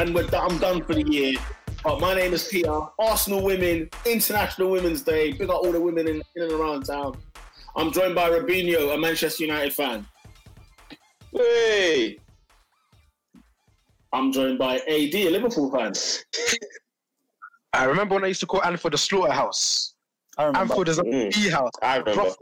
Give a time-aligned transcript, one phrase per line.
[0.00, 1.36] and we're, I'm done for the year.
[1.84, 2.80] But my name is Peter.
[2.98, 5.32] Arsenal Women, International Women's Day.
[5.32, 7.18] Big up all the women in, in and around town.
[7.76, 10.06] I'm joined by Robinho, a Manchester United fan.
[11.32, 12.18] Hey,
[14.12, 15.92] I'm joined by AD, a Liverpool fan.
[17.72, 19.94] I remember when I used to call Anfield the slaughterhouse.
[20.36, 20.72] I remember.
[20.72, 21.34] Anfield is a Mm.
[21.34, 21.70] B house.
[21.82, 22.22] I remember.
[22.22, 22.34] Bro,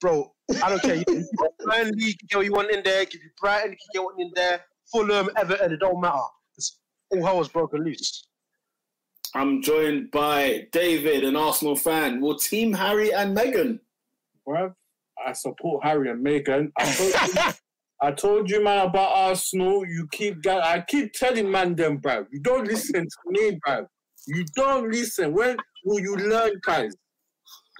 [0.00, 0.96] bro, I don't care.
[0.96, 3.04] You get Burnley, you can get what you want in there.
[3.06, 4.60] Give you Brighton, you can get what in there.
[4.92, 6.18] Fulham, Everton, it don't matter.
[7.12, 8.26] It's all hell was broken loose.
[9.34, 12.20] I'm joined by David, an Arsenal fan.
[12.20, 13.80] Well, Team Harry and Meghan.
[14.46, 14.74] bruv.
[15.24, 16.72] I support Harry and Meghan.
[16.78, 17.42] I told you,
[18.02, 19.86] I told you man, about Arsenal.
[19.86, 22.26] You keep, ga- I keep telling man them, bruv.
[22.32, 23.86] You don't listen to me, bruv.
[24.26, 25.32] You don't listen.
[25.34, 26.94] When will you learn, guys?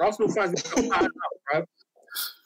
[0.00, 1.10] Arsenal fans, need to find out,
[1.53, 1.64] bruv.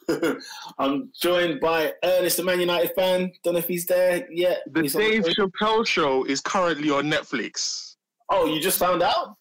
[0.79, 3.33] I'm joined by Ernest, a Man United fan.
[3.43, 4.61] Don't know if he's there yet.
[4.73, 7.97] The He's Dave the- Chappelle show is currently on Netflix.
[8.31, 9.35] oh, you just found out?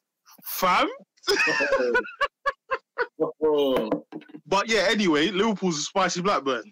[0.45, 0.87] Fam?
[4.47, 6.71] But yeah, anyway, Liverpool's a spicy Blackburn.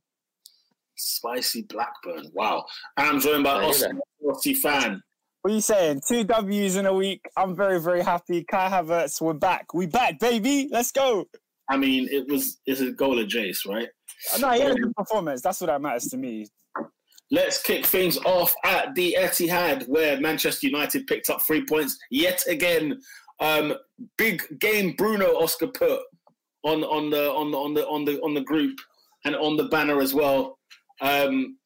[0.96, 2.30] Spicy Blackburn.
[2.34, 2.66] Wow.
[2.98, 5.02] And I'm joined by I hear fan.
[5.42, 6.02] What are you saying?
[6.08, 7.22] Two W's in a week.
[7.36, 8.44] I'm very, very happy.
[8.44, 9.74] Kai Havertz, we're back.
[9.74, 10.70] We back, baby.
[10.72, 11.26] Let's go.
[11.70, 13.88] I mean, it was it's a goal of Jace, right?
[14.40, 15.42] No, he had a good performance.
[15.42, 16.48] That's what that matters to me.
[17.32, 22.44] Let's kick things off at the Etihad, where Manchester United picked up three points yet
[22.48, 23.00] again.
[23.40, 23.74] Um,
[24.18, 26.02] big game, Bruno Oscar put
[26.64, 28.78] on on the on the on the on the on the group
[29.26, 30.60] and on the banner as well.
[31.02, 31.58] Um,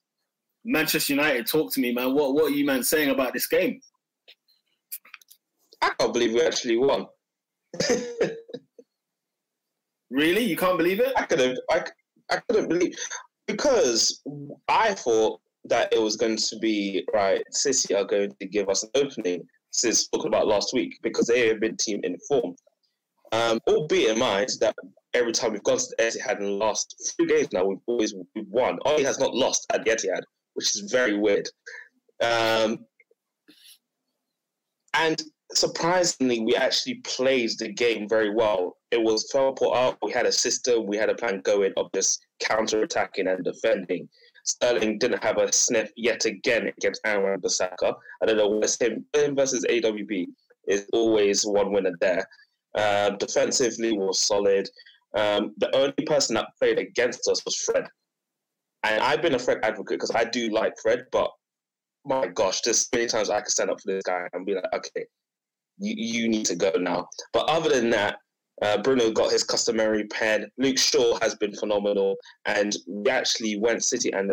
[0.63, 2.13] Manchester United, talk to me, man.
[2.13, 3.79] What what are you man saying about this game?
[5.81, 7.07] I can't believe we actually won.
[10.09, 11.13] Really, you can't believe it?
[11.17, 11.59] I couldn't.
[11.69, 11.83] I,
[12.29, 12.95] I couldn't believe
[13.47, 14.21] because
[14.67, 17.41] I thought that it was going to be right.
[17.51, 21.47] City are going to give us an opening since spoken about last week because they
[21.47, 22.57] have been team informed.
[23.33, 24.75] Um, albeit in mind that
[25.13, 28.47] every time we've gone to the Etihad in lost three games now, we've always we've
[28.47, 28.79] won.
[28.85, 30.21] Oli has not lost at the Etihad,
[30.53, 31.47] which is very weird.
[32.21, 32.85] Um,
[34.93, 35.21] and
[35.57, 38.77] surprisingly, we actually played the game very well.
[38.91, 39.97] It was well put out.
[40.01, 40.85] We had a system.
[40.85, 44.07] We had a plan going of just counter attacking and defending.
[44.45, 47.93] Sterling didn't have a sniff yet again against Aaron Bissaka.
[48.21, 50.27] I don't know what's him, him versus AWB
[50.67, 52.25] is always one winner there.
[52.75, 54.69] Um, defensively was solid.
[55.15, 57.87] Um, the only person that played against us was Fred,
[58.83, 61.31] and I've been a Fred advocate because I do like Fred, but
[62.05, 64.65] my gosh, there's many times I could stand up for this guy and be like,
[64.73, 65.05] okay,
[65.77, 67.07] you, you need to go now.
[67.33, 68.17] But other than that,
[68.61, 70.49] uh, Bruno got his customary pen.
[70.57, 72.15] Luke Shaw has been phenomenal,
[72.45, 74.31] and we actually went City and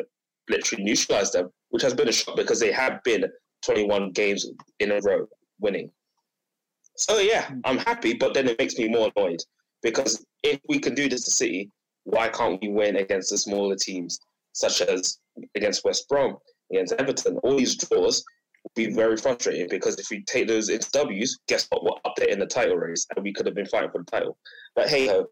[0.49, 3.25] literally neutralized them, which has been a shock because they have been
[3.65, 4.47] 21 games
[4.81, 5.27] in a row
[5.60, 5.91] winning.
[6.97, 9.41] So yeah, I'm happy, but then it makes me more annoyed
[9.82, 11.71] because if we can do this to City,
[12.05, 14.21] why can't we win against the smaller teams
[14.53, 15.19] such as
[15.56, 16.37] against West Brom,
[16.71, 17.38] against Everton?
[17.38, 18.25] All these draws
[18.75, 21.85] be very frustrating because if we take those into W's, guess what?
[21.85, 24.11] We're up there in the title race, and we could have been fighting for the
[24.11, 24.37] title.
[24.75, 25.27] But hey ho,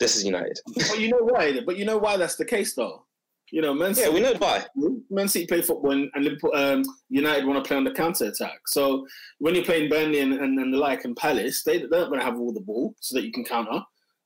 [0.00, 0.58] this is United.
[0.74, 1.60] But you know why?
[1.64, 3.04] But you know why that's the case, though.
[3.50, 4.66] You know, Man Yeah, City, we know why.
[5.10, 8.26] Man City play football, and, and Liverpool, um, United want to play on the counter
[8.26, 8.60] attack.
[8.66, 9.06] So
[9.38, 12.20] when you're playing Burnley and, and, and the like and Palace, they they're not going
[12.20, 13.80] to have all the ball so that you can counter.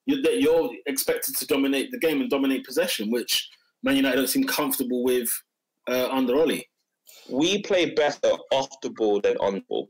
[0.06, 3.48] You're, that you're expected to dominate the game and dominate possession, which
[3.84, 5.28] Man United don't seem comfortable with
[5.88, 6.68] uh, under Oli.
[7.28, 9.88] We play better off the ball than on the ball.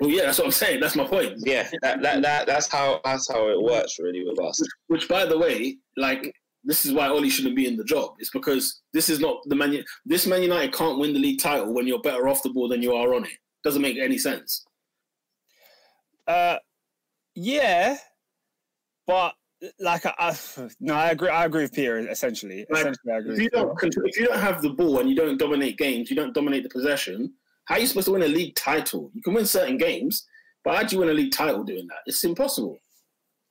[0.00, 0.80] Well, yeah, that's what I'm saying.
[0.80, 1.34] That's my point.
[1.38, 4.60] Yeah, that, that, that that's how that's how it works really with us.
[4.86, 8.12] Which, by the way, like this is why Oli shouldn't be in the job.
[8.18, 9.82] It's because this is not the Man.
[10.06, 12.82] This Man United can't win the league title when you're better off the ball than
[12.82, 13.32] you are on it.
[13.64, 14.64] Doesn't make any sense.
[16.28, 16.58] Uh,
[17.34, 17.96] yeah,
[19.06, 19.34] but
[19.80, 20.36] like I, I
[20.80, 21.28] no, I agree.
[21.28, 21.98] I agree with Peter.
[22.08, 23.34] Essentially, Like, essentially, I agree.
[23.34, 26.10] If you don't control, if you don't have the ball and you don't dominate games,
[26.10, 27.32] you don't dominate the possession.
[27.64, 29.10] How are you supposed to win a league title?
[29.14, 30.26] You can win certain games,
[30.64, 31.98] but how do you win a league title doing that?
[32.06, 32.78] It's impossible.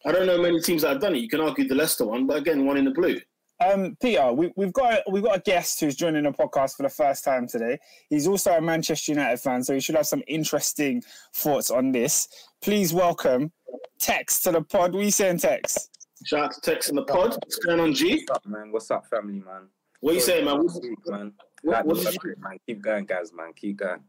[0.05, 1.19] I don't know many teams that have done it.
[1.19, 3.19] You can argue the Leicester one, but again, one in the blue.
[3.59, 6.89] Um, Peter, we, we've got we've got a guest who's joining the podcast for the
[6.89, 7.79] first time today.
[8.09, 11.01] He's also a Manchester United fan, so he should have some interesting
[11.35, 12.27] thoughts on this.
[12.61, 13.51] Please welcome
[13.99, 14.93] Tex to the pod.
[14.93, 15.89] We are you saying, Tex?
[16.25, 17.31] Shout out to Tex in the pod.
[17.31, 18.23] What's going on, G?
[18.27, 18.71] What's up, man?
[18.71, 19.67] What's up, family, man?
[19.99, 20.63] What are you saying, man?
[20.63, 21.33] What's week, man.
[21.63, 22.35] what, what did you?
[22.39, 22.57] man.
[22.65, 23.53] Keep going, guys, man.
[23.55, 24.01] Keep going.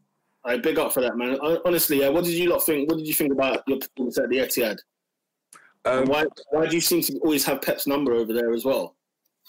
[0.43, 1.37] I big up for that, man.
[1.65, 2.89] Honestly, yeah, what did you lot think?
[2.89, 4.77] What did you think about your performance at the Etihad?
[5.85, 8.95] Um, why why do you seem to always have Pep's number over there as well?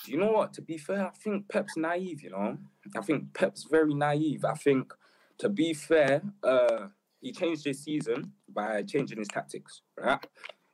[0.06, 0.53] you know what?
[0.55, 2.23] To be fair, I think Pep's naive.
[2.23, 2.59] You know,
[2.97, 4.45] I think Pep's very naive.
[4.45, 4.93] I think,
[5.39, 6.87] to be fair, uh,
[7.21, 9.83] he changed his season by changing his tactics.
[9.97, 10.25] Right?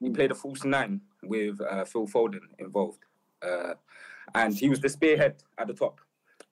[0.01, 3.05] He played a false nine with uh, Phil Foden involved,
[3.43, 3.75] uh,
[4.35, 6.01] and he was the spearhead at the top.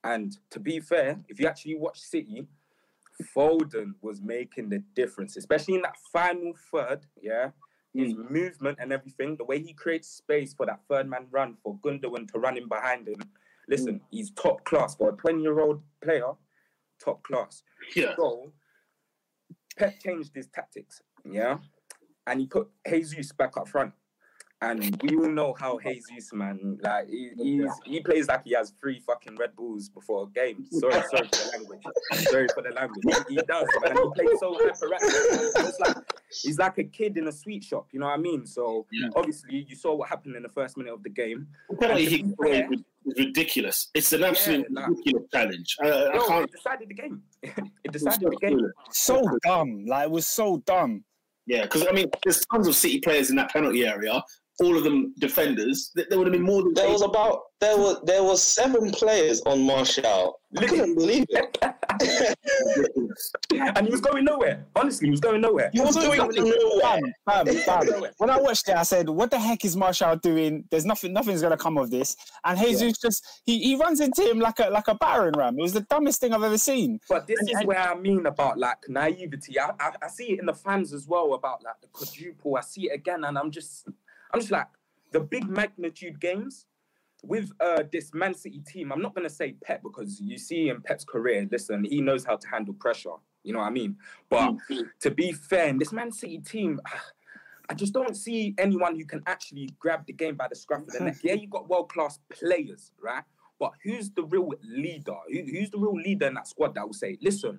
[0.03, 2.47] And to be fair, if you actually watch City,
[3.35, 7.05] Foden was making the difference, especially in that final third.
[7.21, 7.49] Yeah,
[7.95, 11.77] his movement and everything, the way he creates space for that third man run for
[11.79, 13.21] Gundogan to run in behind him.
[13.67, 16.31] Listen, he's top class for a 20 year old player,
[17.03, 17.63] top class.
[17.95, 18.15] Yeah.
[18.15, 18.51] So
[19.77, 21.57] Pep changed his tactics, yeah,
[22.27, 23.93] and he put Jesus back up front.
[24.61, 28.71] And we all know how Jesus, man, like he, he's, he plays like he has
[28.79, 30.65] three fucking Red Bulls before a game.
[30.71, 31.81] Sorry, sorry for the language.
[32.13, 33.03] Sorry for the language.
[33.27, 33.97] He, he does, man.
[33.97, 35.67] He plays so hyperactive.
[35.67, 35.97] It's like
[36.41, 37.87] he's like a kid in a sweet shop.
[37.91, 38.45] You know what I mean?
[38.47, 39.09] So Yeah.
[39.15, 41.47] obviously, you saw what happened in the first minute of the game.
[41.69, 43.89] The penalty he And to be played fair- was was ridiculous.
[43.93, 45.75] It's an absolute like- ridiculous challenge.
[45.83, 46.43] I, I No, can't.
[46.49, 47.21] it decided the game.
[47.43, 48.71] it decided the game.
[48.91, 49.85] So dumb.
[49.85, 51.03] Like it was so dumb.
[51.47, 54.23] Yeah, because I mean, there's tons of City players in that penalty area.
[54.61, 55.91] All of them defenders.
[55.95, 59.41] There would have been more than There was about there was there was seven players
[59.45, 60.39] on Martial.
[60.57, 61.57] I couldn't believe it.
[63.49, 63.77] ridiculous.
[63.77, 64.65] And he was going nowhere.
[64.75, 65.69] Honestly, he was going nowhere.
[65.73, 66.99] He was doing nowhere.
[67.25, 68.11] Bam, bam, bam.
[68.17, 70.65] When I watched it, I said, "What the heck is Martial doing?
[70.69, 71.13] There's nothing.
[71.13, 74.69] Nothing's gonna come of this." And Jesus just he, he runs into him like a
[74.69, 75.57] like a battering ram.
[75.57, 76.99] It was the dumbest thing I've ever seen.
[77.09, 79.59] But this is where I mean about like naivety.
[79.59, 82.57] I, I, I see it in the fans as well about like the quadruple.
[82.57, 83.87] I see it again, and I'm just
[84.33, 84.67] I'm just like
[85.11, 86.65] the big magnitude games
[87.27, 88.91] with uh this Man City team.
[88.91, 92.35] I'm not gonna say Pep because you see in Pep's career, listen, he knows how
[92.35, 93.15] to handle pressure.
[93.43, 93.97] You know what I mean?
[94.29, 94.55] But
[95.01, 96.79] to be fair, in this Man City team.
[97.67, 100.89] I just don't see anyone who can actually grab the game by the scruff of
[100.89, 101.15] the neck.
[101.23, 103.23] Yeah, you got world class players, right?
[103.59, 105.15] But who's the real leader?
[105.31, 107.57] Who, who's the real leader in that squad that will say, listen,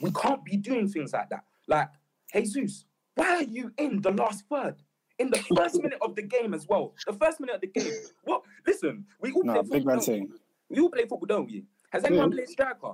[0.00, 1.44] we can't be doing things like that.
[1.66, 1.88] Like,
[2.34, 2.84] Jesus,
[3.14, 4.76] why are you in the last third?
[5.18, 6.94] In the first minute of the game as well.
[7.06, 7.92] The first minute of the game.
[8.24, 8.42] What?
[8.66, 9.86] Listen, we all No, play big football.
[9.86, 10.14] man don't we?
[10.14, 10.32] thing.
[10.68, 11.64] We all play football, don't we?
[11.90, 12.92] Has anyone played striker?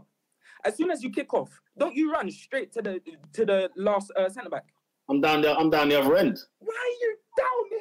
[0.65, 3.01] As soon as you kick off, don't you run straight to the
[3.33, 4.67] to the last uh, centre back?
[5.09, 5.59] I'm down there.
[5.59, 6.39] I'm down the other end.
[6.61, 7.81] Why are you down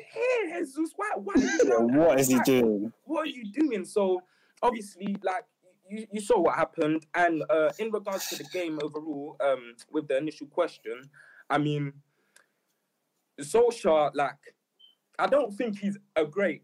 [0.49, 0.91] here, Jesus?
[0.95, 1.11] Why?
[1.17, 1.33] Why?
[1.35, 2.91] Are you down What that is he doing?
[3.03, 3.85] What are you doing?
[3.85, 4.23] So
[4.63, 5.44] obviously, like
[5.87, 10.07] you, you saw what happened, and uh, in regards to the game overall, um, with
[10.07, 11.03] the initial question,
[11.49, 11.94] I mean,
[13.43, 14.35] Solskjaer, like,
[15.19, 16.63] I don't think he's a great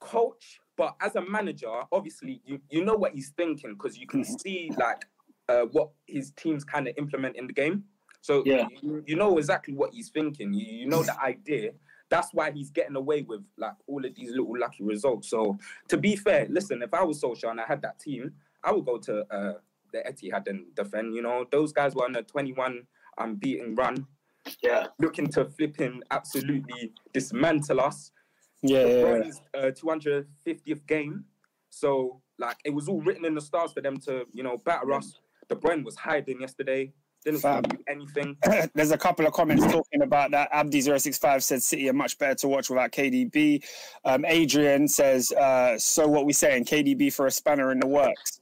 [0.00, 4.24] coach, but as a manager, obviously, you you know what he's thinking because you can
[4.24, 5.04] see like
[5.48, 7.84] uh, what his teams kind of implement in the game.
[8.20, 8.66] So Yeah.
[8.82, 10.52] you, you know exactly what he's thinking.
[10.52, 11.72] You, you know the idea.
[12.10, 15.28] That's why he's getting away with like all of these little lucky results.
[15.28, 15.58] So
[15.88, 18.32] to be fair, listen, if I was Solskjaer and I had that team,
[18.64, 19.54] I would go to uh,
[19.92, 21.14] the Etihad and defend.
[21.14, 22.86] You know, those guys were on a 21
[23.18, 24.06] unbeaten run,
[24.62, 24.86] Yeah.
[24.98, 28.10] looking to flipping absolutely dismantle us.
[28.62, 29.22] Yeah, De
[29.54, 29.68] yeah, yeah.
[29.68, 31.24] Uh, 250th game.
[31.70, 34.92] So, like, it was all written in the stars for them to, you know, batter
[34.92, 35.14] us.
[35.48, 36.92] De Bruyne was hiding yesterday,
[37.24, 37.62] didn't Fam.
[37.62, 38.36] do anything.
[38.74, 40.50] There's a couple of comments talking about that.
[40.52, 43.64] Abdi065 said City are much better to watch without KDB.
[44.04, 48.40] Um, Adrian says, uh, so what we saying, KDB for a spanner in the works.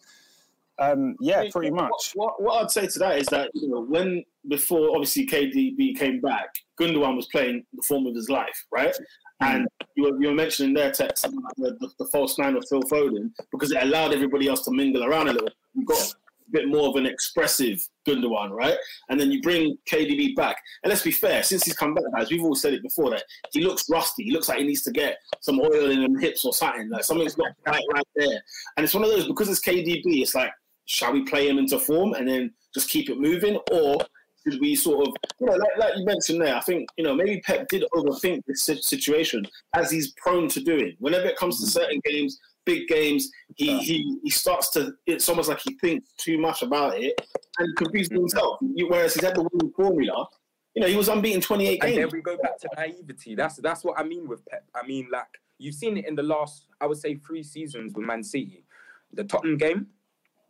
[0.78, 2.12] Um, yeah, pretty What- much.
[2.14, 6.20] What, what I'd say to that is that you know when before obviously KDB came
[6.20, 8.94] back, Gundogan was playing the form of his life, right?
[9.40, 9.66] And
[9.96, 12.82] you were, you were mentioning there, Tex, about the, the, the false nine of Phil
[12.84, 15.50] Foden because it allowed everybody else to mingle around a little.
[15.74, 16.14] You got a
[16.52, 17.78] bit more of an expressive
[18.08, 18.78] Gundogan, right?
[19.10, 20.56] And then you bring KDB back.
[20.84, 23.24] And let's be fair, since he's come back, guys, we've all said it before that
[23.52, 24.24] he looks rusty.
[24.24, 26.88] He looks like he needs to get some oil in his hips or something.
[26.88, 28.40] Like something's not right right there.
[28.78, 30.22] And it's one of those because it's KDB.
[30.22, 30.50] It's like
[30.86, 33.98] shall we play him into form and then just keep it moving, or
[34.46, 36.56] should we sort of, you know, like, like you mentioned there?
[36.56, 40.96] I think you know maybe Pep did overthink this situation as he's prone to doing.
[40.98, 41.82] Whenever it comes to mm.
[41.82, 44.94] certain games, big games, he he he starts to.
[45.06, 47.20] It's almost like he thinks too much about it
[47.58, 48.18] and confuses mm.
[48.18, 48.58] himself.
[48.60, 50.26] Whereas he's had the winning formula.
[50.74, 51.96] You know, he was unbeaten 28 games.
[51.96, 53.34] And then we go back to naivety.
[53.34, 54.64] That's that's what I mean with Pep.
[54.74, 55.24] I mean, like
[55.58, 58.64] you've seen it in the last, I would say, three seasons with Man City.
[59.12, 59.86] The Tottenham game,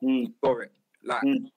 [0.06, 0.32] Mm.
[0.40, 0.72] for it.
[1.02, 1.50] Like Mm.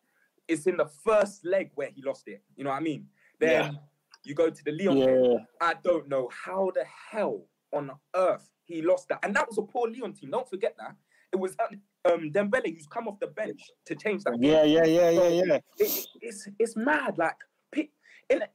[0.47, 2.41] it's in the first leg where he lost it.
[2.55, 3.07] You know what I mean?
[3.39, 3.79] Then
[4.23, 5.37] you go to the Lyon Yeah.
[5.61, 9.61] I don't know how the hell on earth he lost that, and that was a
[9.63, 10.31] poor Lyon team.
[10.31, 10.95] Don't forget that
[11.31, 11.55] it was
[12.05, 14.39] um Dembele who's come off the bench to change that.
[14.39, 15.55] game Yeah, yeah, yeah, yeah, yeah.
[15.55, 17.17] it, it- it's it's mad.
[17.17, 17.35] Like
[17.75, 17.87] in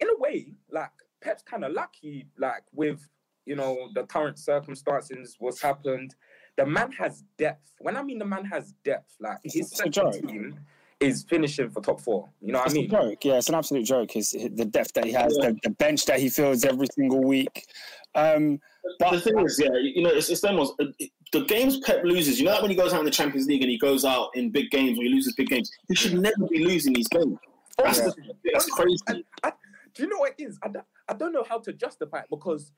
[0.01, 3.07] in a way, like Pep's kind of lucky, like with
[3.47, 6.15] you know the current circumstances, what's happened.
[6.57, 7.73] The man has depth.
[7.79, 10.13] When I mean the man has depth, like It's- his it's second joke.
[10.15, 10.59] team
[11.01, 12.29] is finishing for top four.
[12.41, 12.91] You know what It's I a mean?
[12.91, 13.25] joke.
[13.25, 14.13] Yeah, it's an absolute joke.
[14.13, 17.67] His the depth that he has, the, the bench that he fills every single week.
[18.15, 18.61] Um,
[19.01, 20.71] the thing is, yeah, you know, it's, it's them ones.
[20.79, 20.85] uh,
[21.33, 23.63] The games Pep loses, you know, like when he goes out in the Champions League
[23.63, 26.47] and he goes out in big games or he loses big games, he should never
[26.49, 27.37] be losing these games.
[27.77, 28.05] That's, Yeah.
[28.05, 28.99] the, that's crazy.
[29.09, 29.53] I, I,
[29.95, 30.59] do you know what it is?
[30.63, 32.71] I don't, I don't know how to justify it because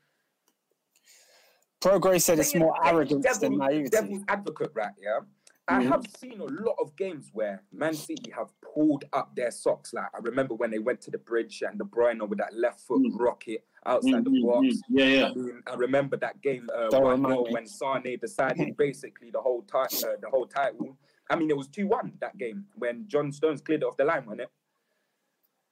[1.81, 3.89] Pro said it's more playing arrogance than devil- naivety.
[3.91, 4.93] Devil's advocate, right?
[5.01, 5.21] Yeah.
[5.69, 5.89] I Mhm.
[5.89, 9.93] have seen a lot of games where Man City have pulled up their socks.
[9.93, 12.81] Like I remember when they went to the bridge and De Bruyne with that left
[12.83, 13.19] foot Mm.
[13.19, 14.67] rocket outside Mm, the mm, box.
[14.67, 14.83] mm.
[14.89, 15.27] Yeah, yeah.
[15.31, 17.53] I mean, I remember that game uh, Don't one remind 0 me.
[17.53, 20.97] when Sane decided basically the whole time, uh, the whole title.
[21.29, 24.05] I mean, it was two one that game when John Stones cleared it off the
[24.05, 24.51] line, wasn't it?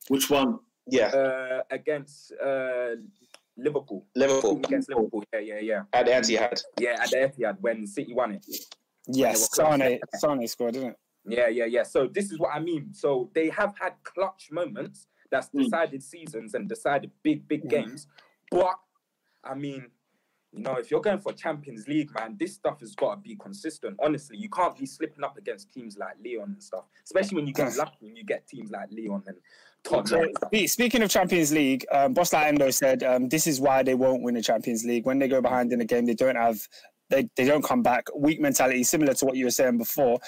[0.08, 0.58] Which one?
[0.86, 2.96] Yeah, Uh, against uh,
[3.56, 4.04] Liverpool.
[4.16, 6.62] Liverpool Against Liverpool, yeah, yeah, yeah, at the Etihad.
[6.78, 6.96] yeah.
[7.02, 8.46] At the Etihad when City won it.
[9.06, 9.48] Yes.
[9.54, 10.96] Sane, Sane scored, didn't it?
[11.26, 11.82] Yeah, yeah, yeah.
[11.84, 12.92] So this is what I mean.
[12.92, 15.64] So they have had clutch moments that's Mm.
[15.64, 17.70] decided seasons and decided big, big Mm.
[17.70, 18.06] games.
[18.50, 18.78] But
[19.42, 19.90] I mean,
[20.54, 23.34] you know, if you're going for Champions League, man, this stuff has got to be
[23.36, 23.98] consistent.
[24.02, 27.52] Honestly, you can't be slipping up against teams like Lyon and stuff, especially when you
[27.52, 29.36] get lucky and you get teams like Lyon and
[29.82, 30.06] Tottenham.
[30.06, 30.50] So, and stuff.
[30.54, 34.22] spe- speaking of Champions League, um, Boss Endo said um, this is why they won't
[34.22, 35.06] win the Champions League.
[35.06, 36.66] When they go behind in a game, they don't have.
[37.10, 38.06] They, they don't come back.
[38.16, 40.18] Weak mentality, similar to what you were saying before.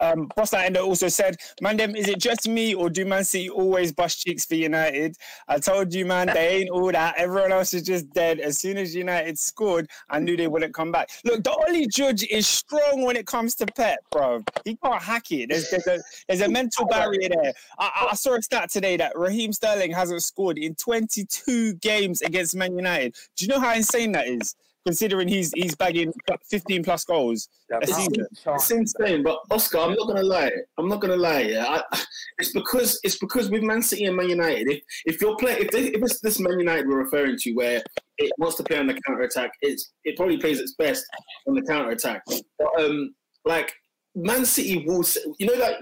[0.00, 3.92] Um, Boss Endo also said, "Mandem, is it just me or do Man City always
[3.92, 5.16] bust cheeks for United?
[5.48, 7.14] I told you, man, they ain't all that.
[7.18, 8.40] Everyone else is just dead.
[8.40, 11.10] As soon as United scored, I knew they wouldn't come back.
[11.24, 14.42] Look, the Ollie Judge is strong when it comes to Pep, bro.
[14.64, 15.50] He can't hack it.
[15.50, 17.52] There's, there's a there's a mental barrier there.
[17.78, 22.56] I- I saw a stat today that Raheem Sterling hasn't scored in 22 games against
[22.56, 23.14] Man United.
[23.36, 24.54] Do you know how insane that is?
[24.84, 26.12] Considering he's he's bagging
[26.50, 27.48] 15 plus goals.
[27.70, 28.26] Yeah, a season.
[28.46, 30.50] It's insane, but Oscar, I'm not gonna lie.
[30.76, 31.42] I'm not gonna lie.
[31.42, 32.02] Yeah, I,
[32.38, 35.70] it's because it's because with Man City and Man United, if if you're playing, if,
[35.70, 37.82] they, if it's this Man United we're referring to, where
[38.18, 41.04] it wants to play on the counter attack, it's it probably plays its best
[41.46, 42.22] on the counter attack.
[42.58, 43.72] But um, like
[44.16, 45.04] Man City will,
[45.38, 45.76] you know, like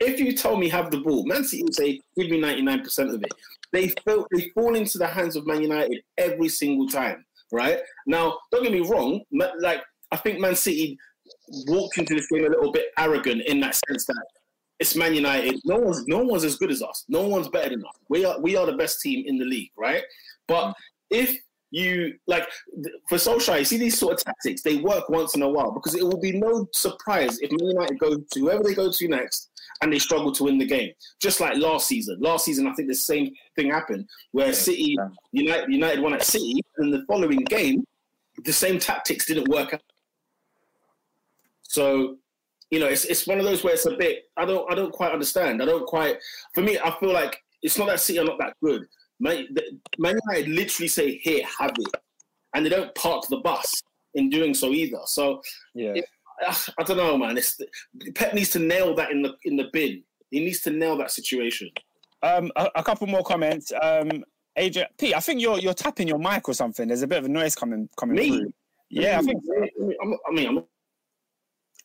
[0.00, 3.10] if you told me have the ball, Man City will say give me 99 percent
[3.10, 3.32] of it.
[3.72, 7.24] They feel they fall into the hands of Man United every single time.
[7.52, 9.22] Right now, don't get me wrong.
[9.60, 10.98] Like I think Man City
[11.66, 14.24] walked into this game a little bit arrogant in that sense that
[14.78, 15.60] it's Man United.
[15.64, 17.04] No one's no one's as good as us.
[17.08, 17.96] No one's better than us.
[18.08, 20.02] We are we are the best team in the league, right?
[20.46, 20.74] But mm.
[21.10, 21.36] if
[21.70, 22.46] you like
[23.08, 25.94] for Solskjaer, you see these sort of tactics, they work once in a while because
[25.94, 29.47] it will be no surprise if Man United go to whoever they go to next
[29.80, 30.92] and they struggle to win the game.
[31.20, 32.18] Just like last season.
[32.20, 35.08] Last season, I think the same thing happened where City yeah.
[35.32, 37.84] United United won at City, and the following game,
[38.44, 39.82] the same tactics didn't work out.
[41.62, 42.16] So,
[42.70, 44.24] you know, it's it's one of those where it's a bit.
[44.36, 45.62] I don't I don't quite understand.
[45.62, 46.16] I don't quite.
[46.54, 48.86] For me, I feel like it's not that City are not that good.
[49.20, 51.94] Man, the- Man United literally say, "Here, have it,"
[52.54, 53.82] and they don't park the bus
[54.14, 55.00] in doing so either.
[55.06, 55.42] So
[55.74, 55.94] Yeah.
[55.96, 56.00] ah,
[56.46, 57.36] I don't know, man.
[57.36, 57.58] It's
[58.14, 60.02] Pep needs to nail that in the in the bin.
[60.30, 61.70] He needs to nail that situation.
[62.22, 63.72] Um, a, a couple more comments.
[63.80, 64.24] Um,
[64.56, 66.88] Adrian, Pete, I think you're you're tapping your mic or something.
[66.88, 68.28] There's a bit of a noise coming coming Me?
[68.28, 68.52] through.
[68.90, 69.42] Yeah, I think.
[69.44, 69.92] so.
[70.02, 70.64] I'm, mean, I'm,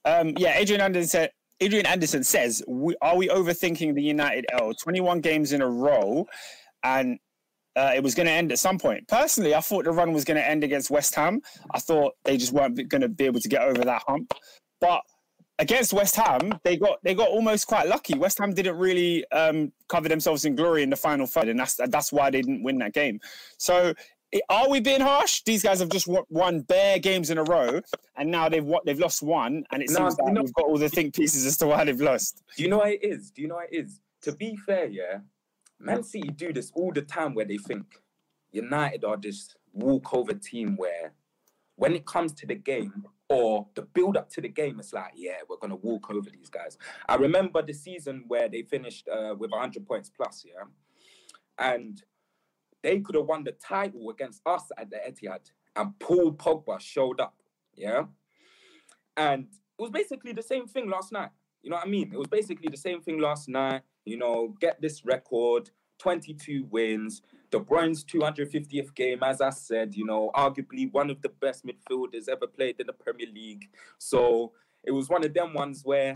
[0.06, 1.32] Um, yeah, Adrian Anderson said.
[1.60, 4.74] Adrian Anderson says, we, "Are we overthinking the United L?
[4.74, 6.26] Twenty-one games in a row,
[6.84, 7.20] and
[7.76, 9.08] uh, it was going to end at some point.
[9.08, 11.42] Personally, I thought the run was going to end against West Ham.
[11.74, 14.34] I thought they just weren't going to be able to get over that hump.
[14.80, 15.02] But
[15.60, 18.18] against West Ham, they got they got almost quite lucky.
[18.18, 21.76] West Ham didn't really um, cover themselves in glory in the final third, and that's
[21.90, 23.20] that's why they didn't win that game.
[23.58, 23.94] So."
[24.50, 25.44] Are we being harsh?
[25.44, 27.82] These guys have just won- bare games in a row,
[28.16, 30.66] and now they've what they've lost one, and it No, seems like know- we've got
[30.66, 32.42] all the think pieces as to why they've lost.
[32.58, 33.30] Do you know what it is?
[33.30, 34.00] Do you know what it is?
[34.24, 35.20] To be fair, yeah,
[35.84, 37.86] Man City do this all the time where they think
[38.52, 41.14] United are this walkover team where
[41.76, 45.12] when it comes to the game or the build up to the game, it's like,
[45.16, 46.78] yeah, we're gonna walk over these guys.
[47.08, 50.64] I remember the season where they finished uh, with 100 points plus, yeah,
[51.58, 52.02] and
[52.82, 57.20] they could have won the title against us at the Etihad, and Paul Pogba showed
[57.20, 57.36] up,
[57.76, 58.04] yeah,
[59.18, 59.48] and
[59.80, 61.30] it was basically the same thing last night.
[61.64, 62.12] You know what I mean?
[62.14, 63.82] It was basically the same thing last night.
[64.06, 65.70] You know, get this record,
[66.00, 67.22] 22 wins.
[67.52, 72.28] De Bruyne's 250th game, as I said, you know, arguably one of the best midfielders
[72.28, 73.70] ever played in the Premier League.
[74.00, 76.16] So it was one of them ones where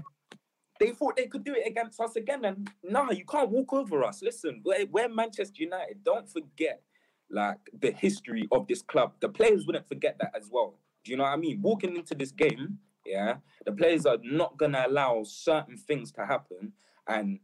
[0.80, 2.44] they thought they could do it against us again.
[2.44, 4.22] And nah, you can't walk over us.
[4.22, 6.04] Listen, we're, we're Manchester United.
[6.04, 6.82] Don't forget,
[7.30, 9.14] like, the history of this club.
[9.20, 10.80] The players wouldn't forget that as well.
[11.04, 11.62] Do you know what I mean?
[11.62, 16.74] Walking into this game, yeah, the players are not gonna allow certain things to happen
[17.08, 17.40] and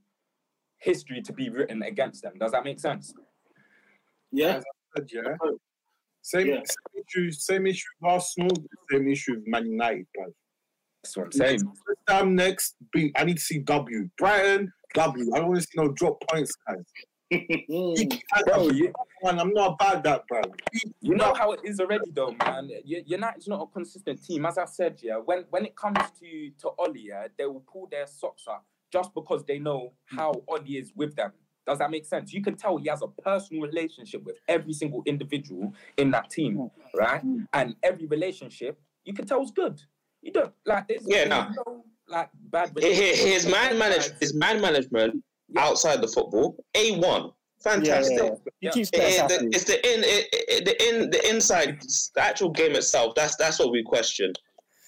[0.84, 2.34] history to be written against them.
[2.40, 3.14] Does that make sense?
[4.32, 4.62] Yeah.
[4.96, 5.36] Said, yeah.
[5.42, 5.58] Oh.
[6.22, 6.62] Same, Yeah.
[6.66, 7.32] same issue.
[7.32, 8.52] Same issue with Arsenal.
[8.92, 10.06] Same issue with Man United.
[10.14, 10.26] Bro.
[11.04, 11.66] That's what I'm saying.
[11.66, 12.76] West Ham next.
[12.92, 14.10] Bing, I need to see W.
[14.18, 15.32] Brighton W.
[15.34, 16.84] I don't want to see no drop points, guys.
[18.46, 20.42] Bro, you, Man, I'm not about that, bro.
[21.02, 22.70] you know how it is already though, man.
[22.86, 24.46] United's not a consistent team.
[24.46, 27.88] As I said, yeah, when when it comes to to Ollie, yeah, they will pull
[27.90, 31.32] their socks up just because they know how Ollie is with them.
[31.66, 32.32] Does that make sense?
[32.32, 36.70] You can tell he has a personal relationship with every single individual in that team,
[36.96, 37.24] right?
[37.54, 39.82] And every relationship, you can tell is good.
[40.22, 41.04] You don't like this.
[41.08, 41.48] Yeah, no.
[41.66, 42.72] no like bad.
[42.80, 45.66] His, his man manage his man management Yeah.
[45.66, 47.32] outside the football, a one,
[47.64, 48.18] fantastic.
[48.18, 48.36] yeah, yeah.
[48.62, 48.72] Yeah.
[48.72, 51.82] keeps It- it- the- it's the in it, it, the in the inside
[52.16, 53.16] the actual game itself.
[53.16, 54.34] That's that's what we question.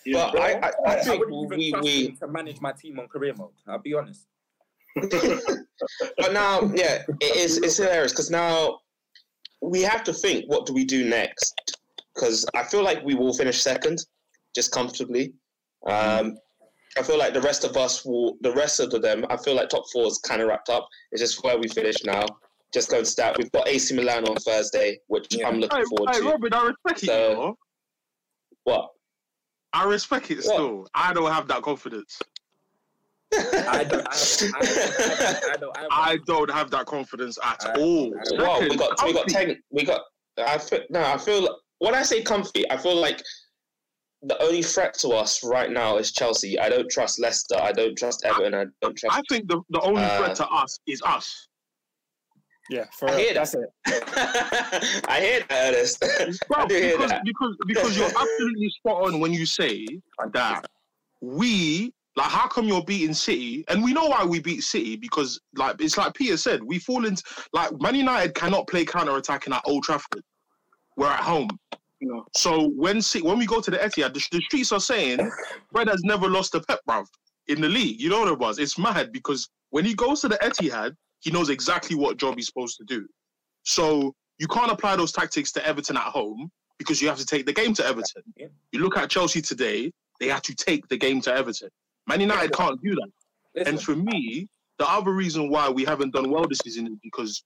[0.05, 0.29] Yeah.
[0.31, 3.07] But I I, I I think we trust we him to manage my team on
[3.07, 3.51] career mode.
[3.67, 4.27] I'll be honest.
[4.95, 8.79] but now yeah it is it's hilarious because now
[9.61, 11.77] we have to think what do we do next
[12.13, 13.99] because I feel like we will finish second
[14.53, 15.33] just comfortably.
[15.85, 16.37] Um,
[16.97, 19.25] I feel like the rest of us will the rest of them.
[19.29, 20.87] I feel like top four is kind of wrapped up.
[21.11, 22.25] It's just where we finish now.
[22.73, 23.37] Just going to start.
[23.37, 25.47] We've got AC Milan on Thursday, which Yeah.
[25.49, 26.29] I'm looking Hey, forward hey, to.
[26.29, 26.99] Robin, I respect.
[27.01, 27.57] So- you know.
[28.63, 28.89] What?
[29.75, 30.87] I respect it still.
[30.95, 32.21] I don't have that confidence.
[33.33, 34.07] I don't.
[34.07, 35.77] I, I, I, I don't.
[35.77, 38.13] I, I don't have that confidence at I- all.
[38.15, 39.61] I- well, we Second, got we got ten.
[39.71, 40.01] We got.
[40.37, 41.03] I feel no.
[41.03, 43.21] I feel when I say comfy, I feel like
[44.23, 46.57] the only threat to us right now is Chelsea.
[46.57, 47.57] I don't trust Leicester.
[47.61, 48.53] I don't trust Everton.
[48.53, 49.15] I don't trust.
[49.17, 51.47] I think the, the only Uh, threat to us is us.
[52.69, 53.19] Yeah, for I real.
[53.19, 53.51] hear that.
[53.51, 55.03] That's it.
[55.07, 56.03] I hear that, Ernest.
[56.03, 57.23] I Bro, do hear because, that.
[57.25, 59.85] because because you're absolutely spot on when you say
[60.33, 60.65] that
[61.21, 65.39] we like how come you're beating City and we know why we beat City because
[65.55, 67.21] like it's like Peter said we fall into
[67.53, 70.23] like Man United cannot play counter attacking at Old Trafford.
[70.97, 71.49] We're at home.
[72.01, 72.25] No.
[72.35, 75.19] So when when we go to the Etihad, the, the streets are saying
[75.71, 77.05] Fred has never lost a pep, bruv,
[77.47, 78.01] in the league.
[78.01, 78.59] You know what it was?
[78.59, 82.45] It's mad because when he goes to the Etihad, he knows exactly what job he's
[82.45, 83.07] supposed to do.
[83.63, 87.47] So you can't apply those tactics to Everton at home because you have to take
[87.47, 88.21] the game to Everton.
[88.37, 88.47] Yeah.
[88.71, 91.69] You look at Chelsea today; they had to take the game to Everton.
[92.07, 93.09] Man United can't do that.
[93.55, 96.97] listen, And for me, the other reason why we haven't done well this season is
[97.01, 97.43] because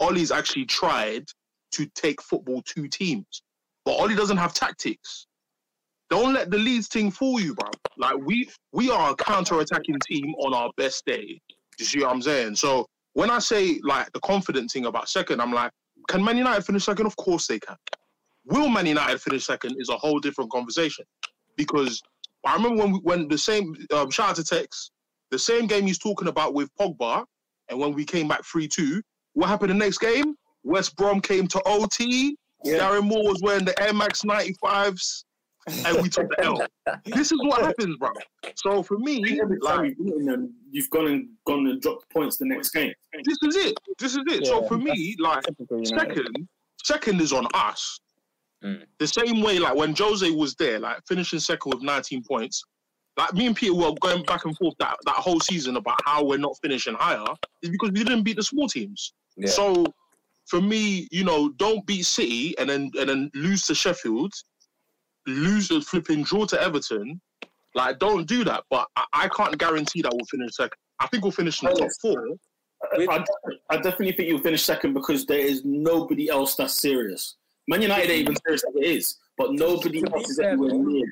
[0.00, 1.24] Ollie's actually tried
[1.72, 3.42] to take football to teams,
[3.84, 5.26] but Ollie doesn't have tactics.
[6.10, 7.70] Don't let the Leeds team fool you, bro.
[7.96, 11.40] Like we we are a counter-attacking team on our best day.
[11.78, 12.56] You see what I'm saying?
[12.56, 15.70] So when I say like the confident thing about second, I'm like,
[16.08, 17.06] can Man United finish second?
[17.06, 17.76] Of course they can.
[18.46, 21.04] Will Man United finish second is a whole different conversation
[21.56, 22.02] because
[22.46, 24.90] I remember when we, when the same um, shout out to Tex,
[25.30, 27.24] the same game he's talking about with Pogba,
[27.68, 29.02] and when we came back three two,
[29.34, 30.34] what happened the next game?
[30.64, 32.36] West Brom came to OT.
[32.64, 32.78] Yeah.
[32.78, 35.24] Darren Moore was wearing the Air Max 95s,
[35.86, 36.66] and we took the L.
[37.04, 38.10] This is what happens, bro.
[38.56, 42.46] So for me, like you've beaten them, you've gone and gone and dropped points the
[42.46, 42.92] next game.
[43.12, 43.74] this is it.
[43.98, 44.46] This is it.
[44.46, 46.16] so for me, like Typical United.
[46.16, 46.48] second,
[46.82, 48.00] second is on us.
[48.64, 48.84] Mm.
[48.98, 52.64] The same way, like when Jose was there, like finishing second with 19 points.
[53.16, 56.24] Like me and Peter were going back and forth that, that whole season about how
[56.24, 57.26] we're not finishing higher
[57.62, 59.12] is because we didn't beat the small teams.
[59.36, 59.48] Yeah.
[59.48, 59.86] So
[60.46, 64.32] for me, you know, don't beat City and then and then lose to Sheffield,
[65.28, 67.20] lose the flipping draw to Everton.
[67.74, 68.64] Like, don't do that.
[68.70, 70.78] But I, I can't guarantee that we'll finish second.
[70.98, 72.28] I think we'll finish in the top four.
[72.96, 73.24] With- I,
[73.70, 77.36] I definitely think you'll finish second because there is nobody else that's serious.
[77.66, 80.74] Man United ain't even serious as it is, but nobody To else is fair, anywhere
[80.74, 81.04] near.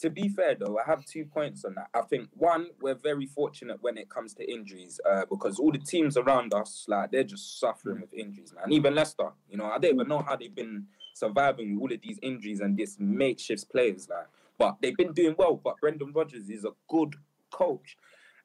[0.00, 1.86] to be fair though, I have two points on that.
[1.94, 5.78] I think one, we're very fortunate when it comes to injuries, uh, because all the
[5.78, 8.70] teams around us, like they're just suffering with injuries, man.
[8.72, 12.00] Even Leicester, you know, I don't even know how they've been surviving with all of
[12.02, 14.26] these injuries and this makeshift players, like.
[14.58, 15.60] But they've been doing well.
[15.62, 17.14] But Brendan Rodgers is a good
[17.50, 17.96] coach,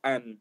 [0.04, 0.38] and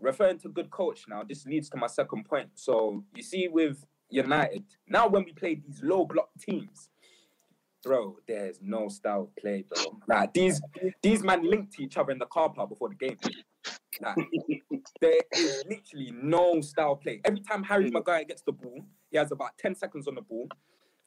[0.00, 2.48] referring to good coach now, this leads to my second point.
[2.54, 6.88] So you see, with United, now when we play these low block teams,
[7.82, 9.98] bro, there's no style play, bro.
[10.08, 10.60] Like these
[11.02, 13.18] these men linked to each other in the car park before the game.
[14.00, 14.16] Like,
[15.00, 17.20] there is literally no style play.
[17.24, 20.48] Every time Harry Maguire gets the ball, he has about 10 seconds on the ball,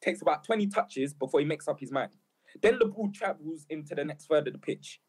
[0.02, 2.12] takes about 20 touches before he makes up his mind.
[2.62, 5.00] Then the ball travels into the next third of the pitch.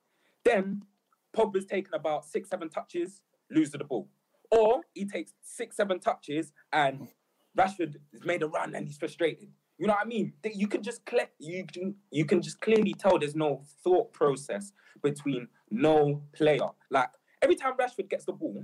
[0.45, 0.83] Then
[1.37, 4.09] Pogba's taken about six, seven touches, loses the ball.
[4.51, 7.09] Or he takes six, seven touches and
[7.57, 9.49] Rashford has made a run and he's frustrated.
[9.79, 10.35] You know what I mean?
[10.45, 14.73] You can just cle- you can you can just clearly tell there's no thought process
[15.03, 16.69] between no player.
[16.91, 17.09] Like
[17.41, 18.63] every time Rashford gets the ball,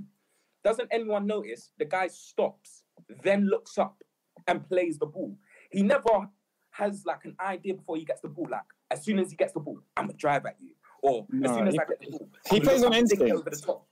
[0.63, 2.83] doesn't anyone notice the guy stops,
[3.23, 4.03] then looks up
[4.47, 5.39] and plays the ball?
[5.71, 6.29] He never
[6.71, 8.47] has like an idea before he gets the ball.
[8.51, 10.71] Like as soon as he gets the ball, I'm gonna drive at you,
[11.03, 13.33] or as soon as he- I get the ball, he I'm plays on instinct.
[13.33, 13.87] over the top.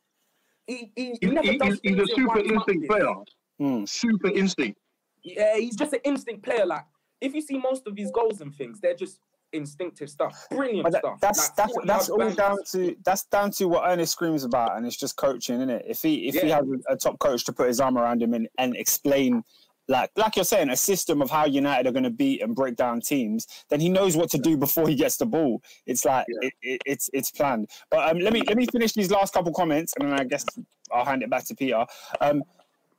[0.66, 3.14] He, he, he He- does he's, he's a super one instinct player.
[3.58, 3.84] Hmm.
[3.84, 4.78] Super instinct.
[5.22, 6.66] Yeah, he's just an instinct player.
[6.66, 6.84] Like
[7.20, 9.20] if you see most of his goals and things, they're just
[9.52, 11.20] instinctive stuff, brilliant that, stuff.
[11.20, 12.34] that's Like, that's that's all bang.
[12.34, 15.84] down to that's down to what Ernest screams about, and it's just coaching, isn't it?
[15.86, 16.56] If he if he Yeah.
[16.56, 19.44] has a, a top coach to put his arm around him and, and explain,
[19.88, 22.76] like like you're saying, a system of how United are going to beat and break
[22.76, 25.62] down teams, then he knows what to do before he gets the ball.
[25.86, 27.70] It's like it, it, it's it's planned.
[27.90, 30.44] But um, let me let me finish these last couple comments, and then I guess
[30.92, 31.84] I'll hand it back to Peter.
[32.20, 32.42] Um,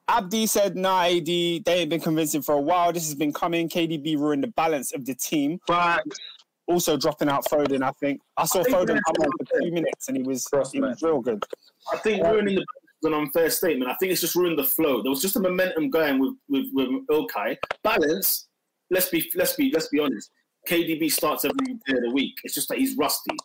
[0.07, 2.93] Abdi said, "Nah, AD, they ain't been convincing for a while.
[2.93, 3.67] This has been coming.
[3.67, 6.03] KDB ruined the balance of the team." But
[6.67, 7.83] also dropping out Foden.
[7.83, 10.45] I think I saw I think Foden come on for two minutes and he was
[10.45, 11.43] Cross he was real good.
[11.91, 12.65] I think ruining the
[13.05, 13.89] an unfair statement.
[13.89, 15.01] I think it's just ruined the flow.
[15.01, 17.57] There was just a momentum going with with, with Ilkay.
[17.83, 18.47] Balance.
[18.89, 20.31] Let's be let's be let's be honest.
[20.69, 22.33] KDB starts every day of the week.
[22.43, 23.35] It's just that he's rusty.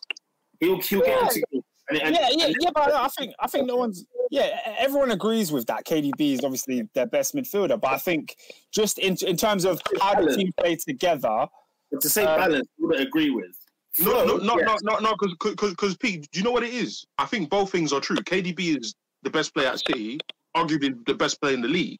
[0.59, 1.05] He'll he'll Yeah.
[1.05, 1.63] get into goals.
[1.89, 2.69] and, and, yeah, yeah, and- yeah.
[2.73, 4.59] But I think I think no one's yeah.
[4.79, 5.85] Everyone agrees with that.
[5.85, 8.35] KDB is obviously their best midfielder, but I think
[8.71, 11.47] just in in terms of how the team play together,
[11.91, 13.55] But to say Um, balance, I wouldn't agree with.
[13.99, 14.79] No, no, no, yes.
[14.83, 17.05] no, no, no, because because because Pete, do you know what it is?
[17.17, 18.15] I think both things are true.
[18.15, 20.19] KDB is the best player at City,
[20.55, 21.99] arguably the best player in the league.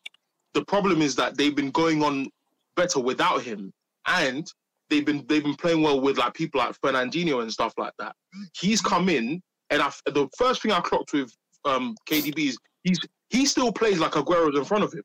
[0.53, 2.29] The problem is that they've been going on
[2.75, 3.71] better without him,
[4.07, 4.51] and
[4.89, 8.15] they've been they've been playing well with like people like Fernandinho and stuff like that.
[8.59, 11.33] He's come in, and I, the first thing I clocked with
[11.65, 15.03] um, KDB is he's he still plays like Aguero's in front of him,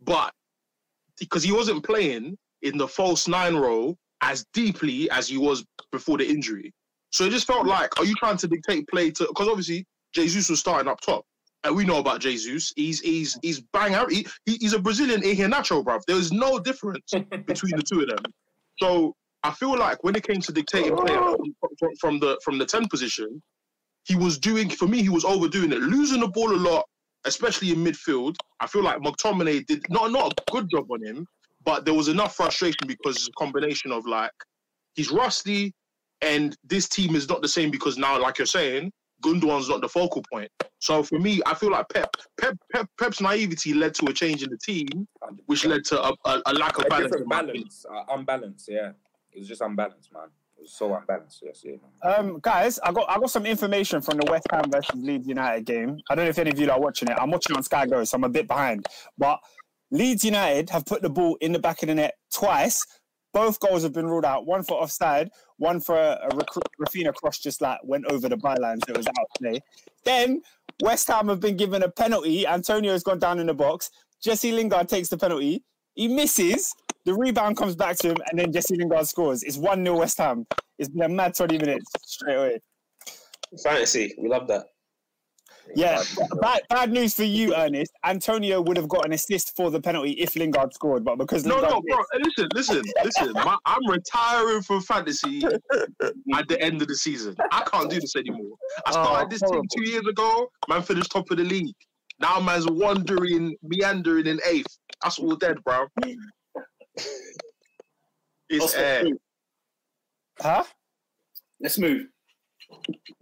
[0.00, 0.32] but
[1.18, 6.18] because he wasn't playing in the false nine role as deeply as he was before
[6.18, 6.72] the injury.
[7.10, 9.26] So it just felt like, are you trying to dictate play to?
[9.26, 11.24] Because obviously Jesus was starting up top,
[11.64, 12.72] and we know about Jesus.
[12.76, 14.10] He's he's he's bang out.
[14.12, 16.02] He, he- he's a Brazilian in here, Nacho, bruv.
[16.06, 18.34] There is no difference between the two of them.
[18.82, 22.58] So I feel like when it came to dictating play from, from, from the from
[22.58, 23.42] the ten position,
[24.04, 25.02] he was doing for me.
[25.02, 26.86] He was overdoing it, losing the ball a lot,
[27.26, 28.36] especially in midfield.
[28.60, 31.26] I feel like McTominay did not not a good job on him,
[31.64, 34.32] but there was enough frustration because it's a combination of like
[34.94, 35.72] he's rusty,
[36.22, 39.88] and this team is not the same because now, like you're saying, Gundogan's not the
[39.88, 40.50] focal point.
[40.78, 44.42] So for me, I feel like Pep, Pep, Pep Pep's naivety led to a change
[44.42, 45.06] in the team,
[45.46, 47.04] which led to a, a, a lack of a balance.
[47.04, 47.62] different in my opinion.
[47.62, 48.68] balance, uh, unbalanced.
[48.68, 48.92] Yeah,
[49.32, 50.28] it was just unbalanced, man.
[50.58, 51.42] It was so unbalanced.
[51.44, 51.76] Yes, yeah.
[52.08, 55.64] um, guys, I got I got some information from the West Ham versus Leeds United
[55.64, 55.98] game.
[56.10, 57.16] I don't know if any of you are watching it.
[57.18, 58.86] I'm watching on Sky Go, so I'm a bit behind.
[59.16, 59.38] But
[59.92, 62.84] Leeds United have put the ball in the back of the net twice.
[63.32, 64.46] Both goals have been ruled out.
[64.46, 66.28] One for offside, one for a, a
[66.80, 69.60] Raphinha cross just like went over the byline, so it was out play.
[70.04, 70.42] Then
[70.82, 72.46] West Ham have been given a penalty.
[72.46, 73.90] Antonio's gone down in the box.
[74.22, 75.64] Jesse Lingard takes the penalty.
[75.94, 76.74] He misses.
[77.04, 79.42] The rebound comes back to him, and then Jesse Lingard scores.
[79.42, 80.46] It's 1 0 West Ham.
[80.78, 82.60] It's been a mad 20 minutes straight away.
[83.62, 84.66] Fantasy, we love that.
[85.74, 86.02] Yeah,
[86.40, 87.92] bad, bad news for you, Ernest.
[88.04, 91.56] Antonio would have got an assist for the penalty if Lingard scored, but because No,
[91.56, 92.04] Lingard no, bro.
[92.24, 93.32] Listen, listen, listen.
[93.34, 95.42] My, I'm retiring from fantasy
[96.34, 97.36] at the end of the season.
[97.52, 98.56] I can't do this anymore.
[98.86, 99.62] I started Oh, this horrible.
[99.62, 100.48] team two years ago.
[100.68, 101.74] Man finished top of the league.
[102.20, 104.78] Now man's wandering, meandering in eighth.
[105.02, 105.86] That's all dead, bro.
[108.48, 109.04] It's Oscar, air.
[110.40, 110.64] Huh?
[111.60, 112.06] Let's move.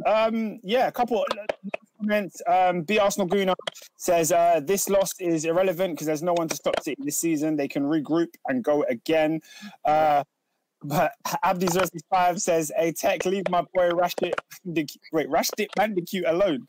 [0.06, 1.28] Um, yeah, a couple of
[2.00, 2.42] comments.
[2.46, 3.54] Um, B Arsenal Guna
[3.96, 7.56] says uh, this loss is irrelevant because there's no one to stop City this season.
[7.56, 9.40] They can regroup and go again.
[9.84, 10.24] Uh,
[10.82, 11.12] but
[11.44, 11.76] Abdi's
[12.10, 14.34] five says, "Hey Tech, leave my boy Rashid
[15.12, 16.66] wait Rashid Bandicoot alone."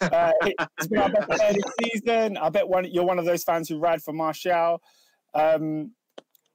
[0.00, 2.36] Uh, it's been our best player this season.
[2.36, 4.82] I bet one you're one of those fans who ride for Martial.
[5.34, 5.92] Um,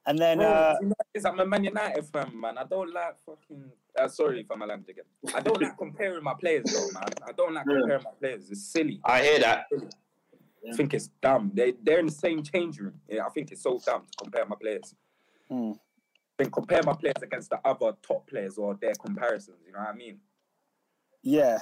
[0.05, 0.75] and then uh,
[1.13, 2.57] Is I'm a Man United fan, man.
[2.57, 3.71] I don't like fucking.
[3.97, 5.35] Uh, sorry for my language again.
[5.35, 7.09] I don't like comparing my players, though, man.
[7.27, 7.77] I don't like Yeah.
[7.79, 8.49] comparing my players.
[8.49, 8.99] It's silly.
[9.05, 9.65] I hear that.
[10.69, 11.51] I think it's dumb.
[11.53, 12.93] They they're in the same change room.
[13.07, 14.95] Yeah, I think it's so dumb to compare my players.
[15.49, 15.73] Hmm.
[16.37, 19.57] Then compare my players against the other top players or their comparisons.
[19.65, 20.19] You know what I mean?
[21.21, 21.59] yeah,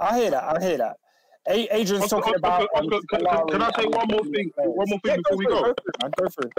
[0.00, 0.44] I hear that.
[0.44, 0.96] I hear that.
[1.48, 2.68] A- Adrian's Oscar, talking Oscar, about.
[2.74, 4.52] Oscar, um, can- can- can I say one more and- thing?
[4.56, 5.58] One more thing Yeah, before we for go?
[5.58, 6.10] it, for it, man.
[6.18, 6.52] Go for it.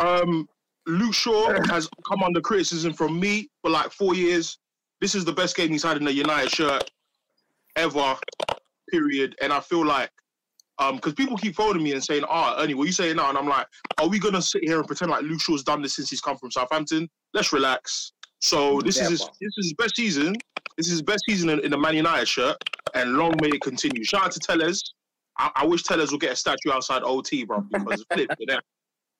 [0.00, 0.48] Um,
[0.86, 4.58] Luke Shaw has come under criticism from me for like four years.
[5.00, 6.90] This is the best game he's had in a United shirt
[7.76, 8.16] ever,
[8.90, 9.36] period.
[9.40, 10.10] And I feel like
[10.78, 13.28] Um, because people keep phoning me and saying, "Ah, Ernie, what are you saying now?"
[13.28, 13.66] And I'm like,
[13.98, 16.38] "Are we gonna sit here and pretend like Luke Shaw's done this since he's come
[16.38, 17.06] from Southampton?
[17.34, 20.34] Let's relax." So this is his, this is his best season.
[20.78, 22.56] This is his best season in, in the Man United shirt,
[22.94, 24.02] and long may it continue.
[24.04, 24.94] Shout out to Telles.
[25.36, 28.62] I, I wish Telles would get a statue outside OT, bro, because flip for them.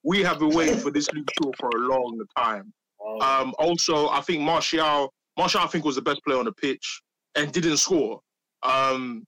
[0.02, 2.72] We have been waiting for this Luke Shaw for a long time.
[3.20, 7.02] Um, also, I think Martial, Martial, I think was the best player on the pitch
[7.34, 8.20] and didn't score.
[8.62, 9.24] Um,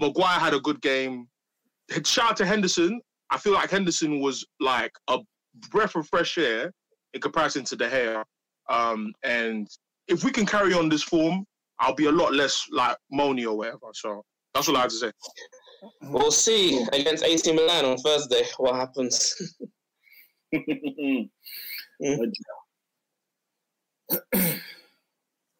[0.00, 1.28] Maguire had a good game.
[2.04, 3.00] Shout out to Henderson.
[3.30, 5.18] I feel like Henderson was like a
[5.70, 6.72] breath of fresh air
[7.14, 8.24] in comparison to De Gea.
[8.68, 9.68] Um, and
[10.08, 11.44] if we can carry on this form,
[11.78, 13.88] I'll be a lot less like moany or whatever.
[13.94, 14.22] So
[14.54, 15.12] that's all I have to say.
[16.02, 19.56] We'll see against AC Milan on Thursday what happens.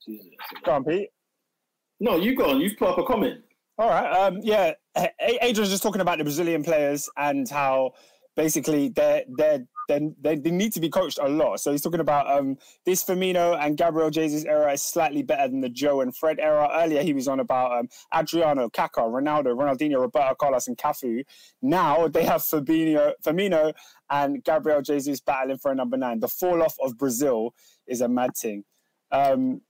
[0.05, 0.27] Jesus.
[0.65, 1.09] Go on, Pete.
[2.01, 2.61] No, you go on.
[2.61, 3.41] You've put up a comment.
[3.79, 4.11] All right.
[4.13, 4.73] Um, yeah,
[5.21, 7.93] Adrian's just talking about the Brazilian players and how
[8.37, 11.61] basically they're, they're, they they need to be coached a lot.
[11.61, 15.61] So he's talking about um, this Firmino and Gabriel Jesus era is slightly better than
[15.61, 16.69] the Joe and Fred era.
[16.73, 21.25] Earlier, he was on about um, Adriano, Kaká, Ronaldo, Ronaldinho, Roberto Carlos, and Cafu.
[21.61, 23.73] Now they have Fabinho, Firmino
[24.11, 26.21] and Gabriel Jesus battling for a number nine.
[26.21, 27.55] The fall off of Brazil
[27.87, 28.65] is a mad thing.
[29.11, 29.61] Um,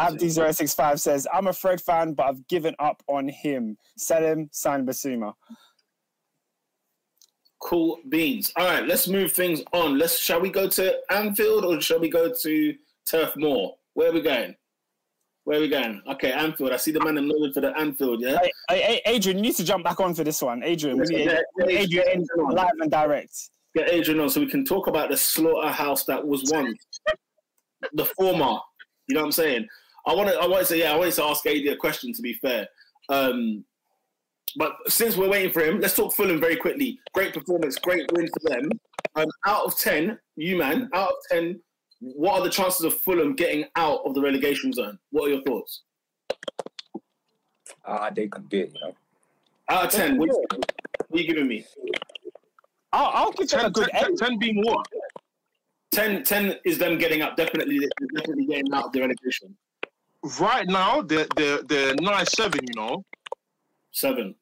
[0.00, 3.76] Abdi065 says, I'm a Fred fan, but I've given up on him.
[3.96, 5.34] Sell him, sign Bissouma.
[7.60, 8.52] Cool beans.
[8.56, 9.98] All right, let's move things on.
[9.98, 12.74] Let's shall we go to Anfield or shall we go to
[13.06, 13.76] Turf Moor?
[13.94, 14.56] Where are we going?
[15.44, 16.02] Where are we going?
[16.06, 16.72] Okay, Anfield.
[16.72, 18.38] I see the man in loaded for the Anfield, yeah?
[18.68, 20.62] Hey, hey, Adrian, you need to jump back on for this one.
[20.62, 22.44] Adrian, we need Yeah, yeah, Adrian in yeah.
[22.44, 23.50] live and direct.
[23.74, 26.76] Get Adrian on so we can talk about the slaughterhouse that was once
[27.92, 28.58] the former.
[29.08, 29.66] You know what I'm saying?
[30.06, 30.36] I want to.
[30.36, 30.66] I want to.
[30.66, 32.12] Say yeah, I wanted to ask Adrian a question.
[32.12, 32.66] To be fair,
[33.08, 33.64] um,
[34.56, 36.98] but since we're waiting for him, let's talk Fulham very quickly.
[37.12, 38.70] Great performance, great win for them.
[39.16, 41.60] Um, out of ten, you man, out of ten,
[42.00, 44.98] what are the chances of Fulham getting out of the relegation zone?
[45.10, 45.82] What are your thoughts?
[47.84, 48.94] Ah, they can do it, you know.
[49.68, 50.70] Out of ten, what, what
[51.12, 51.64] are you giving me?
[52.92, 54.18] I'll, I'll give them a 10, good 10, eight.
[54.18, 54.86] 10 being what?
[55.92, 57.36] 10, 10 is them getting up.
[57.36, 57.80] Definitely,
[58.16, 59.56] definitely getting out of the relegation.
[60.40, 63.04] Right now, they're, they're, they're nice seven, you know?
[63.92, 64.34] Seven.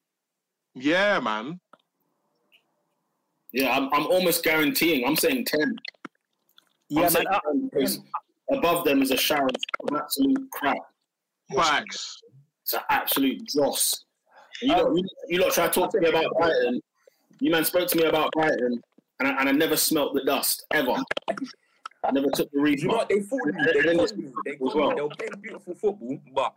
[0.74, 1.60] Yeah, man.
[3.52, 5.06] Yeah, I'm, I'm almost guaranteeing.
[5.06, 5.74] I'm saying ten.
[6.90, 7.10] Yeah, I'm man.
[7.10, 8.00] saying uh, 10 because
[8.52, 10.76] above them is a shower of absolute crap.
[11.54, 12.20] Facts.
[12.62, 14.04] It's an absolute dross.
[14.60, 16.80] And You lot, you, you lot try to talk to me about Brighton.
[17.40, 18.80] You man spoke to me about Brighton,
[19.20, 20.96] and I, and I never smelt the dust ever.
[22.04, 22.88] I never took the reason.
[22.88, 23.08] You know what?
[23.08, 23.52] They fooled me.
[23.64, 24.32] They And then fooled it's me.
[24.44, 24.88] They as fooled well.
[24.90, 24.94] me.
[24.96, 26.54] They were playing beautiful football, but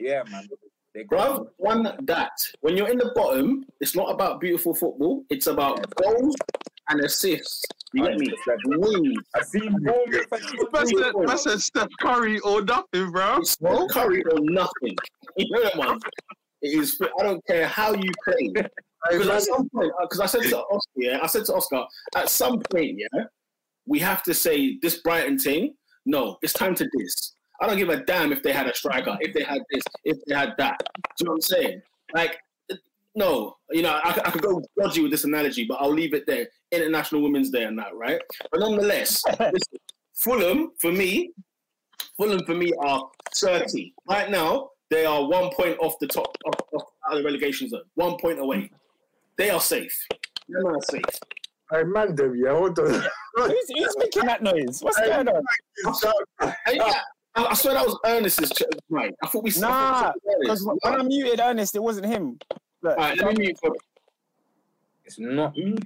[0.00, 0.42] yeah, man.
[0.48, 0.69] They got
[1.10, 5.24] Bruv, one that when you're in the bottom, it's not about beautiful football.
[5.30, 6.34] It's about goals
[6.88, 7.64] and assists.
[7.92, 8.32] You get me?
[8.66, 9.18] Wins.
[9.34, 11.26] I see Bournemouth.
[11.26, 13.38] Best said, Steph Curry or nothing, bro.
[13.38, 14.96] It's not curry or nothing.
[15.36, 16.00] You know that one.
[16.60, 17.00] It is.
[17.18, 18.52] I don't care how you play.
[19.10, 21.84] Because at some point, uh, because I said to Oscar, yeah, I said to Oscar,
[22.16, 23.24] at some point, yeah,
[23.86, 25.72] we have to say this Brighton thing.
[26.04, 27.32] No, it's time to diss.
[27.60, 30.18] I don't give a damn if they had a striker, if they had this, if
[30.26, 30.78] they had that.
[30.78, 31.82] Do you know what I'm saying?
[32.14, 32.38] Like,
[33.14, 36.26] no, you know, I, I could go dodgy with this analogy, but I'll leave it
[36.26, 36.46] there.
[36.70, 38.20] International Women's Day and that, right?
[38.50, 39.78] But nonetheless, listen,
[40.14, 41.32] Fulham for me,
[42.16, 44.70] Fulham for me are 30 right now.
[44.90, 47.82] They are one point off the top of, of the relegation zone.
[47.94, 48.70] One point away.
[49.36, 49.96] They are safe.
[50.48, 51.02] They're not safe.
[51.72, 52.90] I man them, yeah, hold on.
[53.36, 54.82] who's, who's making that noise?
[54.82, 55.42] What's going on?
[56.40, 57.00] And yeah,
[57.34, 59.14] I, I swear that was Ernest's ch- right.
[59.22, 61.08] I thought we Nah, I thought we Because when I Ernest.
[61.08, 62.38] muted Ernest, it wasn't him.
[62.82, 63.76] Look, All right, let me mute for
[65.04, 65.76] It's not me.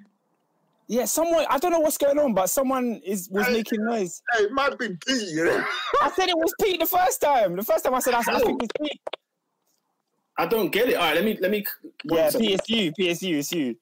[0.87, 1.45] yeah, someone.
[1.51, 4.23] I don't know what's going on, but someone is was making noise.
[4.33, 5.65] Hey, man, been Pete, you know?
[6.03, 7.57] I said it was Pete the first time.
[7.57, 9.01] The first time I said I, I think it's Pete.
[10.39, 10.95] I don't get it.
[10.95, 11.65] All right, let me let me.
[12.05, 12.47] one Yeah, second.
[12.47, 12.93] Pete, it's you.
[12.93, 13.39] Pete, it's you.
[13.39, 13.77] It's you.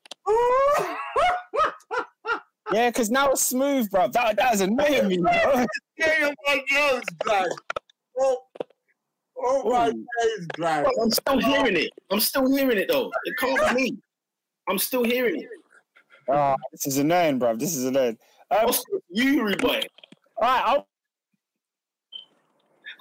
[2.73, 4.09] Yeah, because now it's smooth, bro.
[4.09, 5.19] That that is annoying me.
[5.19, 5.67] Bro.
[6.05, 7.49] Yeah, my girls, guys.
[8.19, 8.37] Oh,
[9.39, 9.93] oh my Ooh.
[9.93, 10.87] days, guys.
[11.01, 11.91] I'm still hearing it.
[12.11, 13.11] I'm still hearing it though.
[13.25, 13.99] It can't be me.
[14.69, 15.49] I'm still hearing it.
[16.29, 17.57] Oh, this is annoying, bro.
[17.57, 18.17] This is annoying.
[18.51, 19.81] Um, Oscar, you rude boy.
[20.37, 20.89] all right, I'll,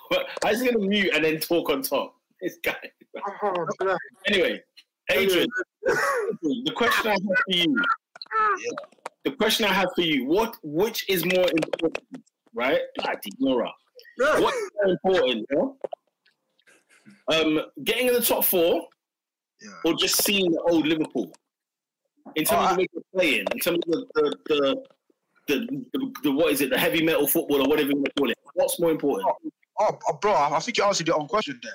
[0.09, 2.15] But I was gonna mute and then talk on top.
[2.41, 2.75] This guy.
[3.43, 3.67] Oh,
[4.27, 4.61] Anyway,
[5.11, 5.47] Adrian,
[5.83, 7.75] the question I have for you.
[9.23, 11.99] The question I have for you: What, which is more important,
[12.55, 12.81] right?
[13.05, 13.71] Like Nora.
[14.17, 15.45] What is more important?
[15.51, 17.35] Yeah?
[17.37, 18.87] Um, getting in the top four,
[19.61, 19.69] Yeah.
[19.85, 21.31] or just seeing the old Liverpool?
[22.35, 24.05] in terms Oh, of the way they're playing, in terms of the
[24.47, 24.83] the,
[25.47, 28.11] the the, the, what is it, the heavy metal football or whatever you want to
[28.17, 28.37] call it.
[28.53, 29.27] What's more important?
[29.79, 31.73] Oh, oh, bro, I think you answered your own question there.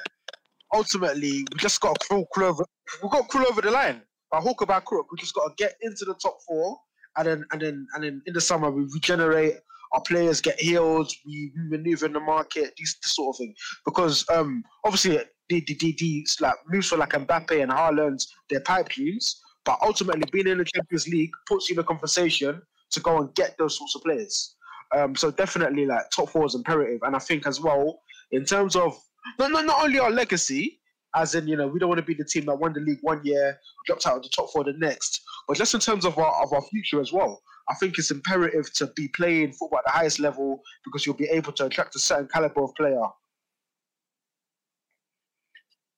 [0.72, 2.64] Ultimately, we just got to crawl, crawl over.
[3.02, 4.02] We got to crawl over the line.
[4.30, 6.78] By hook or by crook, we just got to get into the top four,
[7.16, 9.54] and then and then and then in the summer we regenerate.
[9.92, 11.10] Our players get healed.
[11.24, 12.74] We maneuver in the market.
[12.78, 13.54] This, this sort of thing.
[13.84, 15.18] Because um, obviously
[15.48, 19.40] the the, the, the like moves for like Mbappe and Haaland, they're pipe dreams.
[19.64, 23.34] But ultimately, being in the Champions League puts you in a conversation to go and
[23.34, 24.54] get those sorts of players.
[24.96, 28.76] Um, so definitely, like top four is imperative, and I think as well in terms
[28.76, 28.98] of
[29.38, 30.80] not not, not only our legacy,
[31.14, 32.98] as in you know we don't want to be the team that won the league
[33.02, 36.18] one year, dropped out of the top four the next, but just in terms of
[36.18, 37.40] our of our future as well.
[37.68, 41.26] I think it's imperative to be playing football at the highest level because you'll be
[41.26, 43.06] able to attract a certain caliber of player.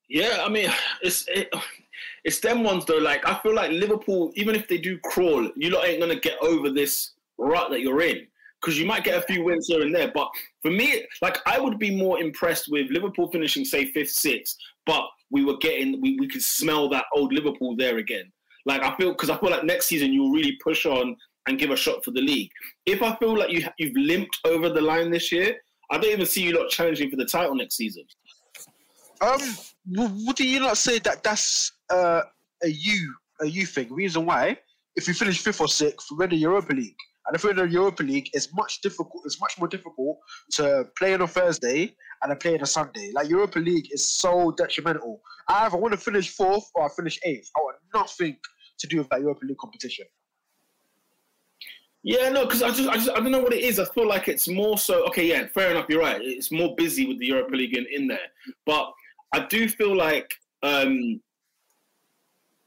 [0.09, 0.71] Yeah, I mean,
[1.03, 1.53] it's it,
[2.23, 2.97] it's them ones though.
[2.97, 6.37] Like I feel like Liverpool, even if they do crawl, you lot ain't gonna get
[6.41, 8.25] over this rut that you're in
[8.59, 10.11] because you might get a few wins here and there.
[10.13, 10.29] But
[10.61, 15.03] for me, like I would be more impressed with Liverpool finishing say fifth, sixth, but
[15.29, 18.31] we were getting we, we could smell that old Liverpool there again.
[18.65, 21.15] Like I feel because I feel like next season you'll really push on
[21.49, 22.51] and give a shot for the league.
[22.85, 25.57] If I feel like you you've limped over the line this year,
[25.91, 28.03] I don't even see you lot challenging for the title next season.
[29.21, 29.41] Um,
[30.25, 32.21] would you not say that that's uh,
[32.63, 33.91] a you a you thing?
[33.91, 34.57] Reason why,
[34.95, 37.57] if we finish fifth or sixth, we're in the Europa League, and if we're in
[37.57, 39.23] the Europa League, it's much difficult.
[39.25, 40.19] It's much more difficult
[40.51, 43.11] to play on a Thursday and to play on a Sunday.
[43.13, 45.21] Like Europa League is so detrimental.
[45.47, 47.49] I either want to finish fourth or I finish eighth.
[47.57, 48.37] I want nothing
[48.77, 50.05] to do with that Europa League competition.
[52.03, 53.79] Yeah, no, because I just, I just, I don't know what it is.
[53.79, 55.05] I feel like it's more so.
[55.07, 55.87] Okay, yeah, fair enough.
[55.89, 56.21] You're right.
[56.21, 58.19] It's more busy with the Europa League in, in there,
[58.65, 58.93] but
[59.33, 60.33] I do feel like
[60.63, 61.19] um,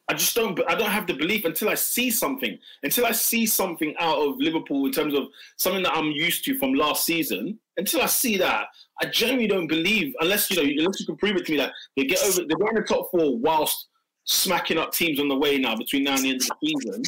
[0.09, 0.61] I just don't.
[0.68, 2.59] I don't have the belief until I see something.
[2.83, 6.59] Until I see something out of Liverpool in terms of something that I'm used to
[6.59, 7.59] from last season.
[7.79, 8.66] Until I see that,
[9.01, 10.14] I genuinely don't believe.
[10.21, 12.68] Unless you know, unless you can prove it to me that they get over, they're
[12.68, 13.88] in the top four whilst
[14.25, 17.03] smacking up teams on the way now between now and the end of the season.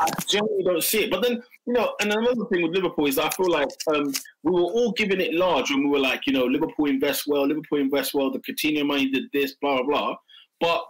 [0.00, 1.10] I generally don't see it.
[1.10, 4.52] But then, you know, and another thing with Liverpool is I feel like um, we
[4.52, 7.78] were all giving it large when we were like, you know, Liverpool invest well, Liverpool
[7.78, 10.16] invest well, the Coutinho money did this, blah, blah, blah.
[10.60, 10.84] But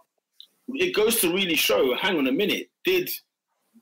[0.75, 3.11] it goes to really show, hang on a minute, did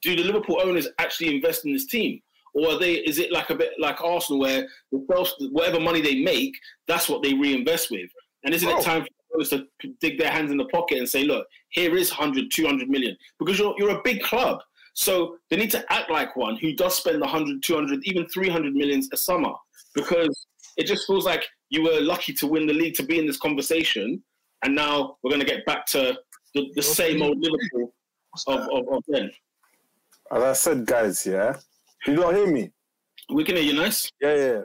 [0.02, 2.20] do the Liverpool owners actually invest in this team?
[2.54, 6.00] Or are they is it like a bit like Arsenal where the first, whatever money
[6.00, 6.54] they make,
[6.88, 8.08] that's what they reinvest with?
[8.44, 8.78] And isn't Oh.
[8.78, 9.66] it time for owners to
[10.00, 13.16] dig their hands in the pocket and say, look, here is 100, 200 million?
[13.38, 14.60] Because you're, you're a big club.
[14.96, 19.10] So they need to act like one who does spend 100, 200, even 300 millions
[19.12, 19.52] a summer
[19.94, 20.46] because
[20.78, 23.36] it just feels like you were lucky to win the league to be in this
[23.36, 24.22] conversation.
[24.64, 26.18] And now we're going to get back to
[26.54, 27.94] the, the same old Liverpool
[28.46, 29.30] of, of, of then.
[30.32, 31.56] As I said, guys, yeah.
[32.06, 32.70] You don't hear me?
[33.28, 34.10] We can hear you nice.
[34.18, 34.46] Yeah, yeah.
[34.46, 34.62] yeah.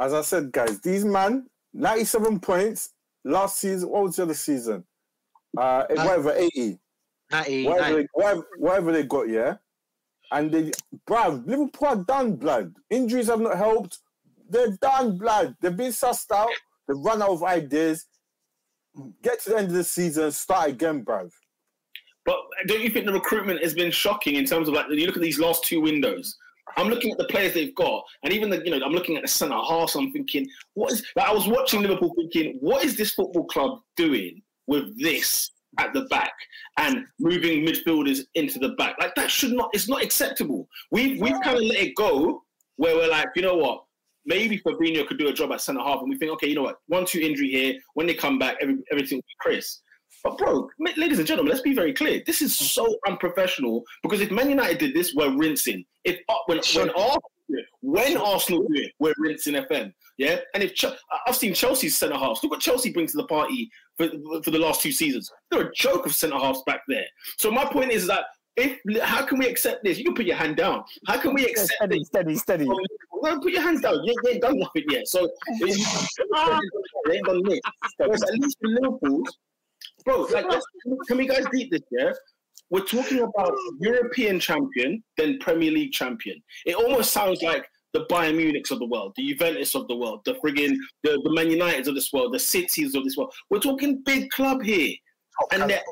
[0.00, 3.90] As I said, guys, these man, 97 points last season.
[3.90, 4.82] What was the other season?
[5.56, 6.78] Uh, whatever, 80.
[7.30, 7.96] 90, Whatever 90.
[7.96, 9.56] they, whatever, whatever they got, yeah.
[10.32, 10.70] And they,
[11.08, 12.74] bruv, Liverpool are done, blood.
[12.90, 13.98] Injuries have not helped.
[14.48, 15.56] They're done, blood.
[15.60, 16.50] They've been sussed out.
[16.86, 18.06] They've run out of ideas.
[19.22, 21.30] Get to the end of the season, start again, bruv.
[22.24, 25.06] But don't you think the recruitment has been shocking in terms of like when you
[25.06, 26.36] look at these last two windows?
[26.76, 29.22] I'm looking at the players they've got, and even the you know I'm looking at
[29.22, 29.94] the centre half.
[29.94, 31.04] I'm thinking, what is?
[31.14, 35.92] Like, I was watching Liverpool, thinking, what is this football club doing with this at
[35.92, 36.32] the back
[36.78, 38.96] and moving midfielders into the back?
[39.00, 39.70] Like that should not.
[39.72, 40.68] It's not acceptable.
[40.90, 42.42] We've we've kind of let it go
[42.76, 43.84] where we're like, you know what?
[44.26, 46.62] Maybe Fabinho could do a job at centre half, and we think, okay, you know
[46.62, 46.78] what?
[46.86, 47.74] One two injury here.
[47.94, 49.80] When they come back, every, everything will be Chris.
[50.24, 52.22] But bro, ladies and gentlemen, let's be very clear.
[52.26, 55.84] This is so unprofessional because if Man United did this, we're rinsing.
[56.04, 59.92] If uh, when when Arsenal do it, when Arsenal do it, we're rinsing FM.
[60.16, 60.86] Yeah, and if Ch-
[61.26, 64.08] I've seen Chelsea's centre halves, look what Chelsea brings to the party for,
[64.44, 65.30] for the last two seasons.
[65.50, 67.06] They're a joke of centre halves back there.
[67.38, 68.24] So my point is that
[68.56, 69.98] if how can we accept this?
[69.98, 70.84] You can put your hand down.
[71.08, 72.08] How can we accept Steady, this?
[72.08, 72.64] steady, steady.
[72.66, 73.94] No, put your hands down.
[74.04, 75.08] You, you ain't done nothing yet.
[75.08, 75.22] So
[75.60, 75.66] you
[77.10, 77.42] ain't done.
[77.96, 79.22] Whereas at least for Liverpool,
[80.04, 80.46] bro, like,
[81.08, 81.82] can we guys beat this?
[81.90, 82.12] Yeah,
[82.70, 86.40] we're talking about European champion, then Premier League champion.
[86.64, 90.20] It almost sounds like the Bayern Munichs of the world, the Juventus of the world,
[90.24, 93.32] the friggin' the, the Man Uniteds of this world, the cities of this world.
[93.48, 94.94] We're talking big club here,
[95.52, 95.82] and they're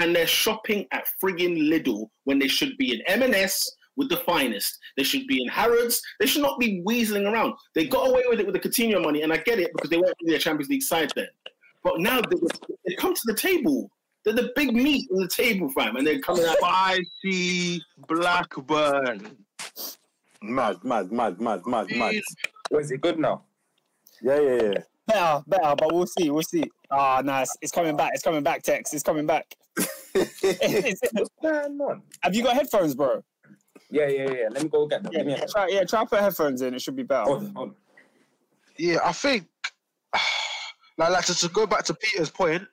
[0.00, 4.78] and they're shopping at friggin' Lidl when they should be in M&S with the finest.
[4.96, 6.02] They should be in Harrods.
[6.18, 7.54] They should not be weaseling around.
[7.76, 9.98] They got away with it with the Coutinho money, and I get it because they
[9.98, 11.28] weren't really a Champions League side then.
[11.84, 12.36] But now they,
[12.86, 13.90] they come to the table
[14.24, 16.56] They're the big meat on the table, fam, and they're coming out.
[16.56, 19.43] Spicy Blackburn.
[20.44, 22.14] Mad, mad, mad, mad, mad, mad.
[22.70, 23.42] Or is it good now?
[24.22, 24.78] Yeah, yeah, yeah.
[25.06, 26.64] Better, better, but we'll see, we'll see.
[26.90, 27.50] Ah, nice.
[27.60, 28.12] It's coming back.
[28.14, 28.92] It's coming back, Tex.
[28.94, 29.54] It's coming back.
[30.12, 32.02] What's going on?
[32.22, 33.22] have you got headphones, bro?
[33.90, 34.48] Yeah, yeah, yeah.
[34.50, 35.12] Let me go get them.
[35.12, 36.74] Yeah, Give me a try, yeah, try put headphones in.
[36.74, 37.24] It should be better.
[37.24, 37.74] Hold on, hold on.
[38.76, 39.46] Yeah, I think
[40.98, 42.66] like, like to, to go back to Peter's point.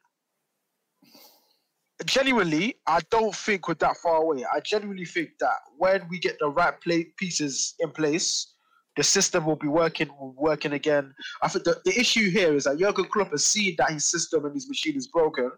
[2.05, 4.45] Genuinely, I don't think we're that far away.
[4.45, 8.53] I genuinely think that when we get the right play pieces in place,
[8.97, 11.13] the system will be working working again.
[11.41, 14.45] I think the, the issue here is that Jurgen Klopp has seen that his system
[14.45, 15.51] and his machine is broken,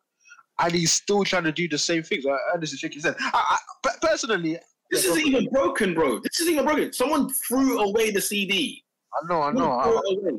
[0.60, 2.26] and he's still trying to do the same things.
[2.26, 3.16] I Ernest is shaking his head.
[3.20, 4.60] I, I, personally,
[4.92, 6.20] This isn't even broken, bro.
[6.20, 6.94] This isn't even broken.
[6.94, 8.84] Someone threw away the CD.
[9.14, 9.72] I know, I know.
[9.72, 10.32] I.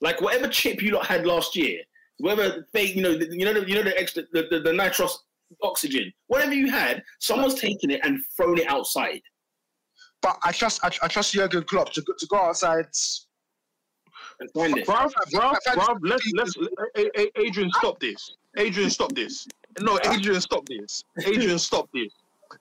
[0.00, 1.80] Like whatever chip you lot had last year,
[2.18, 4.72] whatever fake, you know, the, you know, the, you know the extra, the, the, the
[4.72, 5.18] nitrous
[5.62, 9.20] oxygen, whatever you had, someone's taken it and thrown it outside.
[10.22, 12.86] but I trust I, I trust Jurgen Klopp to go, to go outside.
[14.40, 14.86] And find it.
[14.86, 16.54] Bruv, bruv, bruv, let's, let's,
[16.96, 18.34] A- A- Adrian, stop this.
[18.56, 19.46] Adrian, stop this.
[19.80, 21.02] No, Adrian, stop this.
[21.24, 22.12] Adrian, stop this.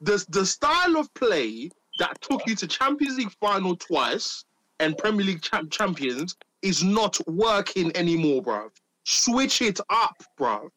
[0.02, 1.70] The, the style of play
[2.00, 4.44] that took you to Champions League final twice
[4.80, 8.70] and Premier League champ- champions is not working anymore, bruv.
[9.06, 10.70] Switch it up, bruv.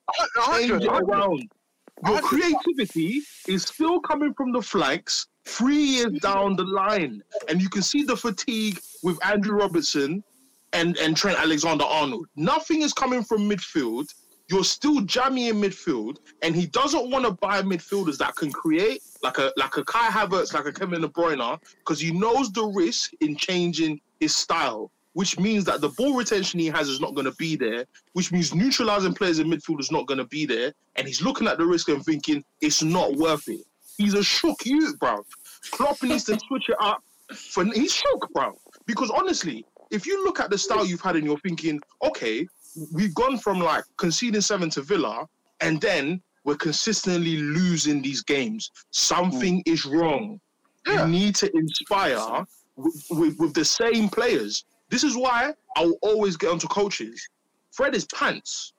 [0.46, 1.50] Change it around.
[2.06, 7.22] Your creativity is still coming from the flanks three years down the line.
[7.48, 10.22] And you can see the fatigue with Andrew Robertson
[10.72, 12.26] and, and Trent Alexander Arnold.
[12.36, 14.06] Nothing is coming from midfield.
[14.48, 19.00] You're still jammy in midfield, and he doesn't want to buy midfielders that can create
[19.22, 22.64] like a like a Kai Havertz, like a Kevin De Bruyne, because he knows the
[22.64, 27.14] risk in changing his style, which means that the ball retention he has is not
[27.14, 30.46] going to be there, which means neutralizing players in midfield is not going to be
[30.46, 33.64] there, and he's looking at the risk and thinking it's not worth it.
[33.96, 35.24] He's a shook youth, bro.
[35.72, 37.02] Klopp needs to switch it up.
[37.34, 38.58] For he's shook, bro.
[38.86, 42.46] Because honestly, if you look at the style you've had and you're thinking, okay,
[42.92, 45.26] we've gone from like conceding seven to Villa,
[45.60, 48.70] and then we're consistently losing these games.
[48.90, 49.72] Something mm.
[49.72, 50.40] is wrong.
[50.86, 51.04] Yeah.
[51.04, 52.44] You need to inspire
[52.76, 54.64] with, with, with the same players.
[54.90, 57.26] This is why I will always get onto coaches.
[57.70, 58.74] Fred is pants.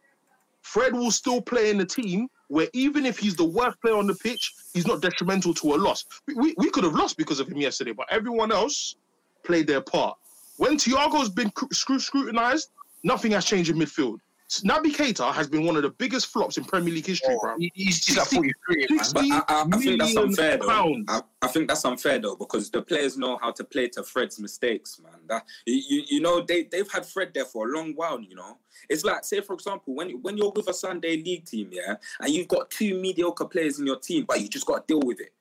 [0.62, 4.08] Fred will still play in the team where even if he's the worst player on
[4.08, 6.04] the pitch, he's not detrimental to a loss.
[6.28, 8.96] We, we, we could have lost because of him yesterday, but everyone else
[9.44, 10.18] played their part.
[10.58, 12.72] When Thiago's been cr- scru- scrutinized,
[13.04, 14.18] nothing has changed in midfield.
[14.60, 17.56] Naby Keita has been one of the biggest flops in Premier League history, oh, bro.
[17.74, 18.88] He's, he's at 43.
[18.90, 19.00] man.
[19.14, 20.96] But I, I, I think that's unfair though.
[21.08, 24.40] I, I think that's unfair though because the players know how to play to Fred's
[24.40, 25.14] mistakes, man.
[25.28, 28.20] That you, you, know they they've had Fred there for a long while.
[28.20, 28.58] You know,
[28.90, 32.30] it's like say for example when when you're with a Sunday league team, yeah, and
[32.30, 35.22] you've got two mediocre players in your team, but you just got to deal with
[35.22, 35.34] it.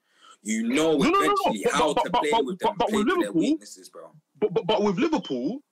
[0.42, 1.24] You know No, no, no, no.
[1.24, 3.88] eventually how but- to but- play but- with them, but- but play with Liverpool- weaknesses,
[3.88, 4.10] bro.
[4.38, 5.62] But, but but with Liverpool,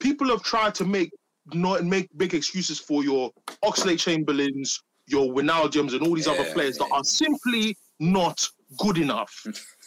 [0.00, 1.10] people have tried to make
[1.52, 3.30] not make big excuses for your
[3.62, 8.46] Oxlade-Chamberlains, your Wijnaldums, and all these other Yeah, players that are simply not
[8.78, 9.30] good enough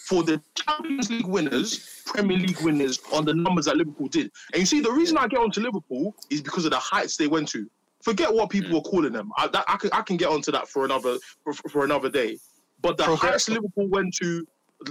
[0.08, 4.32] for the Champions League winners, Premier League winners on the numbers that Liverpool did.
[4.54, 7.28] And you see, the reason I get onto Liverpool is because of the heights they
[7.28, 7.70] went to.
[8.04, 9.32] Forget what people were calling them.
[9.38, 12.38] I, that, I can I can get onto that for another for, for another day.
[12.82, 13.32] But the Progress.
[13.32, 14.46] heights Liverpool went to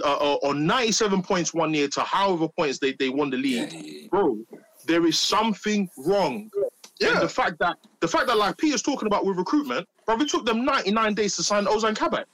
[0.04, 3.72] uh, uh, on 97 points one year to however points they, they won the league,
[3.72, 4.08] Yeah, yeah, yeah.
[4.10, 4.36] bro,
[4.86, 6.50] there is something wrong.
[7.02, 10.28] And the fact that the fact that like Peter's talking about with recruitment, bro, it
[10.28, 12.26] took them 99 days to sign Ozan Kabak.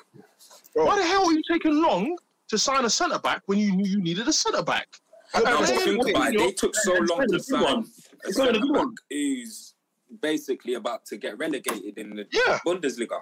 [0.75, 0.87] Bro.
[0.87, 2.17] Why the hell are you taking long
[2.49, 4.87] to sign a centre back when you knew you needed a centre back?
[5.35, 6.39] No, And but think about it.
[6.39, 7.85] They took so long to a good one.
[7.85, 8.89] sign a It's a good centre one.
[8.91, 9.75] back who's
[10.21, 12.59] basically about to get relegated in the Yeah.
[12.67, 13.21] Bundesliga.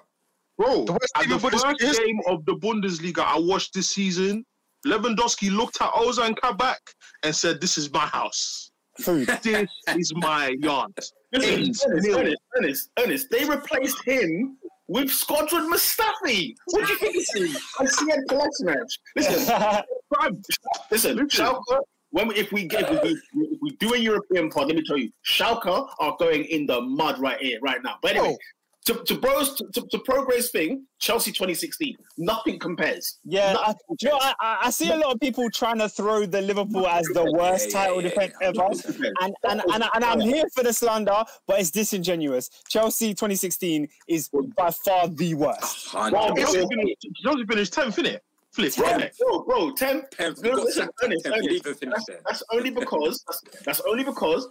[0.59, 1.65] Bro, The at the first
[1.97, 4.45] game of the Bundesliga I watched this season,
[4.87, 6.81] Lewandowski looked at Ozan Kabak
[7.23, 8.70] and said, "This is my house.
[9.01, 9.29] Food.
[9.43, 10.93] This is my yard."
[11.35, 11.87] Ernest.
[11.87, 14.57] Ernest, Ernest, Ernest, they replaced him
[14.89, 16.55] with Shkodran Mustafi.
[16.67, 17.63] What do you think this is?
[17.79, 18.77] I see a Kolasinac.
[19.17, 19.85] Listen,
[20.91, 21.29] listen, Listen.
[21.29, 21.79] Schalke,
[22.11, 24.77] when we, if we get if we, do, if we do a European pod, let
[24.77, 27.99] me tell you, Schalke are going in the mud right here, right now.
[28.03, 28.39] But anyway, oh.
[28.87, 33.19] To, to bros to, to, to progress thing, Chelsea 2016, nothing compares.
[33.25, 35.79] Yeah, I, Nothing do you know, I, I I see a lot of people trying
[35.79, 38.49] to throw the Liverpool as the worst Yeah, yeah, title yeah, defense yeah.
[38.49, 38.55] ever.
[38.59, 38.85] compares.
[39.21, 42.49] And, and, and, and I'm here for the slander, but it's disingenuous.
[42.69, 45.93] Chelsea 2016 is by far the worst.
[45.95, 48.19] Well, Chelsea finished, Chelsea finished 10th, innit?
[48.53, 49.17] Flip, Bro, innit?
[49.19, 51.35] bro, bro, 10, Tenth, No, we got listen, Ernest, tenth.
[51.37, 54.49] Ernest, didn't even finish that's, that's only because that's, that's only because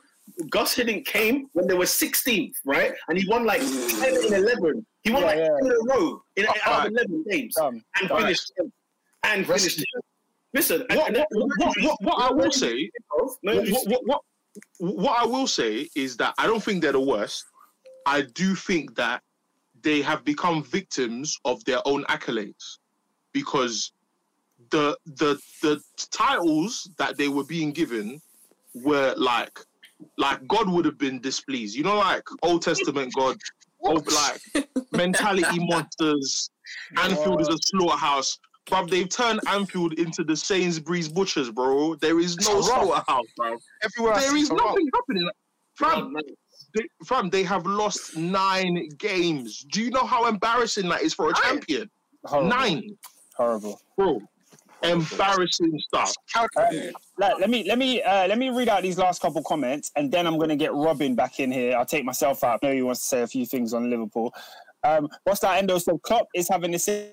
[0.49, 2.93] Gus Hiddink came when they were 16th, right?
[3.07, 4.85] And he won like 10 in 11.
[5.03, 5.47] He won Yeah, like yeah.
[5.61, 6.87] in a row in out Alright.
[6.87, 8.21] of eleven games Dumb, and dumb.
[8.21, 8.51] finished
[9.23, 9.85] and Rest- finished.
[10.53, 11.27] Listen, and- What, what,
[11.57, 12.89] what, what, what I will say,
[13.43, 14.21] no, what, what, what,
[14.79, 17.45] what I will say is that I don't think they're the worst.
[18.05, 19.21] I do think that
[19.81, 22.79] they have become victims of their own accolades
[23.31, 23.91] because
[24.71, 25.79] the the the
[26.11, 28.19] titles that they were being given
[28.73, 29.57] were like
[30.17, 31.75] like God would have been displeased.
[31.75, 33.37] You know, like Old Testament God,
[33.85, 36.49] of like mentality monsters.
[36.97, 38.37] Anfield is a slaughterhouse.
[38.67, 41.95] Bruv, they've turned Anfield into the Sainsbury's butchers, bro.
[41.95, 42.83] There is no It's a rough.
[42.83, 43.57] slaughterhouse, bro.
[43.83, 44.65] Everywhere I There see is it's a rock.
[44.67, 45.29] nothing happening.
[45.75, 46.21] Fam, no,
[46.75, 49.65] they, fam, they have lost nine games.
[49.71, 51.89] Do you know how embarrassing that is for a champion?
[52.25, 52.49] Horrible.
[52.49, 52.83] Nine,
[53.37, 53.81] Horrible.
[53.97, 54.19] bro.
[54.83, 56.13] Embarrassing stuff.
[57.17, 60.11] Let, let me let me uh, let me read out these last couple comments, and
[60.11, 61.75] then I'm going to get Robin back in here.
[61.77, 62.59] I'll take myself out.
[62.63, 64.33] I know he wants to say a few things on Liverpool.
[64.83, 65.57] Um, what's that?
[65.57, 67.09] Endo said Klopp is having the same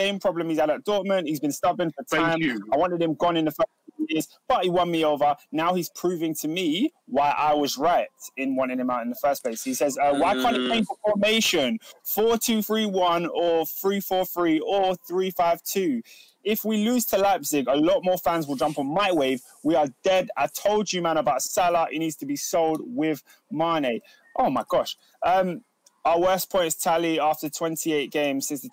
[0.00, 1.26] same problem he's had at Dortmund.
[1.26, 2.40] He's been stubborn for time.
[2.72, 3.68] I wanted him gone in the first
[4.08, 5.36] years, but he won me over.
[5.52, 9.16] Now he's proving to me why I was right in wanting him out in the
[9.16, 9.62] first place.
[9.62, 16.02] He says, uh, why can't he play for formation 4-2-3-1 or 3-4-3 or 3-5-2?
[16.42, 19.42] If we lose to Leipzig, a lot more fans will jump on my wave.
[19.62, 20.30] We are dead.
[20.36, 21.88] I told you, man, about Salah.
[21.90, 24.00] He needs to be sold with Mane.
[24.38, 24.96] Oh my gosh.
[25.22, 25.62] Um,
[26.04, 28.70] our worst points tally after 28 games since the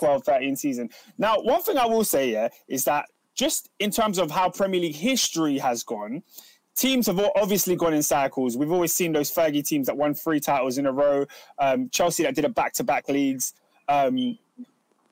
[0.00, 0.90] 2012-13 season.
[1.18, 4.80] Now, one thing I will say, yeah, is that just in terms of how Premier
[4.80, 6.22] League history has gone,
[6.76, 8.56] teams have obviously gone in cycles.
[8.56, 11.26] We've always seen those Fergie teams that won three titles in a row.
[11.58, 13.54] Um, Chelsea that did a back-to-back leagues.
[13.88, 14.16] Um,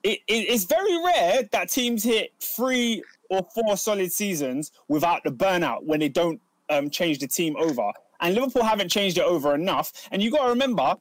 [0.03, 5.29] it, it- it's very rare that teams hit three or four solid seasons without the
[5.31, 7.91] burnout when they don't um, change the team over.
[8.19, 9.91] And Liverpool haven't changed it over enough.
[10.11, 10.95] And you got to remember,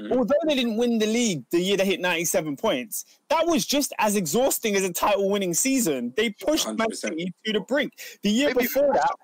[0.00, 0.12] Mm-hmm.
[0.12, 3.92] although they didn't win the league the year they hit 97 points, that was just
[3.98, 6.12] as exhausting as a title winning season.
[6.16, 6.94] They pushed Man 100%.
[6.94, 7.92] City to the brink.
[8.22, 9.14] The year Maybe- before that,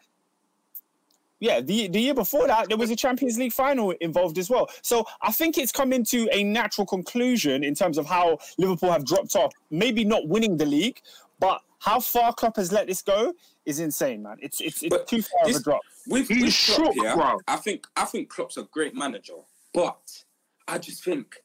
[1.39, 4.69] yeah, the, the year before that, there was a Champions League final involved as well.
[4.81, 9.05] So I think it's coming to a natural conclusion in terms of how Liverpool have
[9.05, 9.53] dropped off.
[9.71, 11.01] Maybe not winning the league,
[11.39, 13.35] but how far Klopp has let this go
[13.67, 14.39] is insane, man.
[14.41, 15.81] It's it's, it's But too far of a drop.
[16.07, 17.39] With, He's with Klopp, shook, yeah, bro.
[17.47, 19.35] I think I think Klopp's a great manager,
[19.75, 20.25] but
[20.69, 21.37] I just think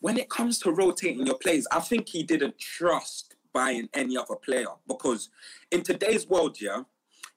[0.00, 4.36] when it comes to rotating your players, I think he didn't trust buying any other
[4.36, 5.30] player because
[5.70, 6.82] in today's world, yeah,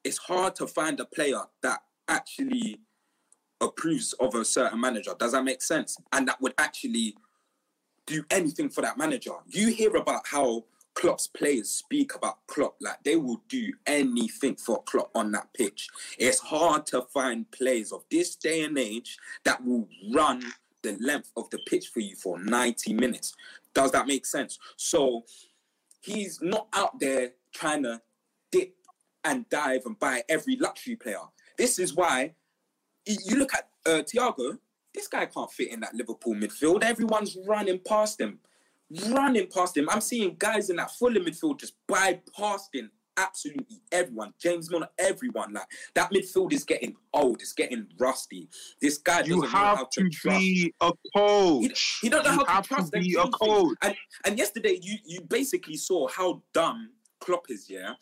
[0.03, 2.79] it's hard to find a player that actually
[3.59, 5.11] approves of a certain manager.
[5.17, 5.97] Does that make sense?
[6.11, 7.15] And that would actually
[8.05, 9.33] do anything for that manager.
[9.47, 14.83] You hear about how Klopp's players speak about Klopp, like they will do anything for
[14.83, 15.87] Klopp on that pitch.
[16.17, 20.43] It's hard to find players of this day and age that will run
[20.83, 23.33] the length of the pitch for you for 90 minutes.
[23.73, 24.59] Does that make sense?
[24.75, 25.23] So
[26.01, 28.01] he's not out there trying to
[28.51, 28.75] dip
[29.23, 31.19] and dive and buy every luxury player.
[31.57, 32.33] This is why
[33.05, 34.57] you look at uh, Thiago,
[34.93, 36.83] this guy can't fit in that Liverpool midfield.
[36.83, 38.39] Everyone's running past him,
[39.09, 39.89] running past him.
[39.89, 42.89] I'm seeing guys in that Fulham midfield just bypassing
[43.21, 44.33] absolutely everyone.
[44.41, 45.53] James Milner, everyone.
[45.53, 47.41] Like that midfield is getting old.
[47.41, 48.49] It's getting rusty.
[48.81, 50.39] This guy doesn't You know how have to, to trust.
[50.39, 51.99] be a He, coach.
[52.01, 53.77] he don't know you how to trust to be a coach.
[53.81, 53.95] And
[54.25, 57.69] and yesterday you you basically saw how dumb Klopp is.
[57.69, 57.93] Yeah,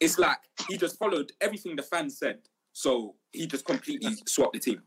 [0.00, 2.38] it's like he just followed everything the fans said,
[2.72, 4.82] so he just completely swapped the team,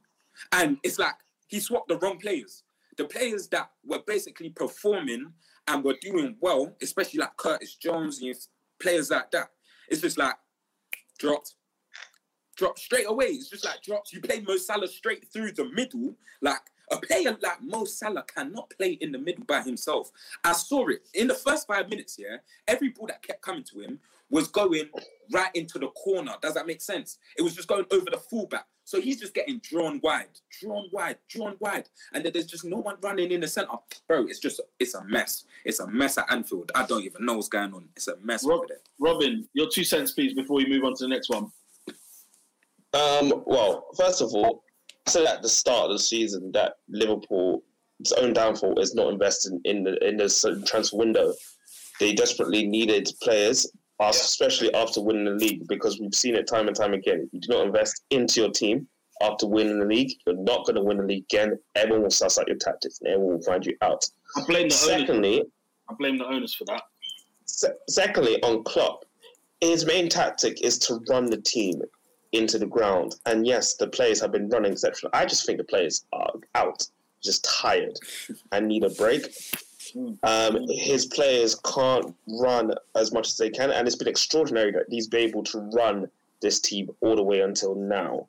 [0.51, 1.15] and it's like
[1.47, 2.63] he swapped the wrong players.
[2.97, 5.33] The players that were basically performing
[5.67, 8.33] and were doing well, especially like Curtis Jones and
[8.79, 9.49] players like that.
[9.89, 10.35] It's just like
[11.17, 11.55] dropped,
[12.55, 13.27] dropped straight away.
[13.27, 14.13] It's just like drops.
[14.13, 16.15] You play Mo Salah straight through the middle.
[16.41, 16.61] Like
[16.91, 20.11] a player like Mo Salah cannot play in the middle by himself.
[20.43, 22.17] I saw it in the first five minutes.
[22.19, 24.89] Yeah, every ball that kept coming to him was going
[25.31, 26.33] right into the corner.
[26.41, 27.19] Does that make sense?
[27.37, 28.65] It was just going over the fullback.
[28.85, 30.27] So he's just getting drawn wide,
[30.61, 33.71] drawn wide, drawn wide, and then there's just no one running in the center.
[34.07, 35.45] Bro, it's just it's a mess.
[35.65, 36.71] It's a mess at Anfield.
[36.75, 37.89] I don't even know what's going on.
[37.95, 38.77] It's a mess Rob, over there.
[38.99, 41.51] Robin, your two cents, please, before we move on to the next one.
[42.93, 44.63] Um, well, first of all,
[45.07, 47.63] I said at the start of the season that Liverpool's
[48.17, 51.33] own downfall is not investing in the in the transfer window.
[51.99, 53.65] They desperately needed players,
[53.99, 57.21] as- especially after winning the league, because we've seen it time and time again.
[57.21, 58.87] If you do not invest into your team
[59.21, 61.57] after winning the league, you're not going to win the league again.
[61.75, 64.03] Everyone will suss out your tactics, and everyone will find you out.
[64.35, 64.79] I blame the owners.
[64.79, 65.43] Secondly,
[65.89, 66.81] I blame the owners for that.
[67.45, 69.05] Se- secondly, on Klopp,
[69.61, 71.81] his main tactic is to run the team
[72.33, 73.15] into the ground.
[73.25, 75.11] And yes, the players have been running exceptional.
[75.13, 76.85] I just think the players are out.
[77.23, 77.97] just tired
[78.51, 79.33] and need a break.
[80.23, 84.85] Um, his players can't run as much as they can, and it's been extraordinary that
[84.89, 86.09] he's been able to run
[86.41, 88.27] this team all the way until now.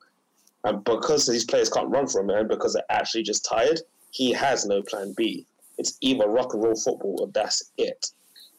[0.63, 4.31] And because these players can't run from him, and because they're actually just tired, he
[4.31, 5.45] has no plan B.
[5.77, 8.11] It's either rock and roll football or that's it.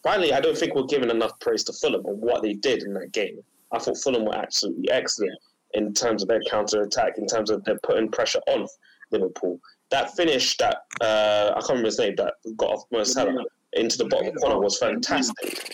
[0.03, 2.95] Finally, I don't think we're giving enough praise to Fulham on what they did in
[2.95, 3.41] that game.
[3.73, 5.39] I thought Fulham were absolutely excellent
[5.75, 8.67] in terms of their counter attack, in terms of their putting pressure on
[9.11, 9.61] Liverpool.
[9.91, 13.97] That finish that uh, I can't remember his name that got off Mo Salah into
[13.99, 15.67] the bottom corner was fantastic.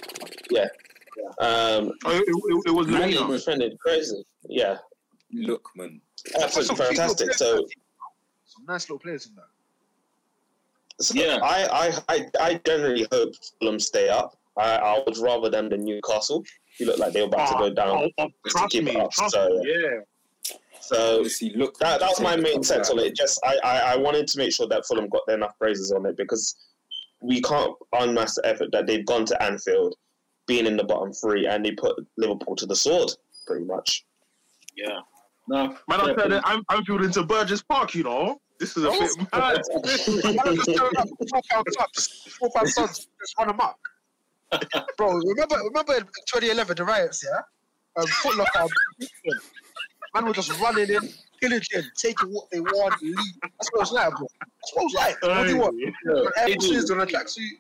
[0.51, 0.67] Yeah.
[1.41, 3.29] Um, Oh, it, it, it was really Lemina.
[3.33, 4.23] defended crazy.
[4.49, 4.77] Yeah,
[5.33, 6.01] Look, man.
[6.41, 7.35] absolutely fantastic.
[7.35, 7.65] So
[8.45, 9.45] Some nice little players in there.
[11.01, 11.39] So Yeah.
[11.43, 14.37] I, I, I, I generally hope Fulham stay up.
[14.57, 16.45] I, I would rather them than Newcastle.
[16.79, 17.99] You look like they were about to go down.
[17.99, 19.11] Oh, oh, to trust keep me, it up.
[19.11, 20.01] trust So, me, yeah.
[20.87, 21.79] So Honestly, look.
[21.79, 23.17] that, that was my main Take sense on it.
[23.17, 26.17] Just I, I, I wanted to make sure that Fulham got enough praises on it
[26.17, 26.55] because
[27.21, 29.95] we can't unmask the effort that they've gone to Anfield,
[30.47, 33.11] being in the bottom three, and they put Liverpool to the sword,
[33.47, 34.05] pretty much.
[34.77, 35.01] Yeah.
[35.49, 35.69] No.
[35.89, 38.41] Man, I yeah, said that I'm, I'm feeling into Burgess Park, you know.
[38.61, 39.33] This is a bit mad.
[39.33, 43.79] I was just throwing up four pound subs, four pound subs, just run amok.
[44.97, 47.41] Bro, remember, remember in 2011 the riots, yeah?
[47.97, 48.67] Um, Foot Locker,
[50.15, 51.09] man was just running in,
[51.41, 53.17] pillaging, taking what they want, leave.
[53.43, 54.27] That's what it was like, bro.
[54.41, 55.23] That's what it was like.
[55.23, 55.77] What do you want?
[56.37, 57.59] Hey, Air Forces on a tracksuit.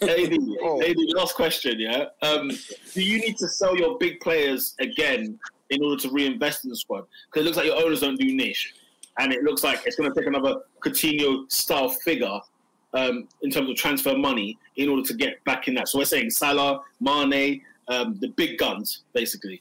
[0.00, 0.80] AD, Oh.
[0.82, 2.04] AD, last question, yeah.
[2.22, 2.50] Um,
[2.94, 5.38] do you need to sell your big players again
[5.70, 7.04] in order to reinvest in the squad?
[7.26, 8.74] Because it looks like your owners don't do niche,
[9.18, 12.38] and it looks like it's going to take another Coutinho style figure
[12.94, 15.88] um, in terms of transfer money in order to get back in that.
[15.88, 19.60] So we're saying Salah, Mane, um, the big guns, basically.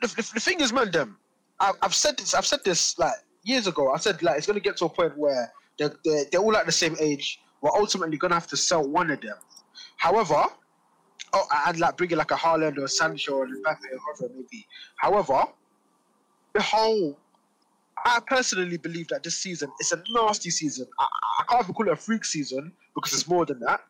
[0.00, 1.16] The, the, thing is, man, them.
[1.60, 2.34] I've, I've said this.
[2.34, 3.92] I've said this like years ago.
[3.92, 6.66] I said like it's gonna get to a point where they're they're, they're all at
[6.66, 7.40] the same age.
[7.60, 9.36] We're ultimately gonna have to sell one of them.
[9.96, 10.44] However,
[11.32, 14.32] oh, and like bring in like a Haaland or a Sancho or Mbappe or whoever
[14.32, 14.66] it may be.
[14.96, 15.44] However,
[16.54, 17.18] the whole.
[18.04, 20.86] I personally believe that this season is a nasty season.
[21.00, 21.06] I,
[21.40, 23.80] I can't even call it a freak season because it's more than that.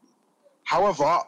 [0.64, 1.20] However,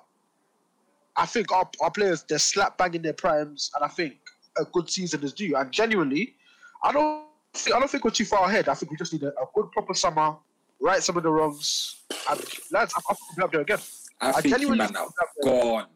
[1.17, 4.15] I think our, our players they're slap bang in their primes, and I think
[4.61, 5.57] a good season is due.
[5.57, 6.37] And genuinely,
[6.83, 8.69] I don't think I don't think we're too far ahead.
[8.69, 10.37] I think we just need a, a good proper summer,
[10.81, 11.97] right some of the wrongs,
[12.31, 12.41] and
[12.71, 13.79] lads, I, I think we'll be up there again.
[14.21, 15.73] I I think genuinely man think we'll be up there.
[15.73, 15.87] gone.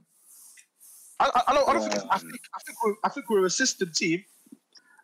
[1.21, 3.51] I, I, don't, I don't think, I think I think we're I think we're a
[3.51, 4.25] system team,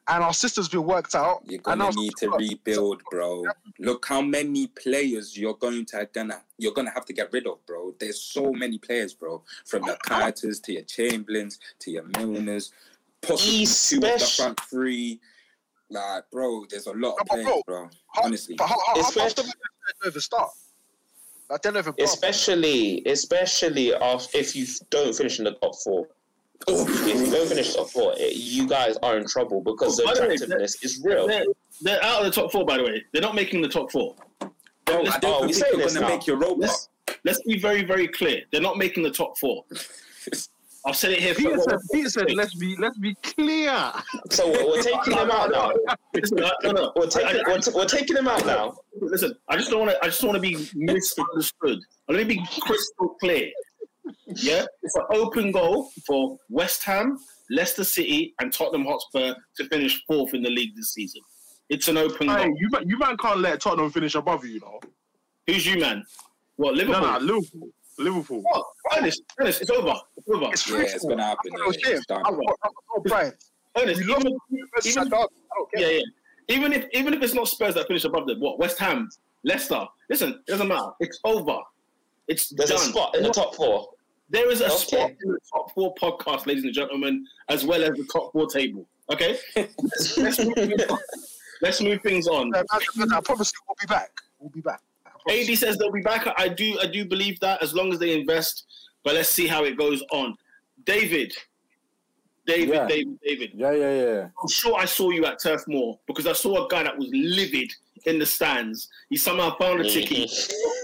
[0.08, 1.42] and our system's been worked out.
[1.46, 3.44] You're gonna need to rebuild, bro.
[3.78, 7.64] Look how many players you're going to gonna you're gonna have to get rid of,
[7.64, 7.94] bro.
[7.98, 9.42] There's so many players, bro.
[9.66, 12.72] From your Carters to your Chamberlains to your Milners,
[13.23, 15.21] possibly two of the Especially- front three.
[15.93, 17.91] Like, bro, there's a lot of But, players, bro, bro.
[18.14, 19.43] How- Honestly, but how, how, how Especially- fast do
[20.03, 20.51] they even start?
[21.51, 21.93] Like they don't even.
[21.95, 22.12] pass.
[22.14, 26.07] Especially, especially af- if you don't finish in the top four.
[26.68, 26.87] Oh.
[26.89, 30.07] If you don't finish top four, it, you guys are in trouble because the oh,
[30.07, 31.27] By the way, attractiveness is real.
[31.27, 31.45] They're,
[31.81, 33.05] they're out of the top four, by the way.
[33.12, 34.14] They're not making the top four.
[34.39, 36.14] bro, let's- I don't oh, we think say you're this gonna now.
[36.14, 36.59] make your robot.
[36.61, 36.89] Let's,
[37.25, 38.43] let's be very, very clear.
[38.53, 39.64] They're not making the top four.
[40.87, 43.93] I've said it here for Peter said, Peter said, let's be let's be clear.
[44.31, 45.72] So we're, we're taking them out now.
[46.14, 46.93] No, no.
[46.97, 48.76] We're I- taking, I- we're, t- we're taking them out now.
[49.01, 50.03] Listen, I just don't want to.
[50.03, 51.81] I just want to be misunderstood.
[52.09, 53.51] Let me be crystal clear.
[54.37, 57.18] Yeah, it's an open goal for West Ham,
[57.51, 61.20] Leicester City, and Tottenham Hotspur to finish fourth in the league this season.
[61.68, 62.55] It's an open Hey, goal.
[62.59, 64.81] you man, you man can't let Tottenham finish above you, you know.
[65.47, 66.05] Who's you, man?
[66.57, 67.01] What Liverpool?
[67.03, 67.68] No, no, Liverpool,
[68.01, 68.42] Liverpool.
[68.42, 68.64] What?
[68.96, 69.94] Ernest, Ernest, it's over.
[70.16, 70.46] It's over.
[70.53, 71.53] It's Yeah, it's gonna happen.
[71.53, 71.96] I'm Yeah, not ashamed.
[71.96, 72.22] it's done.
[72.24, 72.59] I've got,
[72.96, 73.34] I've got.
[73.78, 74.38] Ernest, We lost even,
[74.74, 75.32] versus even- I don't
[75.74, 75.90] care.
[75.92, 76.03] yeah, yeah.
[76.57, 79.09] Even if even if it's not Spurs that finish above them, what West Ham,
[79.44, 79.86] Leicester.
[80.09, 80.90] Listen, it doesn't matter.
[80.98, 81.59] It's over.
[82.26, 82.78] It's There's done.
[82.78, 83.88] a spot in the top four.
[84.28, 84.76] There is a Okay.
[84.76, 88.46] spot in the top four podcast, ladies and gentlemen, as well as the top four
[88.48, 88.86] table.
[89.12, 90.98] Okay, let's, let's, move, things on.
[91.62, 92.51] let's move things on.
[92.51, 92.64] Man,
[92.96, 94.11] man, I promise you, we'll be back.
[94.38, 94.80] We'll be back.
[95.29, 96.27] I AD says they'll be back.
[96.37, 98.64] I do, I do believe that as long as they invest.
[99.05, 100.37] But let's see how it goes on.
[100.85, 101.33] David,
[102.47, 102.87] David, Yeah.
[102.87, 103.51] David, David.
[103.55, 104.29] Yeah, yeah, yeah.
[104.43, 107.09] I'm sure I saw you at Turf Moor because I saw a guy that was
[107.12, 107.71] livid
[108.07, 108.89] in the stands.
[109.09, 110.31] He somehow found a ticket,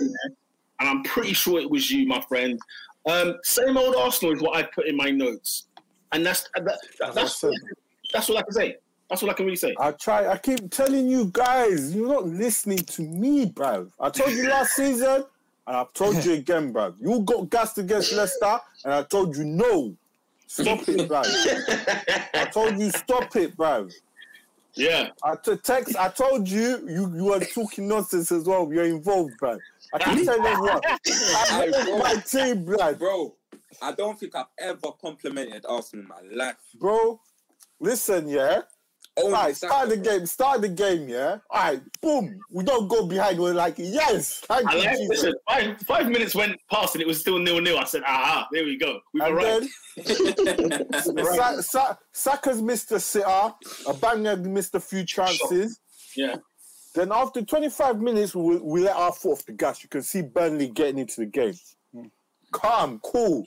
[0.01, 2.59] and I'm pretty sure it was you, my friend.
[3.09, 5.67] Um, same old Arsenal is what I put in my notes,
[6.13, 7.53] and that's that, that, that's Awesome.
[8.13, 8.77] that's all I can say.
[9.09, 9.75] That's all I can really say.
[9.79, 10.27] I try.
[10.29, 13.91] I keep telling you guys, you're not listening to me, bruv.
[14.01, 15.25] I told you last season,
[15.67, 16.95] and I've told you again, bruv.
[17.01, 19.95] You got gassed against Leicester, and I told you no.
[20.49, 21.25] Stop it, bruv.
[22.35, 23.93] I told you stop it, bruv.
[24.75, 25.09] Yeah.
[25.25, 25.97] I t- text.
[25.97, 28.69] I told you, you you were talking nonsense as well.
[28.73, 29.59] You're involved, man.
[29.95, 30.85] I can tell you what.
[30.85, 33.35] I love my team, blood, Bro,
[33.81, 36.57] I don't think I've ever complimented Arsenal in my life.
[36.75, 37.21] bro.
[37.79, 38.63] Listen, yeah.
[39.19, 40.27] All right, start the game.
[40.27, 41.39] Start the game, yeah.
[41.51, 42.39] All right, boom.
[42.51, 43.39] We don't go behind.
[43.39, 47.19] We're like, yes, thank you, like, listen, five, five minutes went past and it was
[47.21, 47.79] still nil nil.
[47.79, 49.01] I said, ah, there we go.
[49.15, 49.69] We've arrived.
[49.97, 53.27] then Sa- Sa- Saka's missed a sitter.
[53.87, 55.81] Abanga missed a few chances.
[56.15, 56.37] Yeah.
[56.95, 59.83] Then after 25 minutes, we, we let our foot off the gas.
[59.83, 61.55] You can see Burnley getting into the game.
[62.53, 63.47] Calm, cool.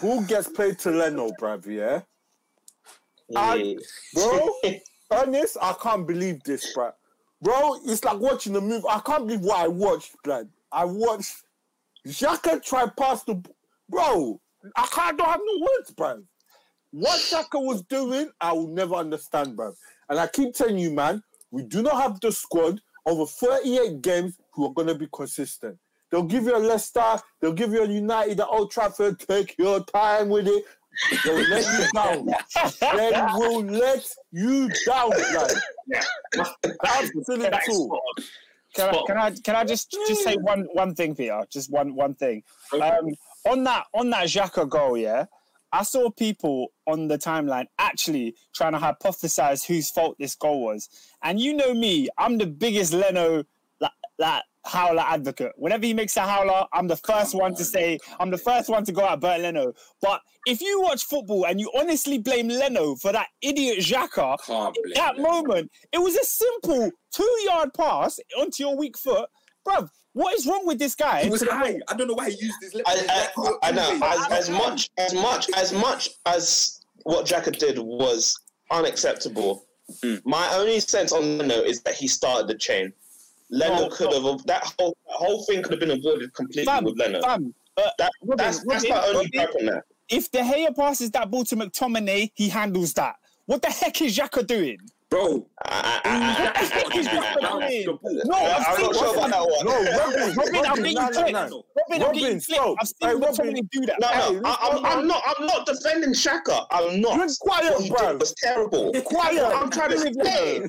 [0.00, 2.02] Ball gets played to Leno, bruv, yeah?
[3.34, 3.80] And,
[4.14, 4.50] bro,
[5.12, 6.92] Ernest, I can't believe this, bro.
[7.42, 8.86] Bro, it's like watching a movie.
[8.88, 10.48] I can't believe what I watched, blood.
[10.72, 11.42] I watched
[12.06, 13.42] Xhaka try past the
[13.88, 14.40] bro.
[14.74, 16.22] I can't I don't have no words, bro.
[16.92, 19.74] What Xhaka was doing, I will never understand, bro.
[20.08, 24.38] And I keep telling you, man, we do not have the squad over 38 games
[24.52, 25.78] who are gonna be consistent.
[26.10, 29.18] They'll give you a Leicester, they'll give you a United at Old Trafford.
[29.20, 30.64] Take your time with it.
[31.24, 32.26] They'll let you down.
[32.80, 35.52] they will let you down, blood.
[35.86, 36.02] Yeah.
[36.84, 37.84] Absolutely That is true.
[37.86, 38.24] spot on.
[38.74, 41.40] Can I, can I can I just just say one one thing, Peter?
[41.50, 42.42] Just one one thing.
[42.74, 43.14] Um,
[43.48, 45.24] on that on that Xhaka goal, yeah,
[45.72, 50.88] I saw people on the timeline actually trying to hypothesize whose fault this goal was.
[51.22, 53.44] And you know me, I'm the biggest Leno
[53.80, 55.52] like, like howler advocate.
[55.56, 58.84] Whenever he makes a howler, I'm the first one to say I'm the first one
[58.84, 59.72] to go at Bernd Leno.
[60.02, 64.76] But if you watch football and you honestly blame Leno for that idiot Xhaka, Can't
[64.76, 65.28] in blame that Leno.
[65.30, 69.28] moment, it was a simple two-yard pass onto your weak foot,
[69.66, 69.88] bruv.
[70.12, 71.24] What is wrong with this guy?
[71.24, 71.78] He was high.
[71.88, 72.88] I don't know why he used his left.
[72.88, 74.00] I, his left I, I know.
[74.02, 78.34] As, as much as much as much as what Xhaka did was
[78.70, 79.66] unacceptable.
[80.02, 80.22] Mm.
[80.24, 82.92] My only sense on Leno is that he started the chain.
[83.50, 86.84] Leno No, could have that whole that whole thing could have been avoided completely Fam,
[86.84, 87.20] with Leno.
[87.22, 89.84] fam, uh, That, Robin, that's that's Robin, my only Robin, gripe on that.
[90.08, 93.14] if De Gea passes that ball to McTominay, he handles that.
[93.46, 94.78] What the heck is Xhaka doing?
[95.08, 96.00] Bro, I,
[96.58, 97.86] He's got his I, foot down doing?
[97.86, 98.20] the ball.
[98.24, 99.64] No, I, I've I'm seen not sure about that one.
[99.64, 101.32] No, Robin, Robin, I'm Robin, getting no, no, clipped.
[101.32, 101.40] no.
[101.46, 102.58] Robin, I'm Robin, getting stop.
[102.64, 102.80] clipped.
[102.80, 103.54] I've seen Hey, Robin.
[103.54, 104.00] McTominay do that.
[104.00, 105.22] No, Hey, no, listen, I, I'm, I'm not.
[105.38, 106.66] I'm not defending Xhaka.
[106.72, 107.16] I'm not.
[107.18, 108.08] You're quiet, what he bro.
[108.12, 108.92] did was terrible.
[109.04, 109.44] Quiet.
[109.54, 110.68] I'm trying to say.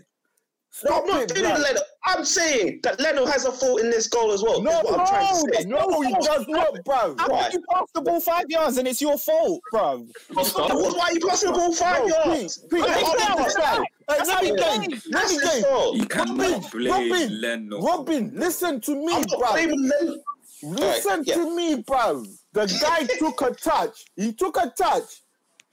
[0.84, 1.44] No, Stop I'm not it, doing.
[1.54, 1.80] Leno.
[2.06, 4.62] I'm saying that Leno has a fault in this goal as well.
[4.62, 5.66] No, is what I'm trying to say.
[5.66, 7.16] no, he does not, bro.
[7.18, 7.52] How Right.
[7.52, 10.06] can you pass the ball five yards and it's your fault, bro?
[10.36, 12.58] That was why you passing the ball five No, yards.
[12.60, 13.78] Pete, Pete, Like, that's not that's right.
[13.80, 13.88] right.
[14.10, 14.82] Hey, That's let me how game.
[14.92, 15.96] he Let That's me his fault.
[15.98, 17.82] You cannot Robin, blame Robin, Leno.
[17.82, 19.52] Robin, listen to me, I'm bro.
[19.52, 20.16] blaming Leno.
[20.64, 21.36] Listen Alright, yeah.
[21.36, 22.24] to me, bro.
[22.54, 24.06] The guy took a touch.
[24.16, 25.22] He took a touch.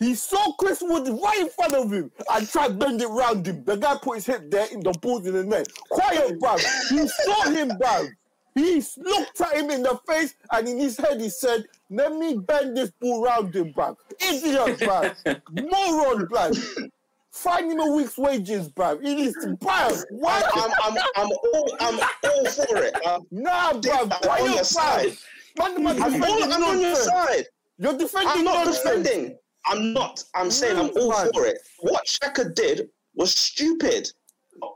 [0.01, 3.47] He saw Chris Wood right in front of him and tried to bend it round
[3.47, 3.64] him.
[3.64, 5.68] The guy put his hip there in the balls in the net.
[5.88, 6.57] Quiet, bro.
[6.88, 8.09] He saw him, bro.
[8.55, 12.36] He looked at him in the face and in his head he said, let me
[12.36, 13.97] bend this ball round him, bro.
[14.20, 15.11] Idiot, bro.
[15.51, 16.51] Moron, bro.
[17.32, 18.99] Find him a week's wages, bro.
[19.03, 19.97] It is, bro.
[20.11, 20.42] Why?
[20.55, 22.95] I'm, I'm, I'm, all, I'm all for it.
[23.05, 23.92] I'm, Nah, bro.
[23.92, 25.16] I'm Why on your side.
[25.59, 27.47] Man, man, I'm, all, I'm on your side.
[27.78, 29.09] You're defending I'm not nonsense.
[29.09, 29.38] defending.
[29.66, 30.22] I'm not.
[30.34, 31.58] I'm saying I'm all for it.
[31.80, 34.10] What Xhaka did was stupid.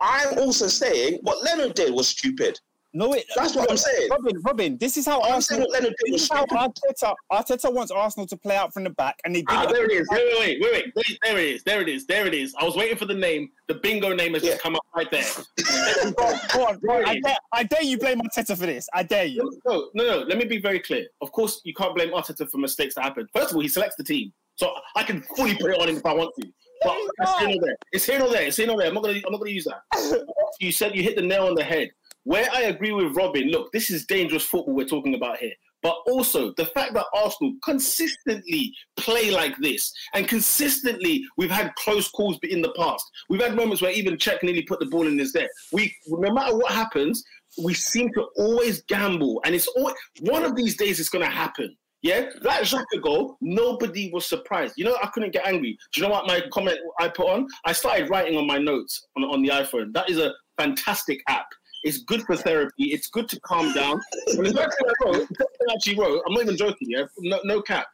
[0.01, 2.59] I'm also saying what Leno did was stupid.
[2.95, 4.09] No, it, That's what I'm saying.
[4.11, 5.69] Robin, Robin, this is how I'm saying Arsenal.
[5.69, 6.45] what Leno did was This is how.
[6.47, 9.75] Arteta, Arteta wants Arsenal to play out from the back, and they did Ah, it.
[9.75, 10.09] there it is.
[10.11, 11.19] Wait, wait, wait, wait, wait.
[11.23, 11.63] There it is.
[11.65, 12.07] There it is.
[12.07, 12.55] There it is.
[12.59, 13.51] I was waiting for the name.
[13.69, 14.53] The bingo name has Yeah.
[14.53, 15.23] just come up right there.
[16.17, 17.05] Go on, go on, go.
[17.05, 18.89] I, dare, I dare you blame Arteta for this.
[18.95, 19.49] I dare you.
[19.67, 20.19] No, no, no.
[20.21, 21.07] Let me be very clear.
[21.21, 23.29] Of course, you can't blame Arteta for mistakes that happen.
[23.35, 25.97] First of all, he selects the team, so I can fully put it on him
[25.97, 26.49] if I want to.
[26.83, 27.77] But it's here nor there.
[27.93, 28.43] It's here nor there.
[28.43, 28.89] It's here nor there.
[28.89, 29.21] I'm not gonna.
[29.25, 30.27] I'm not gonna use that.
[30.61, 31.91] you said you hit the nail on the head.
[32.25, 33.49] Where I agree with Robin.
[33.49, 35.53] Look, this is dangerous football we're talking about here.
[35.83, 42.09] But also the fact that Arsenal consistently play like this, and consistently we've had close
[42.09, 43.05] calls in the past.
[43.29, 45.49] We've had moments where even Cech nearly put the ball in his net.
[45.73, 47.23] We, no matter what happens,
[47.63, 51.31] we seem to always gamble, and it's always one of these days it's going to
[51.31, 51.77] happen.
[52.03, 54.75] Yeah, that Xhaka goal, nobody was surprised.
[54.77, 55.77] You know, I couldn't get angry.
[55.93, 57.49] Do you know what my comment I put on?
[57.65, 59.93] I started writing on my notes on, on the iPhone.
[59.95, 61.47] That is a fantastic app.
[61.85, 62.87] It's good for therapy.
[62.93, 64.01] It's good to calm down.
[64.27, 67.63] The first thing I wrote, I actually wrote, I'm not even joking, yeah, no, no
[67.63, 67.87] cap.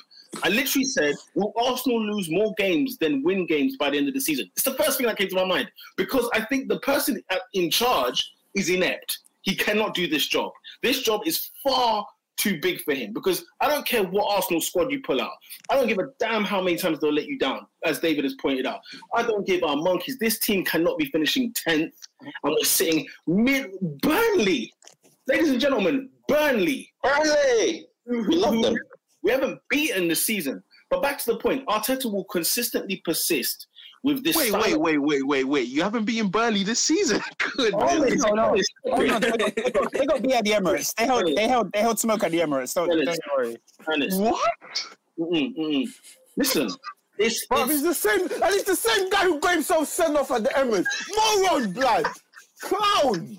[0.42, 4.14] I literally said, will Arsenal lose more games than win games by the end of
[4.14, 4.50] the season?
[4.56, 7.70] It's the first thing that came to my mind because I think the person in
[7.70, 9.18] charge is inept.
[9.42, 10.50] He cannot do this job.
[10.82, 12.06] This job is far
[12.36, 15.32] too big for him because I don't care what Arsenal squad you pull out.
[15.70, 18.34] I don't give a damn how many times they'll let you down, as David has
[18.34, 18.80] pointed out.
[19.14, 20.18] I don't give our monkeys.
[20.18, 23.70] This team cannot be finishing 10th and we're sitting mid
[24.02, 24.72] Burnley.
[25.26, 26.92] Ladies and gentlemen, Burnley.
[27.02, 27.86] Burnley!
[28.06, 28.76] We love them.
[29.22, 30.62] We haven't beaten the season.
[30.90, 33.66] But back to the point, Arteta will consistently persist
[34.04, 34.36] with this.
[34.36, 35.68] Wait, style wait, wait, wait, wait, wait.
[35.68, 37.20] You haven't beaten Burnley this season.
[37.56, 37.74] Good.
[37.74, 38.56] Oh, no, no.
[38.92, 40.94] Oh, no, they, got, they, got, they got beer at the Emirates.
[40.94, 42.74] They held, they held, they held smoke at the Emirates.
[42.74, 43.56] Don't, don't worry.
[43.88, 44.20] Ernest.
[44.20, 44.50] What?
[45.18, 45.88] Mm-mm, mm-mm.
[46.36, 46.68] Listen,
[47.18, 50.16] it's, Bruv, it's he's the same, and he's the same guy who got himself sent
[50.16, 50.86] off at the Emirates.
[51.16, 52.04] Moron, blood,
[52.60, 53.38] clown,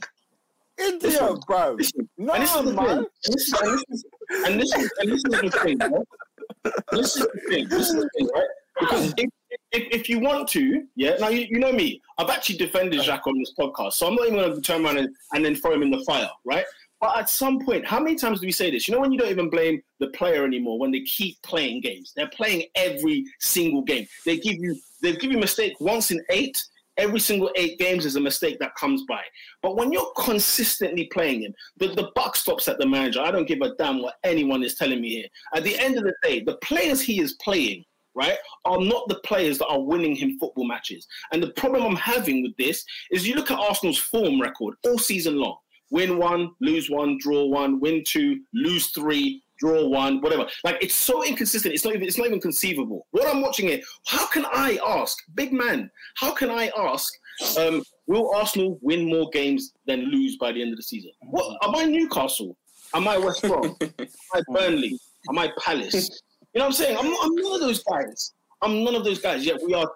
[0.77, 1.75] idiot, Listen, bro.
[1.77, 2.87] listen, No, and this is the man.
[2.87, 3.05] thing.
[3.25, 4.05] And this, this is,
[4.45, 5.77] and, this is, and this is the thing.
[5.79, 6.73] Right?
[6.91, 7.67] This is the thing.
[7.69, 8.47] This is the thing, right?
[8.79, 9.29] Because if,
[9.75, 11.17] if, if you want to, yeah.
[11.19, 12.01] Now you, you know me.
[12.17, 14.97] I've actually defended Xhaka on this podcast, so I'm not even going to turn around
[14.97, 16.65] and, and then throw him in the fire, right?
[17.01, 18.87] But at some point, how many times do we say this?
[18.87, 22.13] You know, when you don't even blame the player anymore, when they keep playing games,
[22.15, 24.07] they're playing every single game.
[24.25, 26.57] They give you, they give you mistake once in eight.
[26.97, 29.21] Every single eight games is a mistake that comes by.
[29.61, 33.19] But when you're consistently playing him, the, the buck stops at the manager.
[33.19, 35.27] I don't give a damn what anyone is telling me here.
[35.53, 37.83] At the end of the day, the players he is playing,
[38.15, 41.07] right, are not the players that are winning him football matches.
[41.31, 44.97] And the problem I'm having with this is you look at Arsenal's form record all
[44.97, 45.57] season long.
[45.91, 50.47] Win one, lose one, draw one, win two, lose three, draw one, whatever.
[50.63, 51.73] Like it's so inconsistent.
[51.73, 53.05] It's not even it's not even conceivable.
[53.11, 57.13] What I'm watching here, how can I ask, big man, how can I ask,
[57.57, 61.11] um, will Arsenal win more games than lose by the end of the season?
[61.21, 62.57] What am I Newcastle?
[62.93, 63.75] Am I West Brom?
[63.81, 64.97] am I Burnley?
[65.29, 66.21] Am I Palace?
[66.55, 66.97] You know what I'm saying?
[66.97, 68.33] I'm, I'm none of those guys.
[68.61, 69.45] I'm none of those guys.
[69.45, 69.91] Yet we are.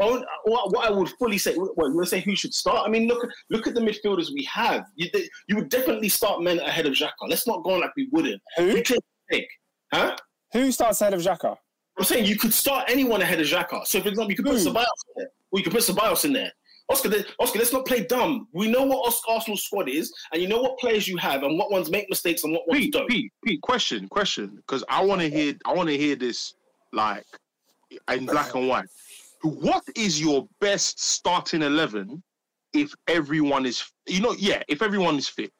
[0.00, 2.86] Oh, on, what, I would fully say, what you want to say who should start?
[2.86, 4.84] I mean, look, look at the midfielders we have.
[4.96, 5.08] You,
[5.48, 7.10] you would definitely start men ahead of Xhaka.
[7.28, 8.40] Let's not go on like we wouldn't.
[8.56, 8.66] Who?
[8.66, 8.98] You can
[9.30, 9.46] pick,
[9.92, 10.16] huh?
[10.52, 11.56] Who starts ahead of Xhaka?
[11.98, 13.86] I'm saying you could start anyone ahead of Xhaka.
[13.86, 14.70] So, for example, you could put Who?
[14.70, 15.28] Ceballos in there.
[15.52, 16.52] Or you could put Ceballos in there.
[16.90, 18.48] Oscar, Oscar, let's not play dumb.
[18.52, 21.56] We know what Os- Arsenal's squad is, and you know what players you have, and
[21.56, 23.08] what ones make mistakes and what ones Pete, don't.
[23.08, 26.54] Pete, Pete, question, question, because I want to hear, I want to hear this
[26.92, 27.24] like
[28.12, 28.86] in black and white.
[29.42, 32.22] What is your best starting eleven
[32.72, 35.52] if everyone is, you know, yeah, if everyone is fit?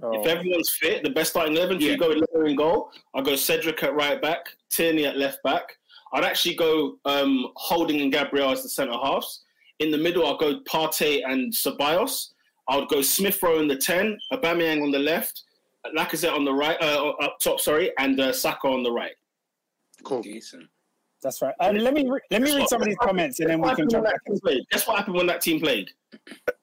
[0.00, 0.20] Oh.
[0.20, 1.90] If everyone's fit, the best starting eleven, Yeah.
[1.90, 2.92] you go with Leno in goal.
[3.14, 5.76] I'll go Cedric at right back, Tierney at left back.
[6.14, 9.42] I'd actually go um, Holding and Gabriel as the centre halves.
[9.78, 12.28] In the middle, I'll go Partey and Ceballos.
[12.68, 15.44] I would go Smith Rowe in the ten, Aubameyang on the left,
[15.96, 19.14] Lacazette on the right, uh, up top, sorry, and uh, Saka on the right.
[20.04, 20.22] Cool.
[20.22, 20.68] Decent.
[21.22, 21.54] That's right.
[21.60, 23.88] Um, let me re- let me read some of these comments and then we can
[23.88, 24.20] jump back.
[24.26, 24.64] when that?
[24.70, 25.90] Guess what happened when that team played?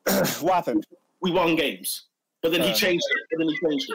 [0.40, 0.86] what happened?
[1.22, 2.06] We won games,
[2.46, 2.74] but then he Uh.
[2.76, 3.28] changed it.
[3.32, 3.92] But then he changed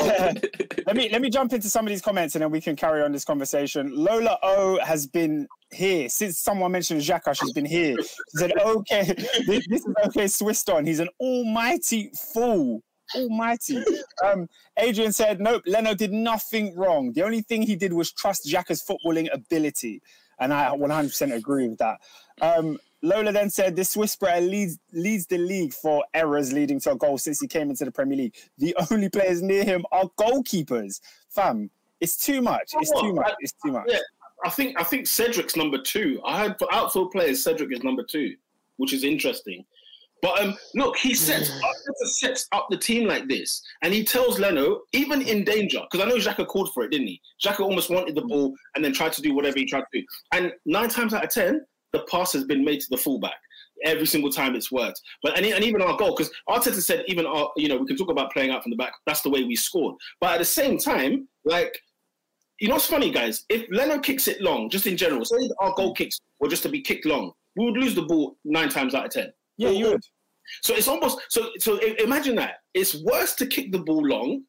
[0.00, 0.84] it.
[0.86, 3.02] let me let me jump into some of these comments and then we can carry
[3.02, 3.92] on this conversation.
[3.94, 7.38] Lola O has been here since someone mentioned Xhaka.
[7.38, 7.96] She's been here.
[8.02, 9.04] She said, "Okay,
[9.46, 10.84] this, this is okay." Swiss on.
[10.86, 12.82] He's an almighty fool.
[13.14, 13.82] Almighty.
[14.24, 14.48] Um,
[14.78, 15.62] Adrian said, "Nope.
[15.66, 17.12] Leno did nothing wrong.
[17.12, 20.02] The only thing he did was trust Xhaka's footballing ability."
[20.40, 22.00] And I 100% agree with that.
[22.40, 26.96] Um, Lola then said, "This whisperer leads leads the league for errors leading to a
[26.96, 28.36] goal since he came into the Premier League.
[28.58, 31.00] The only players near him are goalkeepers.
[31.28, 32.72] Fam, it's too much.
[32.74, 33.34] It's too much.
[33.40, 33.86] It's too much.
[33.88, 33.98] Yeah,
[34.44, 36.20] I think I think Cedric's number two.
[36.24, 38.36] I had for outfield players, Cedric is number two,
[38.76, 39.64] which is interesting.
[40.20, 42.08] But um, look, he sets Mm.
[42.08, 46.08] Sets up the team like this, and he tells Leno, even in danger, because I
[46.08, 47.20] know Xhaka called for it, didn't he?
[47.44, 50.06] Xhaka almost wanted the ball and then tried to do whatever he tried to do.
[50.32, 53.34] And nine times out of ten, the pass has been made to the fullback.
[53.84, 55.00] Every single time it's worked.
[55.22, 57.96] But and, and even our goal, because Arteta said even our, you know, we can
[57.96, 58.92] talk about playing out from the back.
[59.06, 59.96] That's the way we scored.
[60.20, 61.76] But at the same time, like
[62.62, 63.44] you know what's funny, guys?
[63.48, 66.68] If Leno kicks it long, just in general, say our goal kicks were just to
[66.68, 69.32] be kicked long, we would lose the ball nine times out of ten.
[69.56, 70.00] Yeah, you would.
[70.62, 71.50] So it's almost so.
[71.58, 74.44] So imagine that it's worse to kick the ball long,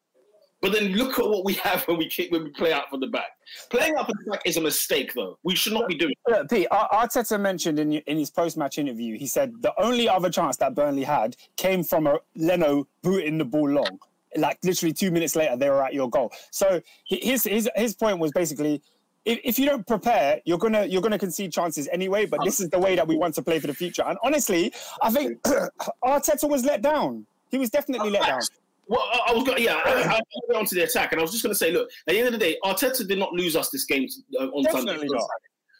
[0.64, 3.02] but then look at what we have when we kick when we play out from
[3.02, 3.32] the back.
[3.70, 5.38] Playing out from the back is a mistake, though.
[5.44, 6.14] We should not be doing.
[6.26, 6.32] it.
[6.32, 10.56] Look, Pete, Arteta mentioned in, in his post-match interview, he said the only other chance
[10.58, 14.00] that Burnley had came from a Leno booting the ball long.
[14.38, 16.32] Like literally two minutes later, they were at your goal.
[16.50, 18.82] So his his his point was basically,
[19.26, 22.26] if, if you don't prepare, you're gonna you're gonna concede chances anyway.
[22.26, 24.04] But this is the way that we want to play for the future.
[24.04, 25.42] And honestly, I think
[26.06, 27.28] Arteta was let down.
[27.52, 28.40] He was definitely let down.
[28.88, 29.64] Well, I, I was going.
[29.64, 31.58] Yeah, I, I, I went on to the attack, and I was just going to
[31.58, 34.08] say, look, at the end of the day, Arteta did not lose us this game
[34.40, 35.14] uh, on Definitely Sunday.
[35.14, 35.30] not.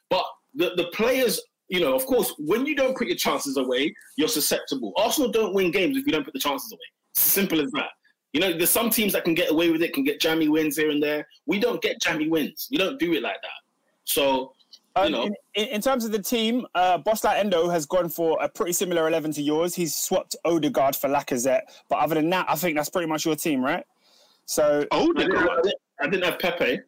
[0.10, 0.26] But
[0.56, 1.42] the the players.
[1.70, 4.94] You know, of course, when you don't put your chances away, you're susceptible.
[4.98, 6.80] Arsenal don't win games if you don't put the chances away.
[7.14, 7.90] Simple as that.
[8.34, 10.76] You know, there's some teams that can get away with it, can get jammy wins
[10.76, 11.26] here and there.
[11.48, 12.68] We don't get jammy wins.
[12.70, 13.62] We don't do it like that.
[14.04, 14.54] So,
[14.96, 18.10] you Um, know, in, in, in terms of the team, uh, Bosla Endo has gone
[18.10, 19.74] for a pretty similar 11 to yours.
[19.76, 21.62] He's swapped Odegaard for Lacazette.
[21.90, 23.84] But other than that, I think that's pretty much your team, right?
[24.46, 26.80] So, Oh, I didn't, got- I didn't- I didn't have Pepe.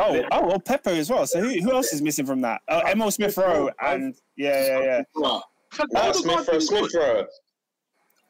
[0.00, 1.26] oh, oh, well, Pepe as well.
[1.26, 2.60] So who, who else is missing from that?
[2.66, 5.02] Uh, Emil Smith Rowe and yeah, yeah, yeah.
[5.14, 5.44] Well,
[5.94, 6.90] Uh, Smith Rowe, Smith.
[6.94, 7.26] Rowe.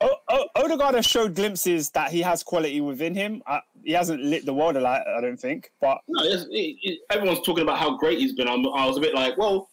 [0.04, 3.42] O- o- Odegaard has showed glimpses that he has quality within him.
[3.46, 5.70] Uh, he hasn't lit the world alight, I don't think.
[5.80, 8.46] But no, it, it, everyone's talking about how great he's been.
[8.48, 9.68] I'm, I was a bit like, well,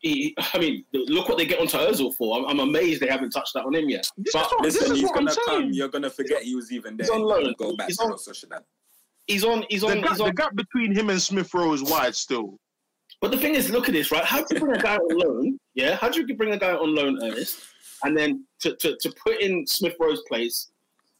[0.00, 2.36] he, I mean, look what they get onto Ozil for.
[2.38, 4.06] I'm, I'm amazed they haven't touched that on him yet.
[4.18, 5.36] This But is what, this Listen, is he's what I'm come.
[5.46, 5.72] saying.
[5.72, 7.06] You're gonna forget he was even there.
[7.06, 7.54] He's on loan.
[7.58, 8.60] Go back He's to on- Real Sociedad.
[9.26, 9.64] he's on.
[9.70, 10.00] He's The on.
[10.02, 12.58] gap, He's the gap between him and Smith Rowe is wide still.
[13.22, 14.24] But the thing is, look at this, right?
[14.24, 15.58] How do you bring a guy on loan?
[15.74, 17.60] Yeah, how do you bring a guy on loan, Ernest,
[18.02, 20.70] and then to, to, to put in Smith Rowe's place?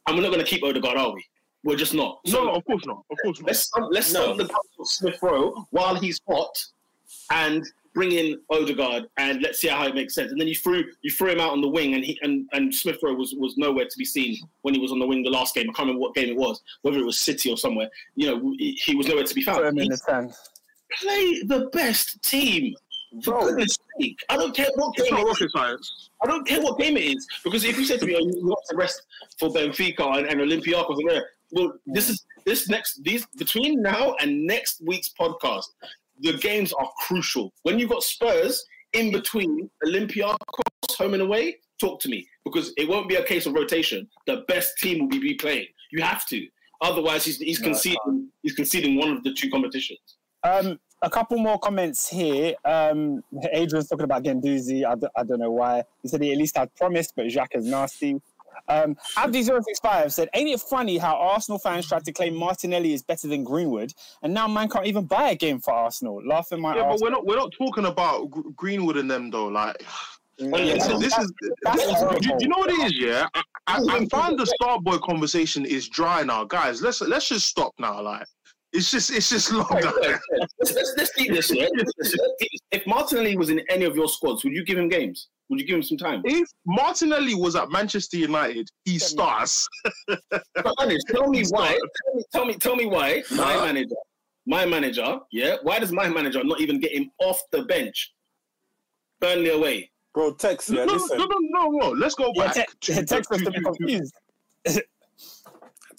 [0.07, 1.23] And we're not going to keep Odegaard, are we?
[1.63, 2.19] We're just not.
[2.27, 3.03] No, no, of course not.
[3.09, 3.47] Of course not.
[3.47, 4.23] let's let's No.
[4.25, 6.55] stop the guns of Smith Rowe while he's hot,
[7.31, 7.65] and
[7.95, 10.31] bring in Odegaard, and let's see how it makes sense.
[10.31, 12.73] And then you threw you threw him out on the wing, and he and, and
[12.73, 15.31] Smith Rowe was was nowhere to be seen when he was on the wing the
[15.31, 15.63] last game.
[15.69, 17.89] I can't remember what game it was, whether it was City or somewhere.
[18.15, 19.65] You know, he, he was nowhere to be found.
[19.65, 20.33] him in He- the 10.
[21.01, 22.75] play the best team.
[23.23, 23.45] For Bro.
[23.47, 24.19] goodness sake.
[24.29, 25.51] I don't care what game it is.
[25.51, 26.09] science.
[26.21, 27.27] I don't care what game it is.
[27.43, 29.01] Because if you said to me, oh, you want to rest
[29.39, 34.15] for Benfica and, and Olympiacos and there, well, this is this next these between now
[34.21, 35.65] and next week's podcast,
[36.19, 37.53] the games are crucial.
[37.63, 40.37] When you've got Spurs in between Olympiacos
[40.97, 42.27] home and away, talk to me.
[42.43, 44.07] Because it won't be a case of rotation.
[44.27, 45.67] The best team will be playing.
[45.91, 46.47] You have to.
[46.81, 49.99] Otherwise he's he's No, conceding he's conceding one of the two competitions.
[50.43, 52.55] Um, a couple more comments here.
[52.65, 54.83] Um, Adrian's talking about Guendouzi.
[54.85, 55.83] I, d- I don't know why.
[56.01, 58.19] He said he at least had promised, but Jacques is nasty.
[58.67, 63.27] Um, Abdi065 said, Ain't it funny how Arsenal fans tried to claim Martinelli is better
[63.27, 63.93] than Greenwood,
[64.23, 66.21] and now man can't even buy a game for Arsenal?
[66.25, 66.77] Laughing my ass.
[66.77, 69.47] Yeah, but we're not we're not talking about Gr- Greenwood and them though.
[69.47, 69.75] Like
[70.37, 71.31] yeah, this, that's- this is
[71.63, 72.19] that's do, horrible.
[72.21, 72.97] do you know what it is?
[72.97, 76.81] Yeah, I, I, I find the Starboy conversation is dry now, guys.
[76.81, 78.01] Let's let's just stop now.
[78.01, 78.25] Like
[78.75, 79.67] it's just it's just long.
[79.71, 79.93] Wait, now.
[80.01, 80.49] wait, wait.
[80.59, 81.51] Let's, let's, let's keep this.
[81.53, 81.67] Yeah?
[81.77, 82.59] Let's- let's keep this.
[82.71, 85.29] If Martinelli was in any of your squads, would you give him games?
[85.49, 86.21] Would you give him some time?
[86.25, 89.67] If Martinelli was at Manchester United, he starts.
[90.07, 91.77] But Ernest, tell me why.
[92.03, 93.23] Tell me, tell me, tell me why.
[93.31, 93.95] My manager,
[94.47, 95.57] my manager, yeah.
[95.61, 98.11] Why does my manager not even get him off the bench?
[99.21, 99.91] Burnley away.
[100.15, 101.17] Bro, text, No, yeah, no, listen.
[101.17, 101.89] no, no, no, no.
[101.91, 102.55] Let's go Yeah, back.
[102.81, 104.13] te- to- text us to- to be to- confused.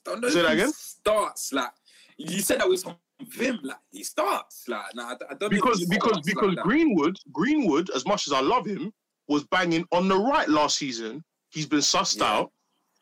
[0.05, 0.73] Don't know Say if that he again?
[0.73, 1.71] Starts like
[2.19, 2.97] you said that was from
[3.29, 3.59] Vim.
[3.63, 6.65] Like he starts like nah, I, I don't because because because like.
[6.65, 8.93] Greenwood Greenwood, as much as I love him,
[9.29, 11.23] was banging on the right last season.
[11.51, 12.33] He's been sussed Yeah.
[12.33, 12.53] out.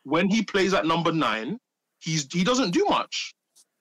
[0.03, 1.57] When he plays at number nine,
[1.99, 3.33] he's he doesn't do much.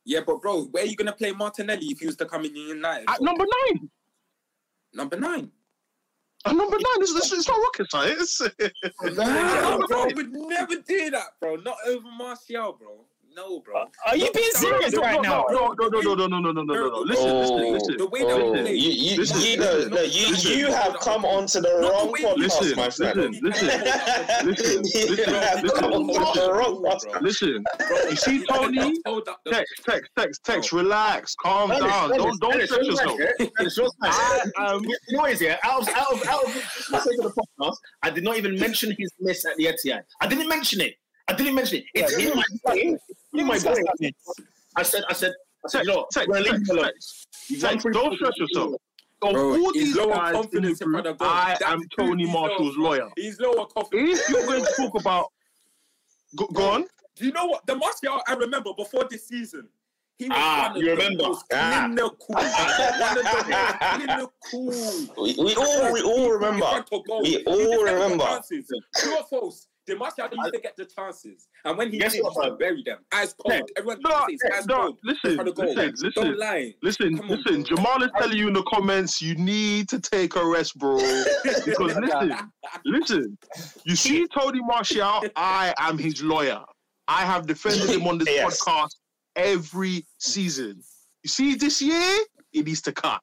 [0.06, 2.54] Yeah, but bro, where are you gonna play Martinelli if he was to come in
[2.56, 3.08] United?
[3.08, 3.88] At number nine,
[4.92, 5.50] Number nine.
[6.46, 8.40] at number nine, it's, it's, it's not rocket science.
[9.02, 11.56] Nah, bro, would never do that, bro.
[11.56, 13.04] Not over Martial, bro.
[13.36, 13.86] No, bro.
[14.06, 15.44] Are you being no, serious no, right now?
[15.50, 16.98] No, no, no, no, no, no, no, no, no, no, no.
[17.00, 17.96] Listen, listen, listen.
[17.96, 18.74] The way that Oh, play.
[18.74, 20.52] you, you, Listen, you, know, no, you, listen.
[20.58, 23.16] you have come onto the Not the wrong way podcast, Listen, my friend.
[23.42, 25.32] listen, listen, listen, you listen,
[25.62, 25.64] listen.
[25.64, 27.20] the wrong podcast.
[27.22, 27.64] Listen,
[28.10, 28.94] you see Tony?
[29.50, 30.72] Text, text, text, text.
[30.72, 32.12] Relax, calm Ernest, down.
[32.12, 33.18] Ernest, Don't don't Ernest, stress yourself.
[33.40, 33.46] yeah?
[33.58, 33.88] Ernest, your.
[34.02, 35.56] I am You know what it is.
[35.64, 38.94] Out of, out of, out of the of the podcast, I did not even mention
[38.96, 40.02] his miss at the Etihad.
[40.20, 40.94] I didn't mention it.
[41.26, 41.84] I didn't mention it.
[41.94, 42.44] It's Yeah, in my
[43.34, 43.40] brain.
[43.42, 44.12] In my brain.
[44.76, 45.32] I said, I said,
[45.64, 46.84] I said, Text, you know, text, we're leaving text, alone.
[46.84, 47.28] text.
[47.48, 48.74] You've won Text, three don't stress yourself.
[49.22, 51.26] Of Bro, all he's these lower guys in the confidence group, front of God.
[51.28, 53.08] I That's am Tony Martial's lower- lawyer.
[53.16, 54.20] He's lower confidence.
[54.20, 55.32] If you're going to talk about,
[56.36, 56.84] go, go on.
[57.16, 57.64] Do you know what?
[57.66, 59.68] The Martial I remember before this season.
[60.18, 61.22] He was Ah, one of you the remember.
[61.24, 61.84] most Ah.
[61.86, 62.16] clinical.
[62.28, 62.52] one of
[64.00, 65.24] the most clinical.
[65.24, 66.84] We, we all we all remember.
[67.22, 68.40] We all remember.
[68.96, 69.68] True or false?
[69.86, 72.98] The Martial used to get the chances, and when he Guess did, he bury them.
[73.12, 73.52] Ice cold.
[73.54, 73.60] Yeah.
[73.76, 74.98] Everyone No, says no, cold.
[75.04, 75.66] listen, in front of goal.
[75.74, 76.12] listen, listen.
[76.24, 76.74] Don't lie.
[76.82, 77.64] Listen, Come listen.
[77.64, 80.96] Jamal is telling you in the comments you need to take a rest, bro.
[81.64, 82.38] Because listen,
[82.86, 83.38] listen.
[83.84, 86.62] You see Tony Martial, I am his lawyer.
[87.06, 88.58] I have defended him on this Yes.
[88.64, 88.94] podcast
[89.36, 90.82] every season.
[91.22, 92.18] You see, this year
[92.52, 93.20] it needs to cut.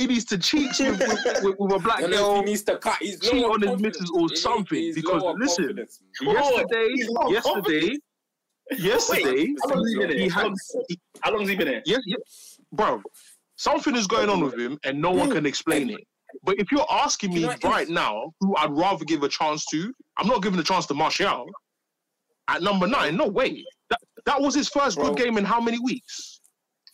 [0.00, 2.36] It needs to cheat with, with, with, with a black I don't know if girl.
[2.36, 2.96] he needs to cut.
[3.00, 3.82] He's cheat on his confidence.
[4.00, 6.00] missus or something, he's because listen, confidence.
[6.22, 6.88] Yesterday,
[7.28, 7.98] yesterday,
[8.78, 10.30] yesterday, How long has he been he here?
[10.30, 10.56] How had long,
[11.22, 11.82] how long has he been here?
[11.84, 13.02] Yes, yes, bro.
[13.56, 16.00] Something is going on with him, and no one can explain it.
[16.44, 19.28] But if you're asking me You know, it's- right now who I'd rather give a
[19.28, 21.46] chance to, I'm not giving a chance to Martial.
[22.48, 23.64] At number nine, no way.
[23.90, 25.10] That, That was his first Bro.
[25.14, 26.39] good game in how many weeks?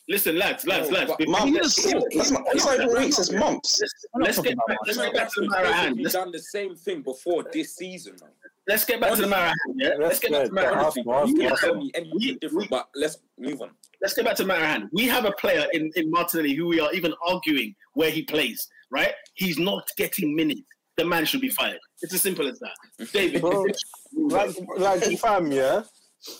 [0.08, 1.10] Listen, lads, lads, lads.
[1.10, 1.84] but- before- Months.
[1.84, 3.82] let's- It's, it's not, it's not even weeks, it's months.
[4.14, 4.78] Let's get back.
[4.86, 5.96] Let's get back to the matter at hand.
[5.96, 8.30] We've Let's, done the same thing before this season, man.
[8.68, 9.80] let's get back to the matter at hand.
[9.80, 11.06] Yeah, let's get back to the matter at hand.
[11.08, 13.70] Honestly, Ask- you can tell me anything different, but let's move on.
[14.00, 14.88] let's get back to the matter.
[14.92, 18.68] We have a player in, in Martinelli who we are even arguing where he plays,
[18.90, 19.12] right?
[19.34, 20.62] He's not getting minutes.
[20.96, 21.78] The man should be fired.
[22.00, 23.08] It's as simple as that.
[23.12, 23.66] David, Bro,
[24.14, 25.82] like, like fam, yeah.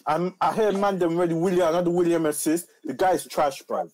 [0.06, 1.34] I'm, I hear man them ready.
[1.34, 2.66] Willian, another Willian assist.
[2.84, 3.90] The guy's trash, bruv.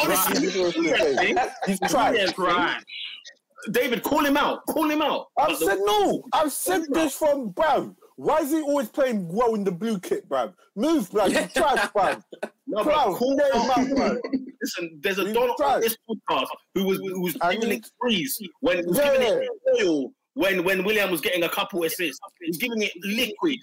[0.00, 0.48] honestly,
[0.90, 1.48] eh?
[1.66, 2.32] He's trash.
[2.32, 2.80] trash.
[2.80, 3.70] Eh?
[3.72, 4.64] David, call him out.
[4.66, 5.26] Call him out.
[5.38, 6.22] I've said no.
[6.32, 7.94] I've said this from bruv.
[8.16, 10.54] Why is he always playing well in the blue kit, bruv?
[10.76, 11.28] Move, bruv.
[11.28, 12.22] He's trash, bruv.
[12.66, 13.98] no, Bruv, call get him him out.
[13.98, 14.18] bruv.
[14.62, 17.90] Listen, there's a Don on this podcast who was who was I giving need- it
[18.00, 19.48] freeze when was giving it
[19.82, 22.20] oil when when Willian was getting a couple assists.
[22.42, 23.58] He's giving it liquid.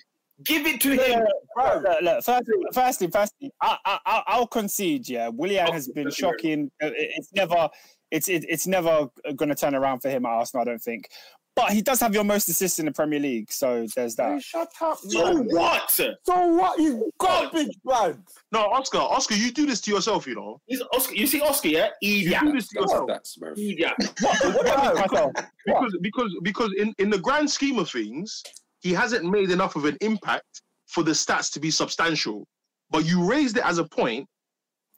[0.45, 1.25] Give it to him.
[1.57, 1.83] Bruv.
[1.83, 5.09] Look, look, firstly, firstly, firstly, I, I, I- I'll concede.
[5.09, 6.69] Yeah, Willian has been shocking.
[6.81, 7.69] Uh, It's never,
[8.11, 10.61] it's it, it's never going to turn around for him at Arsenal.
[10.61, 11.09] I don't think.
[11.55, 14.43] But he does have your most assists in the Premier League, so there's Hey, that.
[14.43, 15.47] shut up, So man.
[15.49, 15.89] what?
[15.89, 16.79] So what?
[16.79, 18.19] He's garbage, bruv.
[18.51, 20.61] No, Oscar, Oscar, you do this to yourself, you know.
[20.67, 21.15] He's Oscar.
[21.15, 21.87] You see Oscar, yeah?
[21.99, 22.41] You Idiot.
[22.43, 23.07] do this to yourself.
[23.07, 23.53] That's bro.
[23.53, 23.91] Idiot.
[23.97, 25.33] Bruv.
[25.65, 28.43] because because because in, in the grand scheme of things,
[28.81, 32.45] he hasn't made enough of an impact for the stats to be substantial.
[32.89, 34.27] But you raised it as a point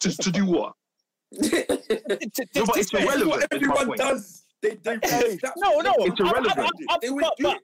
[0.02, 0.74] to, to do what?
[1.32, 3.30] No, but it's irrelevant.
[3.30, 4.46] what is my everyone does.
[4.62, 6.72] They, they, Hey, No, no, It's I- I- irrelevant.
[6.90, 7.60] I- I- They but, but,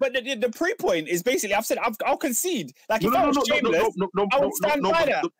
[0.00, 2.72] but the, the, the pre-point is basically, I've said I've, I'll concede.
[2.88, 4.54] Like No, if no, I no, was no, no, shameless, no, no, no, I would
[4.54, 5.22] stand no, by that.
[5.22, 5.30] the-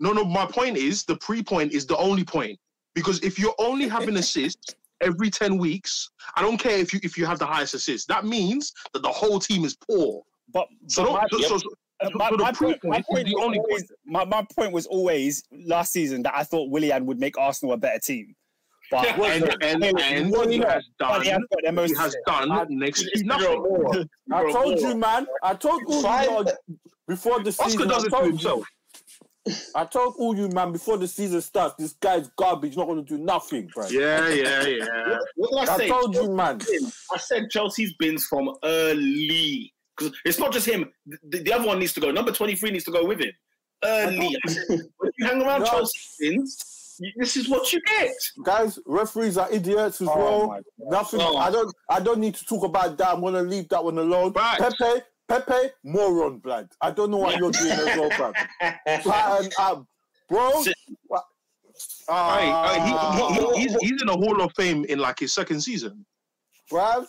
[0.00, 0.24] no, no.
[0.24, 2.58] My point is the pre-point is the only point
[2.94, 7.16] because if you're only having assists every ten weeks, I don't care if you if
[7.18, 8.08] you have the highest assist.
[8.08, 10.22] That means that the whole team is poor.
[10.52, 11.40] but, So but don't.
[11.40, 13.92] my- so, so, So- my, so my point, my pre-point is point the was always,
[14.06, 17.76] my, my point was always last season that I thought Willian would make Arsenal a
[17.76, 18.34] better team.
[18.90, 22.16] But Yeah, and and, and what he has but he has done, most he has
[22.26, 23.44] done I- next to nothing.
[23.46, 24.04] zero.
[24.32, 25.26] I told you, man.
[25.42, 26.28] I told all Five-
[26.68, 27.82] you before the season.
[27.82, 28.64] Oscar does it to told you- himself.
[29.74, 32.76] I told all you, man, before the season starts, this guy's garbage.
[32.76, 33.86] Not going to do nothing, bro.
[33.88, 35.18] Yeah, yeah, yeah.
[35.36, 35.88] What did I I say?
[35.88, 36.60] told you, man.
[37.12, 40.90] I said Chelsea's bins from early because it's not just him.
[41.06, 42.10] The, the other one needs to go.
[42.10, 43.32] Number twenty-three needs to go with him
[43.84, 44.36] early.
[44.46, 44.66] I said,
[44.98, 45.66] when you hang around No.
[45.66, 48.10] Chelsea bins, this is what you get.
[48.44, 50.60] Guys, referees are idiots as Oh well.
[50.78, 51.20] Nothing.
[51.22, 51.36] Oh.
[51.36, 51.74] I don't.
[51.88, 53.08] I don't need to talk about that.
[53.14, 54.32] I'm gonna leave that one alone.
[54.32, 54.74] Facts.
[54.78, 55.00] Pepe,
[55.30, 56.68] Pepe, moron, blood.
[56.80, 58.34] I don't know what you're doing as well, bruv.
[58.86, 59.76] And, uh,
[60.28, 60.62] bro.
[60.62, 60.74] Sit.
[61.06, 61.24] what-
[62.08, 65.20] Aye, aye, he, Ah, he, he, he's, he's in the Hall of Fame in like
[65.20, 66.04] his second season.
[66.70, 67.06] bruv.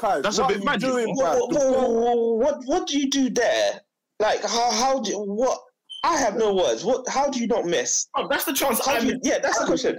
[0.00, 0.88] Guys, That's a what bit magic.
[0.88, 1.54] doing, What, bruv?
[1.54, 3.80] what, what, what, what do you do there?
[4.20, 5.58] Like, how, how do what?
[6.04, 6.84] I have no words.
[6.84, 7.08] What?
[7.08, 8.06] How do you not miss?
[8.16, 9.98] Oh, that's the chance How I you, yeah, that's the question.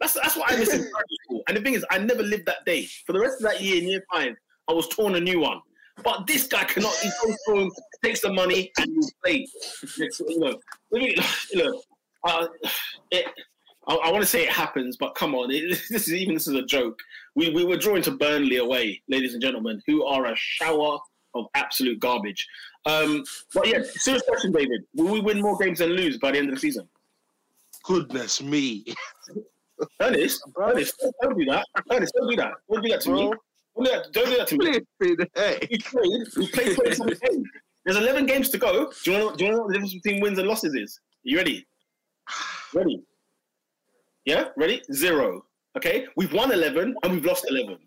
[0.00, 1.42] That's that's what I missed in primary school.
[1.48, 2.86] And the thing is, I never lived that day.
[3.06, 4.32] For the rest of that year, in year five,
[4.68, 5.60] I was torn a new one.
[6.02, 6.94] But this guy cannot.
[7.02, 7.70] He goes home,
[8.04, 9.52] takes the money, and he plays.
[9.98, 10.60] You know,
[11.54, 11.82] look.
[12.24, 12.48] Uh,
[13.10, 13.26] it,
[13.86, 16.46] I, I want to say it happens, but come on, it, this is even this
[16.46, 16.98] is a joke.
[17.34, 20.98] We we were drawing to Burnley away, ladies and gentlemen, who are a shower
[21.34, 22.46] of absolute garbage.
[22.86, 23.24] Um,
[23.54, 26.48] but yeah, serious question, David: Will we win more games than lose by the end
[26.48, 26.88] of the season?
[27.84, 28.84] Goodness me.
[30.00, 31.66] Ernest, Ernest, don't do that.
[31.92, 32.52] Ernest, don't do that.
[32.70, 33.32] Don't do that to me.
[33.76, 35.26] Don't do that, don't do that to me.
[35.34, 35.68] Hey.
[35.70, 37.44] We played, we played 27.
[37.84, 38.90] There's 11 games to go.
[39.04, 40.98] Do you, know, do you know what the difference between wins and losses is?
[40.98, 41.66] Are you ready?
[42.74, 43.04] Ready?
[44.24, 44.48] Yeah?
[44.56, 44.82] Ready?
[44.92, 45.44] Zero.
[45.76, 46.06] Okay?
[46.16, 47.78] We've won 11 and we've lost 11.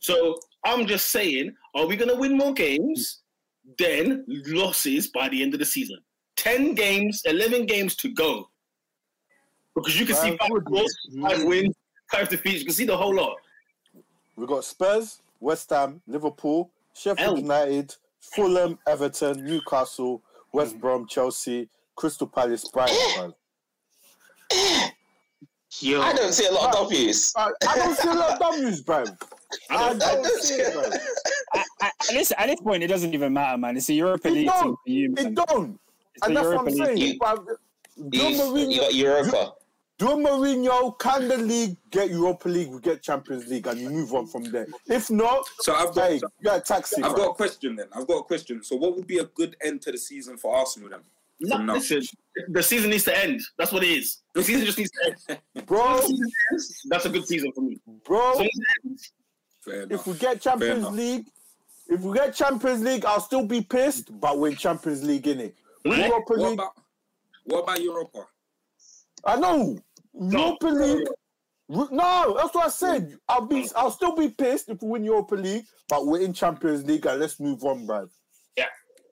[0.00, 3.22] So I'm just saying, are we going to win more games
[3.78, 5.98] than losses by the end of the season?
[6.36, 8.48] 10 games, 11 games to go.
[9.76, 10.92] Because you can see five goals,
[11.22, 11.74] five wins,
[12.10, 12.60] five defeats.
[12.60, 13.36] You can see the whole lot.
[14.36, 17.38] We've got Spurs, West Ham, Liverpool, Sheffield L.
[17.38, 22.96] United, Fulham, Everton, Newcastle, West Brom, Chelsea, Crystal Palace, Brighton.
[24.50, 24.90] bruv.
[25.80, 26.00] Yo.
[26.00, 27.32] I don't see a lot of W's.
[27.36, 29.04] I, I don't see a lot of W's, bro.
[29.70, 30.82] I I don't don't see it, bro.
[31.54, 33.76] at, at, this, at this point, it doesn't even matter, man.
[33.76, 34.62] It's a Europa It League don't.
[34.62, 35.26] team for you, man.
[35.26, 35.80] It don't.
[36.14, 36.98] It's And the that's what I'm saying.
[36.98, 37.44] You- bruv.
[38.08, 39.52] Do You, you got Europa.
[39.98, 44.12] Do Mourinho, can the league get Europa League, we get Champions League, and you move
[44.12, 44.66] on from there.
[44.86, 47.02] If not, So I've got, hey, you're a taxi.
[47.02, 47.16] I've bruv.
[47.16, 47.86] got a question then.
[47.92, 48.62] I've got a question.
[48.62, 51.00] So what would be a good end to the season for Arsenal then?
[51.40, 51.74] No, now.
[51.74, 52.02] listen,
[52.48, 53.40] the season needs to end.
[53.58, 54.18] That's what it is.
[54.34, 55.40] The season just needs to end.
[55.66, 57.80] Bro, ends, That's a good season for me.
[58.04, 58.44] bro, So.
[59.64, 60.92] Fair if we get Champions enough.
[60.94, 61.26] League,
[61.88, 65.40] if we get Champions League, I'll still be pissed, but we're in Champions League in
[65.40, 65.56] it.
[65.84, 66.52] Europa What League.
[66.54, 66.72] about
[67.44, 68.26] what about Europa?
[69.26, 69.78] I know.
[70.18, 71.08] Europa League.
[71.68, 73.16] No, that's what I said.
[73.28, 76.84] I'll be, I'll still be pissed if we win Europa League, but we're in Champions
[76.84, 78.10] League and let's move on, bruv.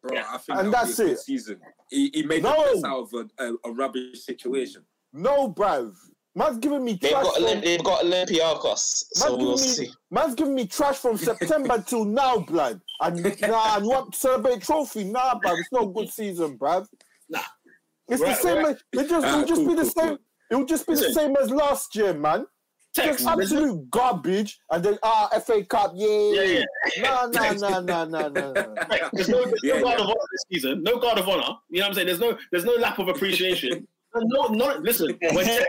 [0.02, 0.24] Bro, Yeah.
[0.30, 1.18] I think And that'll that's be a good it.
[1.20, 1.60] Season.
[1.88, 2.50] He, he made No.
[2.56, 4.84] the best out of a, a, a rubbish situation.
[5.12, 5.94] No, bruv.
[6.34, 7.24] Man's giving me They've trash.
[7.24, 9.90] got From, Olymp- they've got Olympiacos, so we'll me, see.
[10.10, 12.80] man's giving me trash from September till now, blood.
[13.00, 15.04] And nah, and you want to celebrate trophy?
[15.04, 15.58] Nah, bruv.
[15.58, 16.86] It's not a good season, bruv.
[17.28, 17.40] Nah.
[18.08, 18.56] It's Right, the same.
[18.64, 18.76] right.
[18.76, 20.08] As, it just, Ah, it'll just cool, be the cool, same.
[20.08, 20.18] cool.
[20.50, 22.46] It'll just be the same as last year, man.
[22.94, 23.20] Text.
[23.24, 26.58] Just absolute garbage, and then ah FA Cup, Yeah, yay!
[26.58, 26.64] yeah.
[27.02, 28.52] Nah, nah, nah, nah, nah, nah, nah.
[29.14, 30.04] There's no, there's Yeah, no guard yeah.
[30.04, 30.82] of honor this season.
[30.82, 31.56] No guard of honor.
[31.70, 32.06] You know what I'm saying?
[32.08, 33.86] There's no there's no lap of appreciation.
[34.14, 35.06] No, no, listen.
[35.22, 35.66] When 10,000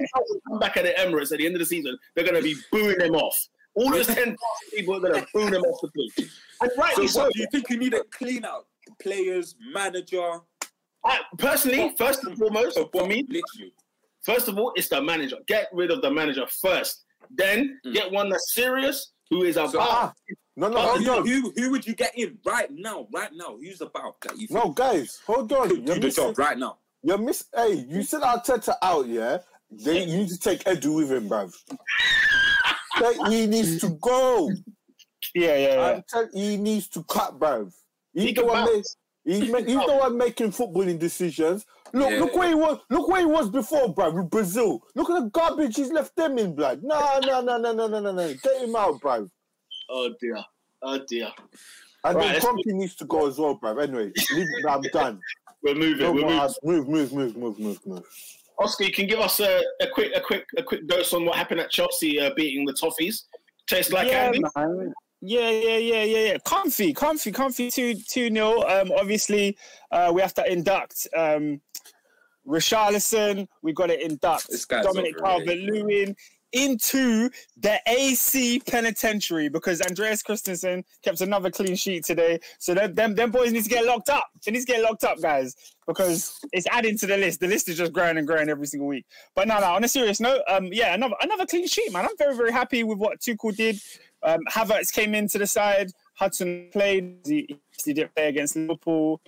[0.49, 2.57] come back at the Emirates at the end of the season, they're going to be
[2.73, 3.41] booing them off.
[3.73, 4.35] All those 10,000
[4.71, 5.87] people are going to boo them off the
[6.17, 6.29] pitch.
[6.59, 7.21] And rightly so.
[7.23, 8.67] what, do you think you need to clean out
[9.01, 10.39] players, manager,
[11.05, 13.73] I, personally, first and foremost, for for me, literally?
[14.23, 15.37] first of all, it's the manager.
[15.47, 17.03] Get rid of the manager first.
[17.29, 17.93] Then Mm.
[17.93, 19.71] get one that's serious, who is about.
[19.71, 20.13] So, Ah,
[20.55, 21.27] no, no, Oh, hold who, on.
[21.27, 23.07] who, who would you get in right now?
[23.11, 25.69] Right now, who's about that you No, guys, hold on.
[25.69, 26.77] could You're do the missing, job right now?
[27.01, 27.45] you're miss.
[27.55, 29.39] Hey, you said Arteta out, yeah?
[29.71, 31.51] Then you need to take Edu with him, bruv.
[33.01, 34.51] Like, he needs to go.
[35.33, 35.81] Yeah, yeah, yeah.
[35.95, 37.73] I'm tell- he needs to cut, bruv.
[38.13, 38.65] He's He the can one.
[38.65, 38.95] Bounce.
[39.25, 41.65] He's, ma- he's the one making footballing decisions.
[41.93, 42.19] Look, Yeah.
[42.19, 42.79] look where he was.
[42.89, 44.13] Look where he was before, bruv.
[44.15, 44.81] With Brazil.
[44.95, 46.81] Look at the garbage he's left them in, blood.
[46.83, 48.33] No, no, no, no, no, no, no, no.
[48.33, 49.29] Get him out, bruv.
[49.89, 50.37] Oh dear.
[50.81, 51.31] Oh dear.
[52.05, 53.81] And Right, then let's needs to go as well, bruv.
[53.81, 55.19] Anyway, leave, I'm done.
[55.63, 55.99] We're moving.
[55.99, 56.53] No we're moving.
[56.63, 58.03] move, move, move, move, move, move.
[58.59, 61.35] Oscar, you can give us a, a quick, a quick, a quick dose on what
[61.35, 63.23] happened at Chelsea uh, beating the Toffees.
[63.67, 64.41] Tastes like yeah, candy.
[64.55, 64.93] man.
[65.25, 66.37] Yeah, yeah, yeah, yeah, yeah.
[66.43, 67.71] Comfy, comfy, comfy.
[67.71, 68.65] Two, two nil.
[68.65, 69.57] Um, obviously,
[69.89, 71.61] uh, we have to induct um,
[72.45, 73.47] Richarlison.
[73.61, 75.17] We got to induct Dominic.
[75.17, 76.13] Calvert-Lewin
[76.51, 82.39] into the AC penitentiary because Andreas Christensen kept another clean sheet today.
[82.59, 84.25] So them, them, them boys need to get locked up.
[84.45, 85.55] They need to get locked up, guys,
[85.87, 87.39] because it's adding to the list.
[87.39, 89.05] The list is just growing and growing every single week.
[89.35, 89.67] But no, no.
[89.67, 92.05] On a serious note, um, yeah, another another clean sheet, man.
[92.05, 93.79] I'm very, very happy with what Tuchel did.
[94.23, 95.91] Um, Havertz came into the side.
[96.15, 97.17] Hudson played.
[97.25, 99.21] He, he didn't play against Liverpool,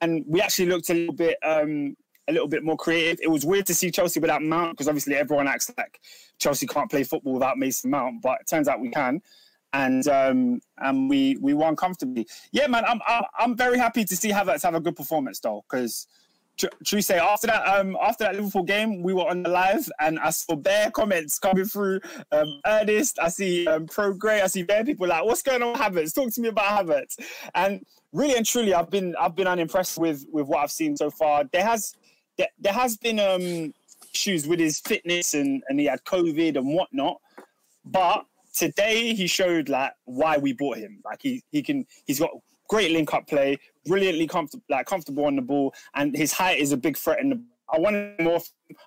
[0.00, 1.96] and we actually looked a little bit, um,
[2.28, 3.20] a little bit more creative.
[3.22, 6.00] It was weird to see Chelsea without Mount because obviously everyone acts like
[6.38, 9.22] Chelsea can't play football without Mason Mount, but it turns out we can,
[9.72, 12.26] and um, and we we won comfortably.
[12.52, 15.64] Yeah, man, I'm I'm, I'm very happy to see Havertz have a good performance though,
[15.70, 16.06] because.
[16.84, 20.18] True say after that um after that Liverpool game we were on the live and
[20.20, 22.00] I saw bare comments coming through
[22.30, 25.72] um Ernest I see um Pro Grey I see bare people like what's going on
[25.72, 26.14] with Havertz?
[26.14, 27.18] Talk to me about Havertz.
[27.54, 31.10] And really and truly I've been I've been unimpressed with with what I've seen so
[31.10, 31.44] far.
[31.52, 31.96] There has
[32.38, 33.74] there, there has been um
[34.14, 37.20] issues with his fitness and and he had COVID and whatnot
[37.84, 41.00] but today he showed like why we bought him.
[41.04, 42.30] Like he he can he's got
[42.68, 46.72] great link up play brilliantly comfortable like comfortable on the ball and his height is
[46.72, 47.42] a big threat in the
[47.72, 48.40] I want more.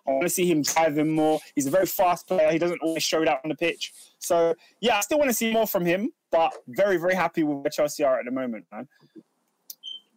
[0.07, 1.39] I want to see him driving more.
[1.55, 2.51] He's a very fast player.
[2.51, 3.93] He doesn't always show that on the pitch.
[4.19, 6.11] So yeah, I still want to see more from him.
[6.31, 8.87] But very, very happy with where Chelsea are at the moment, man.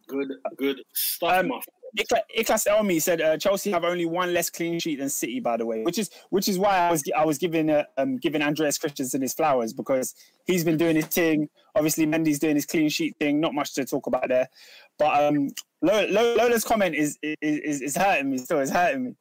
[0.07, 1.77] Good, good stuff, Um, my friend.
[1.97, 5.57] Ikla- Iklas Elmi said uh, Chelsea have only one less clean sheet than City, by
[5.57, 8.41] the way, which is which is why I was I was giving uh, um, giving
[8.41, 10.15] Andreas Christensen his flowers because
[10.45, 11.49] he's been doing his thing.
[11.75, 13.41] Obviously, Mendy's doing his clean sheet thing.
[13.41, 14.47] Not much to talk about there,
[14.97, 15.49] but um,
[15.81, 16.07] Lola,
[16.37, 18.37] Lola's comment is is, is is hurting me.
[18.37, 19.15] Still, is hurting me.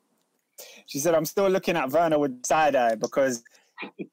[0.87, 3.43] She said, "I'm still looking at Werner with side eye because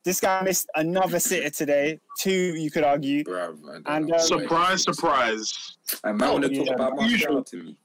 [0.05, 1.99] this guy missed another sitter today.
[2.19, 3.23] Two, you could argue.
[3.23, 4.15] Bruv, I don't And, know.
[4.15, 5.77] um, Surprise, surprise.
[6.03, 7.33] And man, want to talk about Usual.
[7.35, 7.77] Martial to me.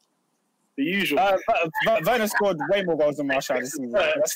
[0.82, 1.18] The usual.
[1.20, 3.92] Uh, Ver- Ver- Werner scored way more goals than Martial this season.
[3.92, 4.34] That's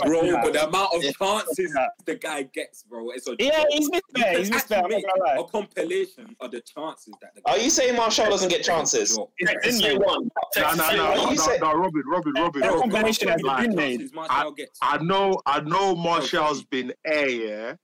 [0.00, 1.76] Bro, but the amount of chances
[2.06, 4.38] the guy gets, bro, it's a Yeah, he's missed there.
[4.38, 4.78] He's missed there.
[4.78, 5.42] I'm actually not gonna make lie.
[5.42, 9.18] a compilation of the chances that the Are you saying Martial doesn't get chances?
[9.44, 10.24] Texas say one.
[10.24, 12.62] No, Texas no, no, no, You no, said- no, Robin, Robin, Robin.
[12.62, 12.80] Yeah, Robin.
[12.90, 14.14] combination has Like, been made.
[14.14, 14.54] Martial.
[14.80, 17.74] I know, I know Martial's been air, yeah,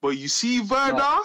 [0.00, 1.18] but you see Werner?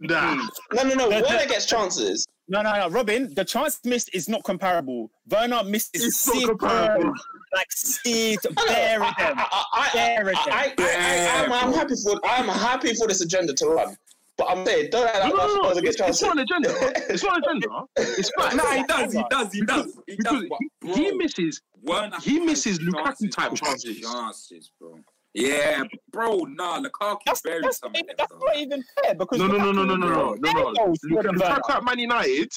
[0.00, 0.34] Nah.
[0.74, 1.08] No, no, no.
[1.08, 2.26] The- the- Werner gets chances.
[2.50, 3.32] No, no, no, Robin.
[3.32, 5.10] The chance missed is not comparable.
[5.28, 7.12] Werner missed his It's not sit, comparable.
[7.54, 9.34] like sit, I, bury them.
[9.38, 10.34] I, I, Bury them.
[10.36, 10.84] I, I,
[11.38, 13.96] I, I'm, I'm happy for I'm happy for this agenda to run.
[14.36, 15.62] But I'm saying, don't act No, like no, no, no.
[15.68, 16.70] doesn't get It's, it's not an agenda.
[17.10, 17.68] It's not an agenda.
[17.96, 18.56] It's fact.
[18.56, 19.98] Nah, he does, he does, he does.
[20.08, 21.60] He does, but bro, he misses.
[21.82, 24.00] Werner he misses Lukaku type chances.
[24.00, 24.98] Chances, bro.
[25.32, 28.06] Yeah, bro, nah, Lukaku That's, buried that's, some of them.
[28.18, 30.72] that's not even fair because No, no, no, no, no, no, no, no, no.
[30.74, 32.52] goals more than Lukaku at Man United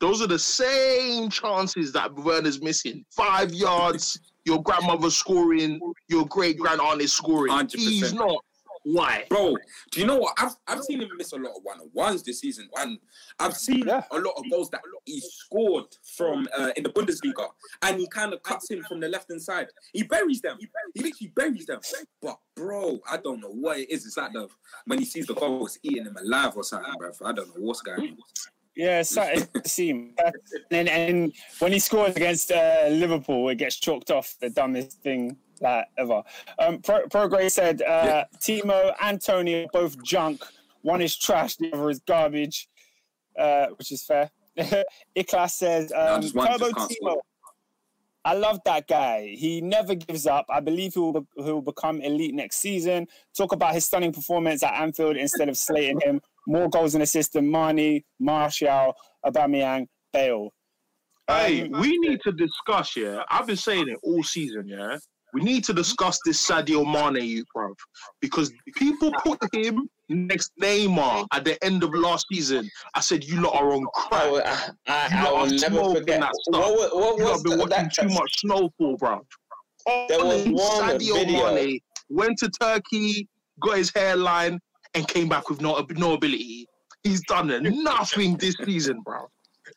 [0.00, 3.04] those are the same chances that Werner's missing.
[3.10, 7.52] Five yards, your grandmother scoring, your great grand aunt is scoring.
[7.52, 7.74] 100%.
[7.74, 8.44] He's not.
[8.84, 9.24] Why?
[9.28, 9.56] Bro,
[9.90, 10.34] do you know what?
[10.38, 12.98] I've I've seen him miss a lot of one on ones this season, and
[13.38, 14.02] I've seen Yeah.
[14.10, 15.86] a lot of goals that he scored
[16.16, 17.48] from uh, in the Bundesliga,
[17.82, 19.66] and he kind of cuts in from the left hand side.
[19.92, 20.58] He buries them.
[20.60, 20.68] He
[21.02, 21.80] literally buries them.
[22.22, 24.06] But bro, I don't know what it is.
[24.06, 24.48] It's like the
[24.86, 27.10] when he sees the goal, it's eating him alive or something, bro.
[27.24, 28.18] I don't know what's going on.
[28.76, 30.14] Yeah, it's starting to seem.
[30.70, 35.36] And, and when he scores against uh, Liverpool, it gets chalked off the dumbest thing
[35.60, 36.22] like ever.
[36.58, 40.42] Um, Pro, Progray said uh, Timo and Tony are both junk.
[40.82, 42.68] One is trash, the other is garbage,
[43.38, 44.30] uh, which is fair.
[45.16, 46.90] Iklas says um, just one Turbo Timo.
[46.90, 47.22] score.
[48.24, 49.34] I love that guy.
[49.38, 50.44] He never gives up.
[50.50, 53.06] I believe he will, be- he will become elite next season.
[53.36, 56.20] Talk about his stunning performance at Anfield instead of slating him.
[56.46, 58.94] More goals and assists than Mane, Martial,
[59.24, 60.52] Aubameyang, Bale.
[61.26, 63.22] Hey, Um, we need to discuss, yeah.
[63.30, 64.98] I've been saying it all season, yeah.
[65.34, 67.74] We need to discuss this Sadio Mane, you bruv,
[68.20, 72.68] because people put him next Neymar at the end of last season.
[72.94, 74.22] I said you lot are on crack.
[74.22, 76.20] I, will- I, I, I will never forget.
[76.20, 76.60] that stuff.
[76.60, 77.92] What, wa- what you was have been watching that?
[77.92, 79.20] too much Snowfall, bruv.
[80.08, 81.54] There was one Sadio video.
[81.54, 83.28] Mane went to Turkey,
[83.60, 84.58] got his hairline,
[84.94, 86.66] and came back with no no ability.
[87.04, 87.48] He's done
[87.82, 89.26] nothing this season, bro.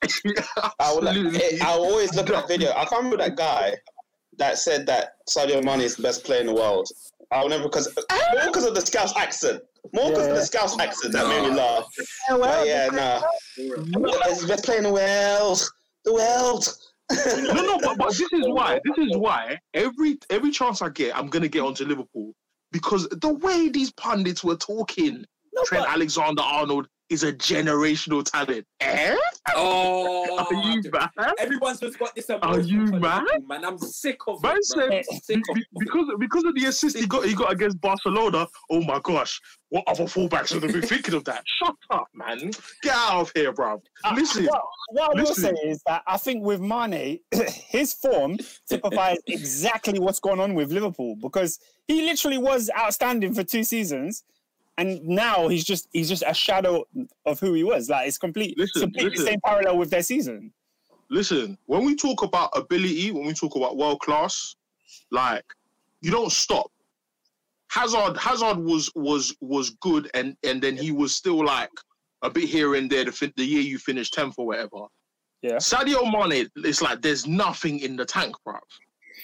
[0.79, 1.61] I will, Absolutely.
[1.61, 2.71] I will always look at that video.
[2.71, 3.75] I can't remember that guy
[4.41, 6.87] that said that Sadio Mane is the best player in the world.
[7.31, 7.87] I will never because
[8.33, 9.61] more because of the Scouse accent.
[9.93, 11.85] More because of the Scouse accent that made me laugh.
[12.29, 13.21] But yeah, nah.
[13.55, 15.69] He's the best player in the world.
[16.05, 16.67] The world.
[17.55, 18.79] no, no, but, but this is why.
[18.83, 22.33] This is why every every chance I get, I'm gonna get onto Liverpool
[22.71, 25.25] because the way these pundits were talking,
[25.65, 28.65] Trent Alexander Arnold is a generational talent.
[28.79, 29.15] Eh?
[29.53, 31.33] Oh, Are you mad?
[31.39, 32.29] everyone's just got this.
[32.29, 33.23] Are you emotion mad?
[33.47, 33.65] Man?
[33.65, 34.65] I'm sick of Man it.
[34.65, 35.01] said bro.
[35.21, 38.47] Sick of be- because because of the assist he got he got against Barcelona.
[38.69, 39.39] Oh my gosh,
[39.69, 41.43] what other fullbacks would have been thinking of that?
[41.63, 42.51] Shut up, man.
[42.81, 43.81] Get out of here, bruv.
[44.03, 44.61] Uh, Listen, what,
[44.91, 48.37] what I will say is that I think with Mane, his form
[48.69, 54.23] typifies exactly what's going on with Liverpool because he literally was outstanding for two seasons,
[54.81, 56.83] and now he's just he's just a shadow
[57.25, 57.89] of who he was.
[57.89, 59.25] Like it's complete, Listen, completely listen.
[59.27, 60.51] same parallel with their season.
[61.09, 61.57] listen.
[61.65, 64.55] When we talk about ability, when we talk about world class,
[65.11, 65.45] like
[66.01, 66.71] you don't stop.
[67.69, 71.69] Hazard, Hazard was was was good, and and then he was still like
[72.23, 73.05] a bit here and there.
[73.05, 74.87] The, the year you finished tenth or whatever.
[75.41, 75.55] Yeah.
[75.55, 78.59] Sadio Mane, it's like there's nothing in the tank, bruv.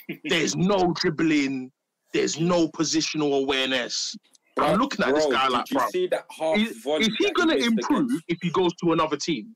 [0.24, 1.72] There's no dribbling.
[2.14, 4.16] There's no positional awareness.
[4.60, 5.90] I'm looking at this guy like, you bruv.
[5.90, 9.18] see that half Is, is he going to improve against- if he goes to another
[9.18, 9.56] team?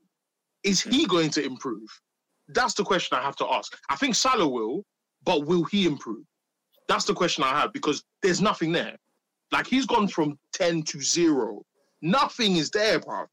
[0.64, 1.88] Is he going to improve?
[2.48, 3.76] That's the question I have to ask.
[3.90, 4.84] I think Salah will,
[5.24, 6.24] but will he improve?
[6.88, 8.96] That's the question I have because there's nothing there.
[9.50, 11.62] Like he's gone from 10 to 0.
[12.00, 13.24] Nothing is there, bro.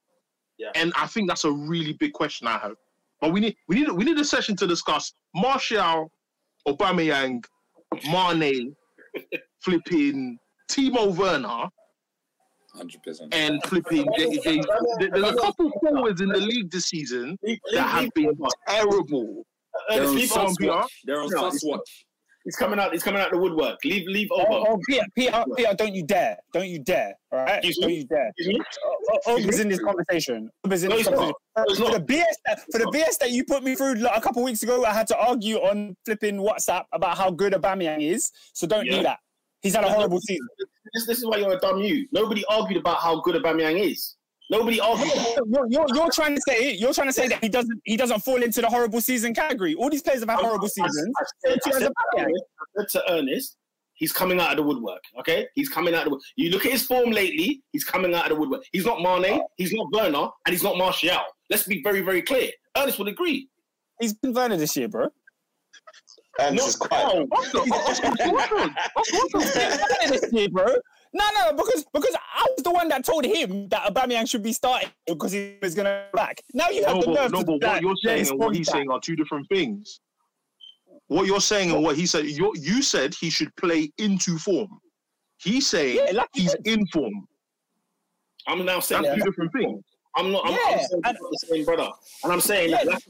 [0.58, 0.70] Yeah.
[0.76, 2.76] And I think that's a really big question I have.
[3.22, 6.12] But we need we need we need a session to discuss Martial,
[6.68, 7.44] Aubameyang,
[8.12, 8.76] Mane,
[9.62, 10.38] flipping
[10.70, 11.68] Timo Werner,
[12.76, 13.28] 100%.
[13.34, 14.06] and flipping.
[14.18, 14.38] They, they,
[15.00, 18.38] they- there's a couple forwards in the league this season that have been
[18.68, 19.44] terrible.
[19.90, 20.88] Uh, They're on leave Oba.
[21.06, 21.80] They're on No, Sasquatch.
[22.46, 22.94] He's coming out.
[22.94, 23.78] He's coming out the woodwork.
[23.84, 24.70] Leave, leave Oh, over.
[24.72, 26.38] oh Peter, Peter, Peter, don't you dare!
[26.54, 27.14] Don't you dare!
[27.32, 27.96] All right, Excuse don't me?
[27.98, 28.32] you dare!
[28.38, 28.66] Excuse?
[29.28, 30.50] Oh, Oba's in this conversation.
[30.66, 31.34] Oba's in No, this conversation.
[31.58, 34.22] No, For the BS that, for the BS that you put me through like, a
[34.22, 38.32] couple weeks ago, I had to argue on flipping WhatsApp about how good Aubameyang is.
[38.54, 38.98] So don't Yeah.
[38.98, 39.20] do that.
[39.62, 40.48] He's had a horrible season.
[40.94, 42.08] This, this is why you're a dumb you.
[42.12, 44.16] Nobody argued about how good Aubameyang is.
[44.50, 45.12] Nobody argued.
[45.48, 48.22] You're, you're, you're trying to say you're trying to say that he doesn't he doesn't
[48.22, 49.76] fall into the horrible season category.
[49.76, 51.14] All these players have had horrible seasons.
[51.20, 51.92] I said, I said.
[52.18, 52.26] I
[52.80, 53.58] said to Ernest,
[53.94, 55.04] he's coming out of the woodwork.
[55.20, 56.10] Okay, he's coming out of the.
[56.12, 57.62] wood- You look at his form lately.
[57.74, 58.64] He's coming out of the woodwork.
[58.72, 59.40] He's not Mane.
[59.58, 61.20] He's not Werner, and he's not Martial.
[61.52, 62.50] Let's be very, very clear.
[62.76, 63.50] Ernest would agree.
[64.00, 65.10] He's been Werner this year, bro.
[66.40, 67.30] And this Not is quiet.
[67.30, 67.38] now.
[67.38, 68.76] Oscar, Oscar, what's wrong?
[68.96, 69.44] Oscar, what's wrong?
[69.44, 70.66] He's been Werner this year, bro.
[71.14, 74.54] No, no, because because I was the one that told him that Aubameyang should be
[74.54, 76.42] starting because he was gonna come back.
[76.54, 78.40] Now you have No, the but, nerve no, to but be what you're saying and
[78.40, 78.76] what he's back.
[78.76, 80.00] saying are two different things.
[81.08, 84.70] What you're saying and what he said, you you said he should play into form.
[85.42, 86.62] He's saying Yeah, like he's said.
[86.66, 87.28] in form.
[88.48, 89.24] I'm now saying That's that.
[89.24, 89.84] two different things.
[90.16, 90.44] I'm not.
[90.46, 91.90] I'm, I'm saying and- not the same brother,
[92.24, 92.84] and I'm saying Yeah.
[92.84, 93.02] that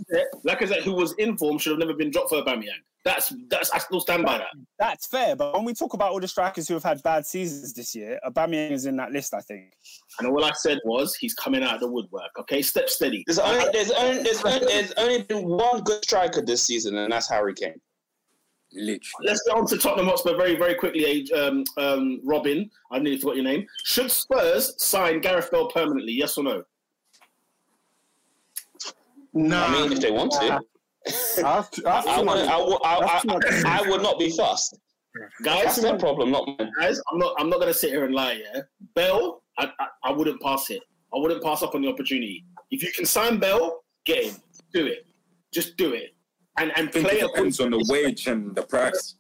[0.45, 2.81] Lacazette, Lacazette, who was in form, should have never been dropped for Aubameyang.
[3.05, 3.71] That's that's.
[3.71, 4.49] I still stand by that.
[4.77, 7.73] That's fair, but when we talk about all the strikers who have had bad seasons
[7.73, 9.71] this year, Aubameyang is in that list, I think.
[10.19, 12.31] And all I said was he's coming out of the woodwork.
[12.41, 13.23] Okay, step steady.
[13.25, 17.13] There's only there's only there's only, there's only been one good striker this season, and
[17.13, 17.79] that's Harry Kane.
[18.73, 18.99] Literally.
[19.23, 21.31] Let's get on to Tottenham Hotspur very, very quickly.
[21.31, 23.65] Um, um, Robin, I nearly forgot your name.
[23.85, 26.11] Should Spurs sign Gareth Bale permanently?
[26.13, 26.63] Yes or no?
[29.47, 32.81] Nah, I mean, if they want to, I have I have I, would, I, would,
[32.83, 33.45] I, That's too much.
[33.65, 34.77] I, I would not be fussed.
[35.43, 36.71] Guys, That's their problem, not mine.
[36.79, 37.35] guys, I'm not.
[37.39, 38.33] I'm not going to sit here and lie.
[38.53, 38.61] Yeah,
[38.95, 40.81] Bell, I, I, I wouldn't pass it.
[41.13, 42.45] I wouldn't pass up on the opportunity.
[42.69, 44.35] If you can sign Bell, get him.
[44.73, 45.07] Do it.
[45.53, 46.15] Just do it.
[46.57, 49.15] And and play it depends on the wage and the price.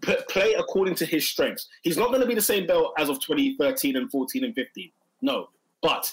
[0.00, 1.68] p- play according to his strengths.
[1.82, 4.90] He's not going to be the same Bell as of 2013 and 14 and 15.
[5.20, 5.48] No,
[5.82, 6.10] but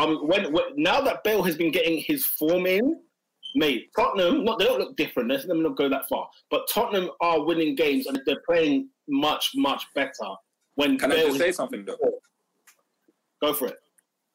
[0.00, 3.00] um, when, when now that Bale has been getting his form in,
[3.54, 5.30] mate, Tottenham not they don't look different.
[5.30, 9.50] Let them not go that far, but Tottenham are winning games and they're playing much
[9.54, 10.30] much better
[10.74, 11.98] when Can I just say something though?
[13.40, 13.78] Go for it.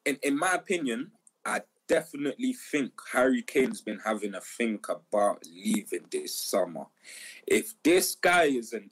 [0.04, 1.10] in, in my opinion,
[1.44, 6.86] I definitely think Harry Kane's been having a think about leaving this summer.
[7.46, 8.90] If this guy isn't,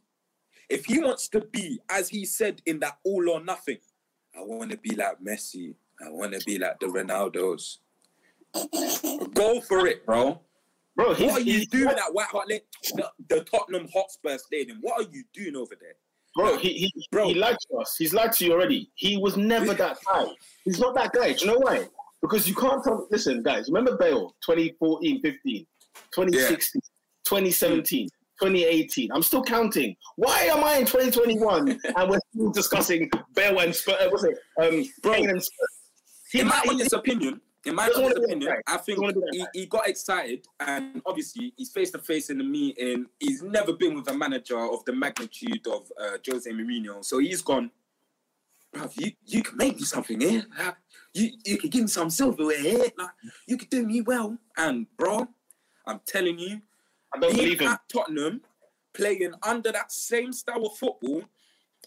[0.69, 3.79] if he wants to be, as he said in that all or nothing,
[4.37, 5.75] I want to be like Messi.
[6.05, 7.79] I want to be like the Ronaldos.
[9.35, 10.41] Go for it, bro.
[10.97, 12.61] Bro, What are you doing at White Hart Lane,
[12.95, 14.79] the, the Tottenham Hotspur Stadium?
[14.81, 15.95] What are you doing over there?
[16.37, 17.29] Bro, he, he, Bro.
[17.29, 17.97] he lied to us.
[17.97, 18.91] He's lied to you already.
[18.95, 20.27] He was never that guy.
[20.65, 21.33] He's not that guy.
[21.33, 21.89] Do you know why?
[22.21, 23.07] Because you can't tell.
[23.11, 25.67] Listen, guys, remember Bale 2014, 15,
[26.13, 26.81] 2016,
[27.25, 28.09] 2017,
[28.41, 29.13] 2018.
[29.13, 29.95] I'm still counting.
[30.17, 33.97] Why am I in 2021 and we're still discussing Bale and Spurs?
[34.01, 34.39] Uh, what's it?
[34.61, 35.13] Um, Bro.
[35.15, 35.74] And Spurs.
[36.35, 38.75] He in my might- honest opinion, in my honest wanna be that opinion, guy.
[38.75, 41.99] I think Doesn't wanna be that he, he got excited, and obviously he's face to
[41.99, 43.07] face in the meeting.
[43.21, 47.41] He's never been with a manager of the magnitude of uh, Jose Mourinho, so he's
[47.41, 47.71] gone.
[48.75, 50.45] Bruv, you you can make me something here.
[51.13, 52.87] You you can give me some silverware here.
[52.99, 53.11] Like,
[53.47, 54.37] you could do me well.
[54.57, 55.29] And bro,
[55.87, 56.61] I'm telling you,
[57.15, 57.69] I don't being believe him.
[57.69, 58.41] at Tottenham,
[58.93, 61.23] playing under that same style of football,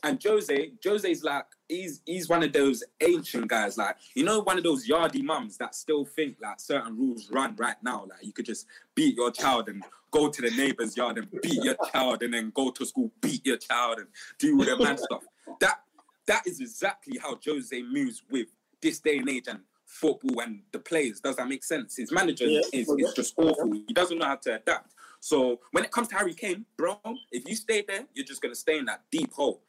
[0.03, 4.57] and Jose, Jose's like he's he's one of those ancient guys, like you know, one
[4.57, 8.05] of those yardy mums that still think like certain rules run right now.
[8.09, 8.65] Like you could just
[8.95, 12.51] beat your child and go to the neighbor's yard and beat your child, and then
[12.55, 14.07] go to school, beat your child, and
[14.39, 15.23] do all the man stuff.
[15.59, 15.79] That
[16.27, 18.47] that is exactly how Jose moves with
[18.81, 21.19] this day and age and football and the players.
[21.21, 21.95] Does that make sense?
[21.95, 22.59] His manager Yeah.
[22.73, 23.71] is, is just awful.
[23.71, 24.93] He doesn't know how to adapt.
[25.19, 26.99] So when it comes to Harry Kane, bro,
[27.31, 29.61] if you stay there, you're just gonna stay in that deep hole.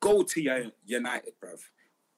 [0.00, 1.50] Go to your United, bro.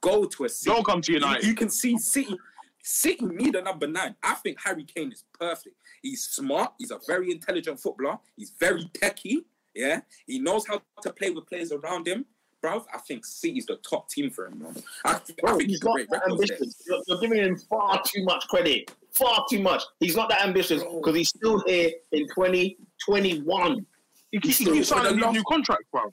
[0.01, 0.74] Go to a city.
[0.74, 1.47] Don't come to You, United.
[1.47, 2.36] you can see City.
[2.82, 4.16] City need a number nine.
[4.23, 5.77] I think Harry Kane is perfect.
[6.02, 6.73] He's smart.
[6.78, 8.19] He's a very intelligent footballer.
[8.36, 9.44] He's very techy.
[9.74, 12.24] Yeah, he knows how to play with players around him,
[12.61, 12.85] bro.
[12.93, 14.73] I think City's the top team for him, bro.
[15.05, 16.82] I, I Bro, think he's he's a not great that ambitious.
[16.86, 18.90] You're, you're giving him far too much credit.
[19.12, 19.82] Far too much.
[20.01, 23.86] He's not that ambitious because he's still here in 2021.
[24.32, 26.12] He keeps, he keeps signing for the new contracts, bro.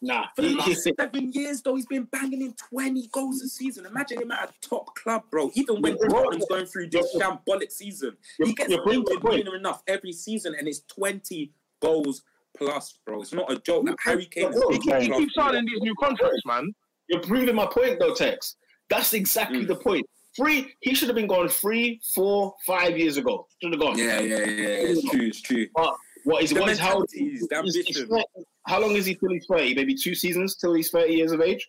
[0.00, 3.84] Nah, For the last seven years, though, he's been banging in 20 goals a season.
[3.84, 5.50] Imagine him at a top club, bro.
[5.54, 9.46] Even when You're- Tottenham's going through this you're- shambolic season, he gets you're proving injured
[9.46, 12.22] the enough every season, and it's 20 goals
[12.56, 13.22] plus, bro.
[13.22, 13.88] It's not a joke.
[13.88, 16.72] Like, Harry Kane is He, a keep, he keeps signing these new contracts, man.
[17.08, 18.54] you're proving my point, though, Tex.
[18.90, 19.68] That's exactly Mm.
[19.68, 20.06] the point.
[20.36, 23.48] Three, he should have been gone three, four, five years ago.
[23.60, 23.98] Should have gone.
[23.98, 24.68] Yeah, yeah, yeah, yeah.
[24.92, 25.66] It's true, it's true.
[25.74, 28.24] But what is The what is how mentality is the he's- he's ambition.
[28.68, 29.74] 30 how long is he till he's 30?
[29.74, 31.68] Maybe two seasons till he's 30 years of age?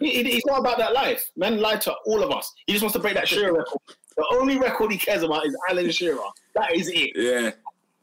[0.00, 1.22] He, he- he's not about that life.
[1.36, 2.50] Man lied to all of us.
[2.66, 3.78] He just wants to break that Shearer record.
[4.16, 6.18] The only record he cares about is Alan Shearer.
[6.54, 7.10] That is it.
[7.14, 7.50] Yeah.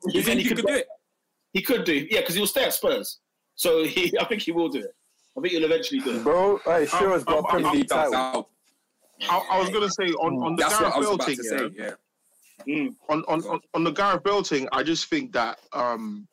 [0.08, 0.88] You think he you could do it?
[1.54, 3.20] He could do, yeah, because he'll stay at Spurs.
[3.56, 4.96] So he, I think he will do it.
[5.38, 6.24] I think he'll eventually do it.
[6.24, 8.16] Bro, hey, Shearer's got a I'm- Premier League title.
[8.16, 8.48] out,
[9.30, 11.58] I, I was gonna say on, on the that's Gareth I was Bale thing, yeah,
[11.58, 11.70] say.
[11.78, 11.92] Yeah.
[12.88, 12.96] Mm.
[13.10, 16.26] on, on, on, on the Gareth Bale thing, I just think that um,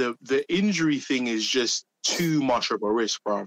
[0.00, 3.46] the the injury thing is just too much of a risk, bro.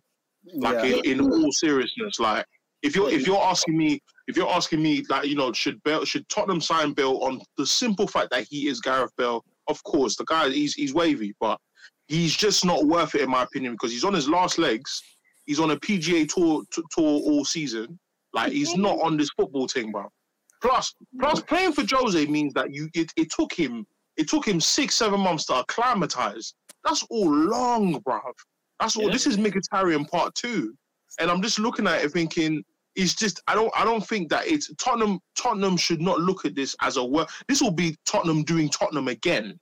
[0.55, 1.01] Like Yeah.
[1.01, 2.45] in, in all seriousness, like
[2.83, 6.05] if you're if you're asking me if you're asking me like you know should Bale
[6.05, 9.43] should Tottenham sign Bale on the simple fact that he is Gareth Bale?
[9.67, 11.57] Of course, the guy he's he's wavy, but
[12.07, 15.01] he's just not worth it in my opinion because he's on his last legs.
[15.45, 17.99] He's on a PGA tour t- tour all season.
[18.33, 20.05] Like he's not on this football thing, bro.
[20.61, 23.85] Plus, plus playing for Jose means that you it, it took him
[24.17, 26.53] it took him six seven months to acclimatize.
[26.83, 28.21] That's all long, bruv.
[28.79, 29.05] That's all.
[29.05, 29.11] Yeah.
[29.11, 30.75] This is Mkhitaryan part two,
[31.19, 32.63] and I'm just looking at it thinking,
[32.95, 35.19] it's just I don't I don't think that it's Tottenham.
[35.35, 37.29] Tottenham should not look at this as a work.
[37.47, 39.59] This will be Tottenham doing Tottenham again.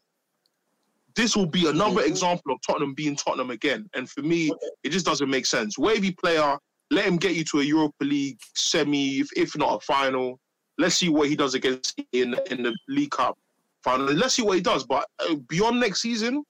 [1.16, 2.10] This will be another mm-hmm.
[2.10, 3.90] example of Tottenham being Tottenham again.
[3.94, 4.52] And for me,
[4.84, 5.78] it just doesn't make sense.
[5.78, 6.58] Wavy player,
[6.90, 10.40] let him get you to a Europa League semi, if, if not a final.
[10.78, 13.38] Let's see what he does against in in the League Cup
[13.84, 14.06] final.
[14.08, 14.84] Let's see what he does.
[14.86, 16.44] But uh, beyond next season,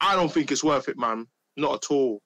[0.00, 1.26] I don't think it's worth it, man.
[1.56, 2.20] Not at all.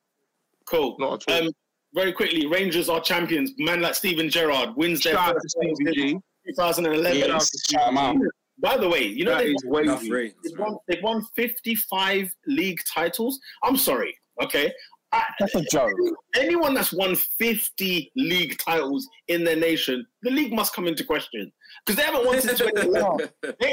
[0.67, 0.97] Cool.
[0.99, 1.47] Not at all.
[1.49, 1.53] Um,
[1.95, 3.53] very quickly, Rangers are champions.
[3.59, 7.19] Man like Steven Gerrard wins their Shout first game Stevie 2011.
[7.19, 8.17] Yeah, shout 'em out.
[8.61, 10.11] By the way, you know That they, is Enough wavy.
[10.11, 13.39] ratings, they've, won, they've won 55 league titles.
[13.63, 14.73] I'm sorry, okay.
[15.13, 15.91] I, That's a joke.
[16.37, 21.51] anyone that's won 50 league titles in their nation, the league must come into question
[21.85, 23.29] because they haven't won since 2011.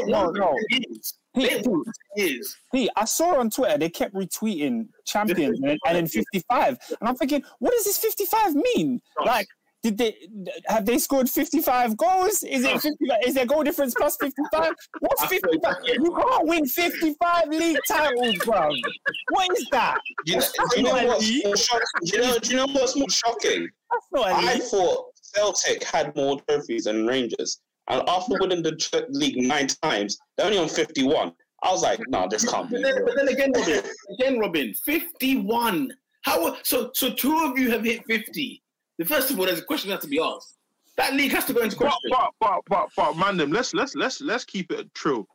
[0.07, 0.51] No, no.
[0.51, 1.13] for years.
[1.33, 2.55] They ain't won for years.
[2.73, 7.15] See, I saw on Twitter they kept retweeting champions and, and then 55, and I'm
[7.15, 9.01] thinking, what does this 55 mean?
[9.25, 9.47] Like,
[9.85, 10.15] did they
[10.65, 12.41] have they scored 55 goals?
[12.41, 13.19] Is it 55?
[13.23, 14.73] Is their goal difference plus 55?
[14.99, 15.75] What's 55?
[15.85, 18.71] You can't win 55 league titles, bro.
[19.29, 19.99] What is that?
[20.25, 21.85] Do you, know, do you know what's more shocking?
[22.03, 23.69] Do you know, do you know what's more shocking?
[23.91, 29.37] That's not I thought Celtic had more trophies than Rangers, and after winning the league
[29.37, 31.31] nine times, they're only on fifty-one.
[31.61, 32.81] I was like, no, this can't be.
[32.81, 33.81] But then, but then again, Robin,
[34.19, 35.91] again, Robin, 51.
[36.23, 36.89] How so?
[36.93, 38.63] So two of you have hit 50.
[38.97, 40.55] The first of all, there's a question that has to be asked.
[40.97, 42.11] That league has to go into But question.
[42.11, 45.25] but but but but man, them let's let's let's let's keep it true.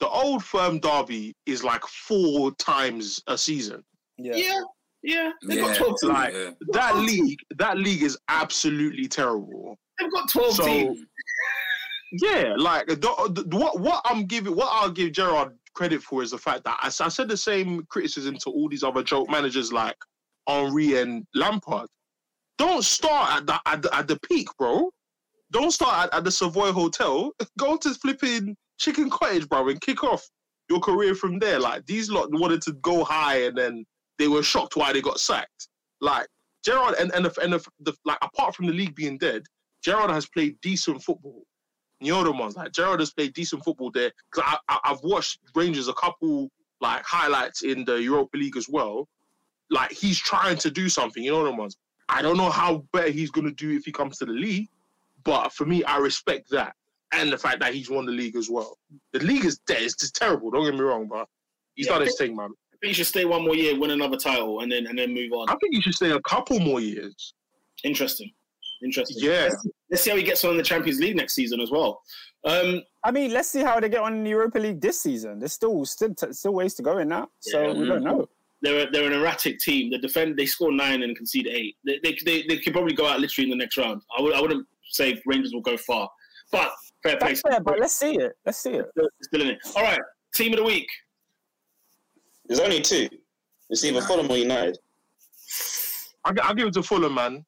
[0.00, 3.82] The old firm derby is like four times a season.
[4.18, 4.60] yeah,
[5.02, 5.30] yeah.
[5.46, 6.12] They've Yeah, got 12 teams.
[6.12, 6.50] like- yeah.
[6.72, 9.78] That league, that league is absolutely terrible.
[9.98, 10.98] They've got 12 So- teams.
[12.12, 16.30] Yeah, like the, the, what what I'm giving, what I'll give Gerrard credit for is
[16.30, 19.96] the fact that I said the same criticism to all these other joke managers like
[20.48, 21.88] Henry and Lampard.
[22.58, 24.90] Don't start at the at the, at the peak, bro.
[25.52, 27.32] Don't start at, at the Savoy Hotel.
[27.58, 30.28] Go to flipping Chicken Cottage, bro, and kick off
[30.68, 31.58] your career from there.
[31.58, 33.84] Like these lot wanted to go high, and then
[34.18, 35.68] they were shocked why they got sacked.
[36.00, 36.26] Like
[36.64, 39.44] Gerrard and and the, and the, the like apart from the league being dead,
[39.82, 41.42] Gerrard has played decent football.
[42.00, 44.12] The ones like Gerrard has played decent football there.
[44.30, 46.50] Cause I, I, I've watched Rangers a couple
[46.80, 49.08] like highlights in the Europa League as well.
[49.70, 51.22] Like he's trying to do something.
[51.22, 51.76] You know the ones.
[52.08, 54.68] I don't know how better he's gonna do if he comes to the league,
[55.24, 56.74] but for me, I respect that
[57.12, 58.78] and the fact that he's won the league as well.
[59.12, 59.82] The league is dead.
[59.82, 60.50] It's just terrible.
[60.50, 61.28] Don't get me wrong, but
[61.74, 61.94] he's Yeah.
[61.94, 62.50] done his thing, man.
[62.72, 65.12] I think you should stay one more year, win another title, and then and then
[65.14, 65.48] move on.
[65.48, 67.32] I think he should stay a couple more years.
[67.84, 68.32] Interesting.
[68.84, 69.16] Interesting.
[69.20, 69.44] Yeah.
[69.44, 71.70] Let's, see- let's see how he gets on in the Champions League next season as
[71.70, 72.02] well.
[72.44, 75.38] Um, I mean, let's see how they get on in the Europa League this season.
[75.38, 77.72] There's still still still ways to go in that, so Yeah.
[77.72, 78.28] we don't know.
[78.62, 79.90] They're they're an erratic team.
[79.90, 80.36] They defend.
[80.36, 81.76] They score nine and concede eight.
[81.84, 84.02] They they, they, they could probably go out literally in the next round.
[84.16, 86.08] I would I wouldn't say Rangers will go far,
[86.50, 86.70] but
[87.02, 87.28] fair play.
[87.28, 88.32] That's fair, but let's see it.
[88.44, 88.86] Let's see it.
[88.92, 89.58] Still, still in it.
[89.74, 90.00] All right,
[90.34, 90.86] team of the week.
[92.46, 93.08] There's only two.
[93.70, 94.78] It's either Fulham or United.
[96.24, 97.44] I, I'll give it to Fulham, man.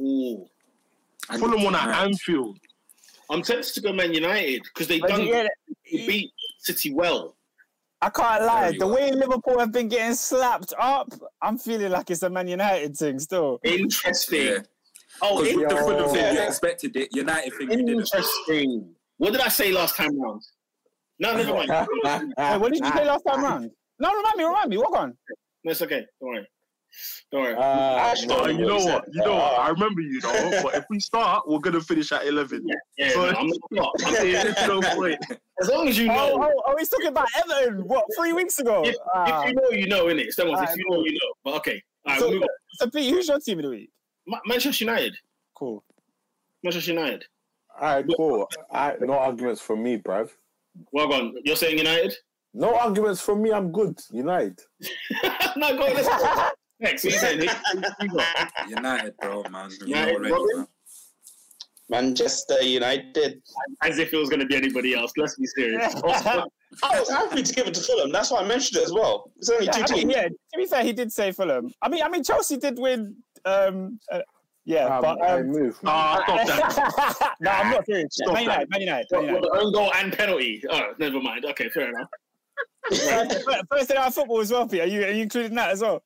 [0.00, 0.44] Ooh,
[1.30, 2.58] And Fulham won at Anfield.
[3.30, 5.48] I'm tempted to go Man United because they But done yeah,
[5.90, 7.36] they beat City well.
[8.00, 8.66] I can't lie.
[8.66, 8.94] Very The well.
[8.96, 11.08] way Liverpool have been getting slapped up,
[11.40, 13.58] I'm feeling like it's a Man United thing still.
[13.64, 14.46] Interesting.
[14.46, 14.58] Yeah.
[15.22, 15.96] Oh, Because with the interesting.
[15.96, 17.08] Fulham thing, you expected it.
[17.14, 17.88] United thing, you didn't.
[18.00, 18.94] Interesting.
[19.18, 20.42] What did I say last time round?
[21.20, 21.70] No, never mind.
[22.36, 23.70] Hey, what did you say last time round?
[24.00, 24.76] No, remind me, remind me.
[24.76, 25.16] Walk on.
[25.62, 26.04] No, it's okay.
[26.20, 26.46] Don't worry.
[27.32, 27.54] Don't worry.
[27.56, 29.04] Uh, Actually, Oh, you know what?
[29.12, 29.58] You know what?
[29.60, 30.60] I remember you know.
[30.62, 32.64] But if we start, we're gonna finish at eleven.
[32.96, 33.90] yeah, so- no, I'm not.
[34.04, 35.18] I'm There's no point.
[35.62, 36.44] as long as you Oh, know.
[36.56, 37.86] oh, oh, he's talking about Everton.
[37.88, 38.84] What, three weeks ago?
[38.84, 39.42] If, Ah.
[39.42, 40.26] if you know, you know, innit?
[40.26, 40.62] It's that one.
[40.62, 41.32] If you know, you know.
[41.44, 41.82] But okay.
[42.06, 42.48] All right, so, move on.
[42.74, 43.90] so, Pete, who's your team of the week?
[44.26, 45.16] Ma- Manchester United.
[45.54, 45.82] Cool.
[46.62, 47.24] Manchester United.
[47.80, 48.48] all right, cool.
[48.70, 50.30] All right, no arguments from me, bruv.
[50.92, 51.34] Well gone.
[51.44, 52.14] You're saying United?
[52.52, 53.52] No arguments from me.
[53.52, 53.98] I'm good.
[54.12, 54.60] United.
[55.56, 55.82] no, go.
[55.92, 56.48] Let's go.
[56.80, 57.40] Next, who you saying?
[57.40, 58.52] Who- who you got?
[58.68, 59.70] United, bro, man.
[59.80, 60.66] You United, already, Robin?
[61.90, 63.42] Manchester United.
[63.82, 65.12] As if it was going to be anybody else.
[65.16, 65.94] Let's be serious.
[66.82, 68.10] I was happy to give it to Fulham.
[68.10, 69.30] That's why I mentioned it as well.
[69.36, 70.14] It's only Yeah, two I mean, teams.
[70.14, 71.70] yeah, to be fair, he did say Fulham.
[71.82, 73.16] I mean, I mean, Chelsea did win.
[73.44, 74.20] Um, uh,
[74.64, 75.80] yeah, Um, but I um, move.
[75.82, 75.92] man.
[75.94, 77.34] Ah, stop that.
[77.40, 78.14] no, I'm not serious.
[78.14, 78.70] Stop Man United.
[78.70, 79.52] Man United, what, Man what, United.
[79.60, 80.64] the own goal and penalty.
[80.70, 81.44] Oh, never mind.
[81.44, 82.08] Okay, fair enough.
[82.90, 84.80] First- First day of football as well, Pete.
[84.80, 86.02] Are you, are you including that as well?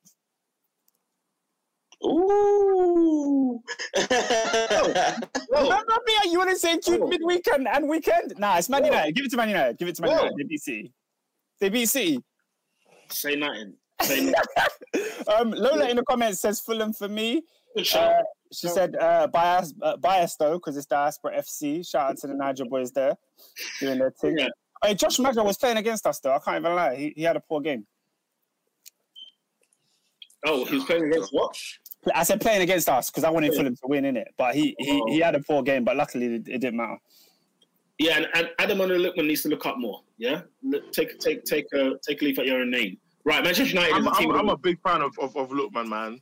[2.05, 3.61] Ooh.
[3.97, 6.13] Remember me?
[6.31, 7.07] You want to say include Oh.
[7.07, 8.33] midweek and, and weekend?
[8.37, 8.87] Nah, it's Man Oh.
[8.87, 9.15] United.
[9.15, 9.77] Give it to Man United.
[9.77, 10.23] Give it to Man Oh.
[10.25, 10.49] United.
[10.49, 10.93] They City.
[11.59, 12.23] They City.
[13.09, 13.73] Say nothing.
[14.01, 15.25] Say nothing.
[15.27, 17.43] Um, Lola in the comments says Fulham for me.
[17.93, 18.13] Uh,
[18.51, 21.87] she said uh, bias, uh, bias though, because it's Diaspora FC.
[21.87, 23.15] Shout out to the Niger boys there
[23.79, 24.37] doing their thing.
[24.37, 24.47] Yeah.
[24.83, 26.33] Hey, Josh Maja was playing against us though.
[26.33, 26.95] I can't even lie.
[26.95, 27.85] He, he had a poor game.
[30.45, 31.55] Oh, he was playing against what?
[32.15, 34.75] I said playing against us because I wanted Fulham to win in it, but he,
[34.79, 35.25] he he oh.
[35.25, 35.83] had a poor game.
[35.83, 36.97] But luckily it, it didn't matter.
[37.97, 40.01] Yeah, and, and Ademola Lookman needs to look up more.
[40.17, 42.97] Yeah, Look- take take take a take a leaf at your own name.
[43.25, 44.31] Right, Manchester United I'm, is a team.
[44.31, 46.21] I'm, I'm a big fan of, of, of Lookman, man.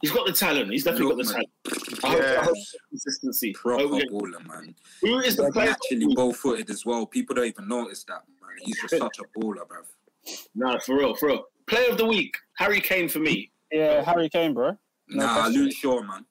[0.00, 0.70] he's got the talent.
[0.70, 2.00] He's definitely got the Lookman.
[2.00, 2.04] talent.
[2.04, 2.44] I hope, I Yeah.
[2.44, 2.56] hope
[2.88, 3.50] consistency.
[3.50, 4.74] I Proper hope baller, man.
[5.02, 5.70] Who is the player?
[5.70, 7.04] actually ball footed as well.
[7.06, 8.56] People don't even notice that, man.
[8.62, 9.86] He's just such a baller, bruv.
[10.54, 11.44] No, for real, for real.
[11.66, 13.50] Player of the week, Harry Kane for me.
[13.72, 14.78] Yeah, Harry Kane, bro.
[15.08, 15.62] No nah, question.
[15.62, 16.24] Luke Shaw, man.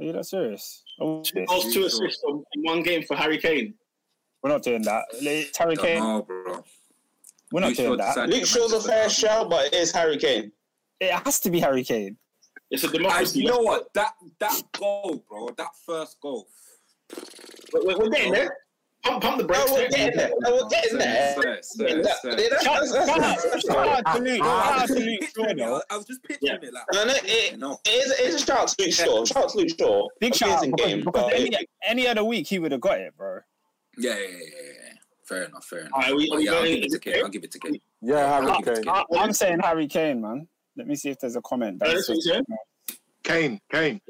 [0.00, 0.82] Are you that serious?
[1.00, 3.74] Oh, Two goals, two assists on- in one game for Harry Kane.
[4.42, 5.04] we're not doing that.
[5.12, 6.00] It's Harry Kane.
[6.02, 6.64] know, bro.
[7.52, 8.28] We're not Luke Shaw doing that.
[8.28, 10.50] Luke Shaw's a fair shout, but it is Harry Kane.
[11.00, 12.16] It has to be Harry Kane.
[12.70, 13.40] It's a And democracy.
[13.40, 13.92] you know what?
[13.94, 15.50] That that goal, bro.
[15.58, 16.48] That first goal.
[17.72, 18.56] We're, we're- we're getting there.
[19.04, 19.64] Pump, pump the brakes.
[19.66, 20.30] Oh, we're getting there.
[20.46, 21.34] Oh, we're getting there.
[21.34, 22.36] Sir, sir, Yeah, that- sir.
[22.36, 22.88] that's- Shout, out,
[23.42, 24.38] that's- shout out to Luke.
[24.38, 25.82] Shout out to Luke Shaw, though.
[25.90, 26.84] I was just picturing it like.
[26.92, 27.78] No, no, it, know.
[27.84, 29.24] it, is, it is a shout to Luke Shaw.
[29.24, 30.06] Shout to Luke Shaw.
[30.20, 31.00] Big shout out Amazing because, game.
[31.04, 31.50] because but any,
[31.84, 33.40] any other week he would have got it, bro.
[33.98, 34.38] Yeah, yeah, yeah, yeah,
[34.84, 34.92] yeah.
[35.24, 35.92] Fair enough, fair enough.
[35.94, 37.14] Alright, we- But yeah, I'll give it to Kane.
[37.24, 37.80] I'll give it to Kane.
[38.02, 38.94] Yeah, Harry I'll give it to Kane.
[38.94, 39.18] Kane.
[39.18, 40.48] I, I'm saying Harry Kane, man.
[40.76, 41.80] Let me see if there's a comment.
[41.80, 42.44] That's that's what
[43.24, 44.00] Kane, Kane.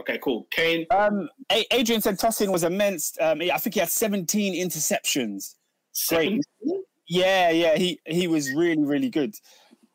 [0.00, 0.46] Okay, cool.
[0.50, 0.86] Kane.
[0.90, 3.16] um, A- Adrian said Tosin was immense.
[3.20, 5.56] Um, I think he had 17 interceptions.
[6.08, 6.42] Great.
[7.08, 9.34] Yeah, yeah, he he was really really good.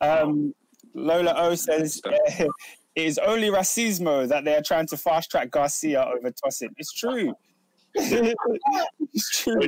[0.01, 0.53] Um,
[0.93, 2.49] Lola O says it
[2.95, 6.69] is only racismo that they are trying to fast track Garcia over Tosin.
[6.77, 7.33] It's true.
[7.95, 9.61] it's true.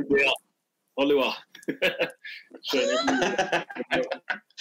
[0.98, 1.34] Sure.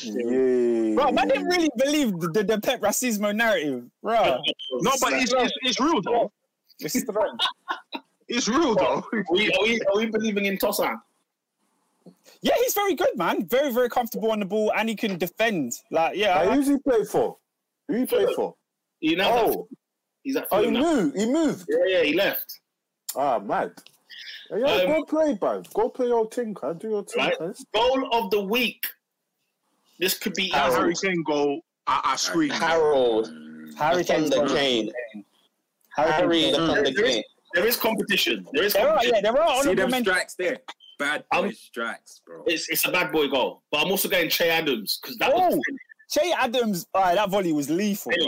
[0.02, 0.94] Yeah.
[0.96, 4.38] Bro, I didn't really believe the, the, the Pep racismo narrative, bro.
[4.80, 6.32] No, but it's, it's, it's real, though.
[6.80, 7.38] It's strong.
[8.28, 9.04] It's real, though.
[9.12, 11.00] Are we, are, we, are we believing in Tossa?
[12.42, 13.46] Yeah, he's very good, man.
[13.46, 15.74] Very, very comfortable on the ball, and he can defend.
[15.92, 17.36] Like, yeah, Hey, I- who's he play for?
[17.88, 18.56] Who he play for?
[19.00, 19.68] You know, Oh,
[20.24, 20.80] he's at oh, he now.
[20.80, 21.16] moved.
[21.16, 21.66] He moved.
[21.68, 22.60] Yeah, yeah, he left.
[23.14, 23.72] Ah, mad.
[24.56, 25.62] Yeah, Um, go play, bro.
[25.74, 26.76] Go play your thing, cuz.
[26.78, 27.38] Do your thing, Right.
[27.38, 27.64] cuz.
[27.74, 28.86] Goal of the week.
[29.98, 30.78] This could be That easy.
[30.78, 32.52] Harry Kane goal, I, I screamed.
[32.52, 33.28] Harold.
[33.78, 34.92] Harry the Kane's Thunder Kane.
[35.96, 37.22] Harry Harry the got- Thunder There is- Kane.
[37.54, 38.46] There is competition.
[38.52, 39.14] There is There are, competition.
[39.14, 40.14] yeah, there are See honorable them mentions.
[40.16, 40.58] strikes there.
[40.98, 42.42] Bad boy Um, strikes, bro.
[42.46, 43.62] It's, it's a bad boy goal.
[43.70, 45.60] But I'm also going Che Adams because that was, Oh,
[46.10, 48.12] Che Adams, uh, that volley was lethal.
[48.16, 48.26] Bro.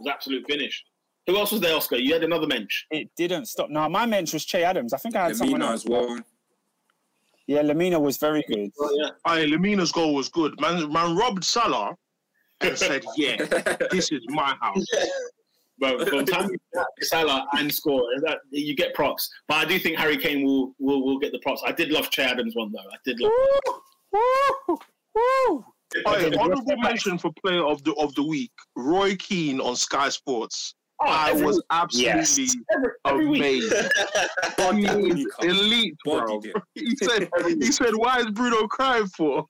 [0.00, 0.84] was absolute finish.
[1.26, 1.96] Who else was there, Oscar?
[1.96, 2.86] You had another bench.
[2.90, 3.70] It didn't stop.
[3.70, 4.92] No, my mensch was Che Adams.
[4.92, 5.84] I think I had someone else.
[5.84, 6.18] as well.
[7.46, 8.70] Yeah, Lemina was very good.
[8.78, 9.10] Oh, yeah.
[9.26, 10.58] Aye, Lemina's goal was good.
[10.60, 11.94] Man, man robbed Salah
[12.60, 13.36] and said, yeah,
[13.90, 14.84] this is my house.
[15.76, 16.50] But from time
[17.00, 19.28] Salah and score, that, you get props.
[19.48, 21.64] But I do think Harry Kane will, will will get the props.
[21.66, 22.78] I did love Che Adams one though.
[22.78, 23.32] I did love.
[24.12, 24.78] Woo!
[25.16, 25.64] Woo!
[26.06, 30.76] Aye, honorable mention for player of the of the week, Roy Keane on Sky Sports.
[31.00, 33.40] Oh, I every- was absolutely every, every week.
[33.40, 33.74] amazed.
[34.74, 36.26] He is elite, bro.
[36.40, 36.52] Bodied.
[36.74, 39.46] He said, he said, why is Bruno crying for?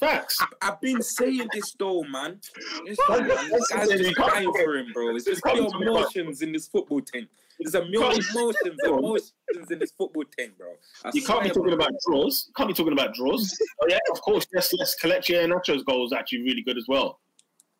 [0.00, 0.38] Facts.
[0.60, 2.40] I've been saying this though, man.
[2.84, 5.14] Listen, man, this guy's just crying for him, bro.
[5.14, 7.28] It's just pure emotions in this football team.
[7.60, 10.68] There's a million emotions, emotions in this football team, bro.
[11.04, 11.74] I You can't be talking bro.
[11.74, 12.46] about draws.
[12.48, 13.56] You can't be talking about draws.
[13.82, 14.46] oh yeah, of course.
[14.52, 14.96] Yes, yes.
[15.00, 17.20] Kelechi Iheanacho's goal was actually really good as well.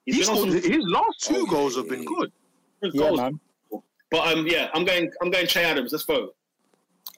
[0.04, 2.32] He's He's been on scored, some his last two Oh, yeah, goals have been good.
[2.82, 3.20] good Yeah, goals.
[3.20, 3.40] man.
[4.10, 5.10] But um, yeah, I'm going.
[5.22, 5.92] I'm going Che Adams.
[5.92, 6.34] Let's vote.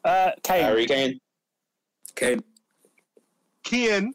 [0.05, 0.63] Uh, Kane.
[0.63, 1.19] Harry Kane.
[2.15, 2.43] Kane.
[3.65, 4.11] Kian,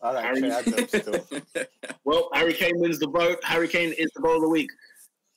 [0.00, 1.66] I like Harry- Che Adams still.
[2.04, 3.38] Well, Harry Kane wins the vote.
[3.42, 4.70] Harry Kane is the goal of the week.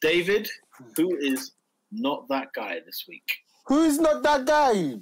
[0.02, 0.48] David,
[0.96, 1.52] who is
[1.92, 3.28] not that guy this week?
[3.66, 4.96] Who is not that guy?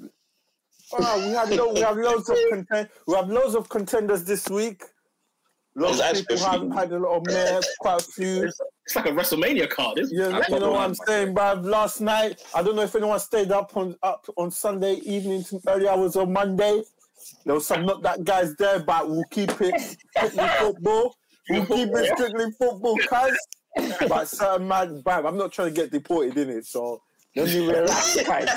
[0.94, 2.90] Oh, we have lo- we have loads of content.
[3.06, 4.84] We have loads of contenders this week.
[5.76, 8.44] Lots of people actually- have had a lot of mayor, quite a few.
[8.44, 10.50] It's, it's like a WrestleMania card, isn't it?
[10.50, 11.64] You know what I'm saying, bruv.
[11.64, 15.62] Last night, I don't know if anyone stayed up on up on Sunday evening to
[15.68, 16.82] early hours on Monday.
[17.46, 21.16] There was some not that guys there, but we'll keep it strictly football.
[21.50, 23.38] We'll keep it strictly football, cuz.
[24.10, 27.02] But certain man, bruv, I'm not trying to get deported in it, so
[27.36, 28.50] let me relax, guys.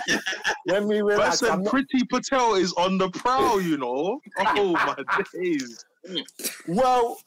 [0.66, 1.42] Let me but relax.
[1.42, 4.20] I'm said not, Priti Patel is on the prowl, you know.
[4.38, 4.96] Oh my
[5.34, 5.84] days.
[6.68, 7.18] well,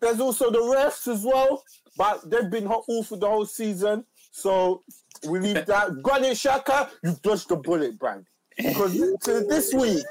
[0.00, 1.62] there's also the refs as well,
[1.96, 4.04] but they've been hot all for the whole season.
[4.30, 4.82] So
[5.28, 6.02] we leave that.
[6.02, 8.26] Granit Xhaka, you've dodged the bullet, Brand.
[8.56, 8.92] Because
[9.22, 10.04] to this week,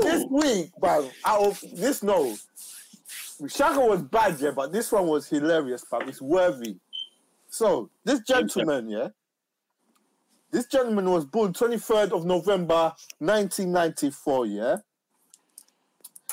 [0.00, 2.34] this week, bruv, out of this no,
[3.42, 6.76] Xhaka was bad, yeah, but this one was hilarious, but it's worthy.
[7.50, 9.08] So this gentleman, yeah,
[10.50, 14.76] this gentleman was born 23rd of November 1994, yeah.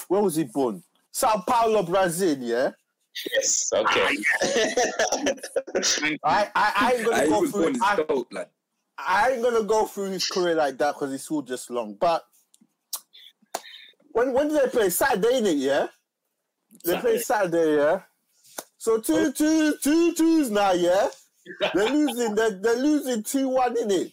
[0.07, 0.83] Where was he born?
[1.15, 2.71] Sao Paulo, Brazil, yeah.
[3.31, 3.71] Yes.
[3.73, 4.17] Okay.
[6.25, 7.75] I, I, I ain't gonna go through.
[7.81, 8.49] I, dope, like.
[8.97, 11.95] I ain't gonna go through his career like that because it's all just long.
[11.97, 12.25] But
[14.11, 15.37] when when did they play Saturday?
[15.37, 15.87] In it, yeah.
[16.83, 18.01] They play Saturday, yeah.
[18.77, 21.07] So two two two twos now, yeah.
[21.73, 22.35] They're losing.
[22.35, 24.11] They're, they're losing two one in it.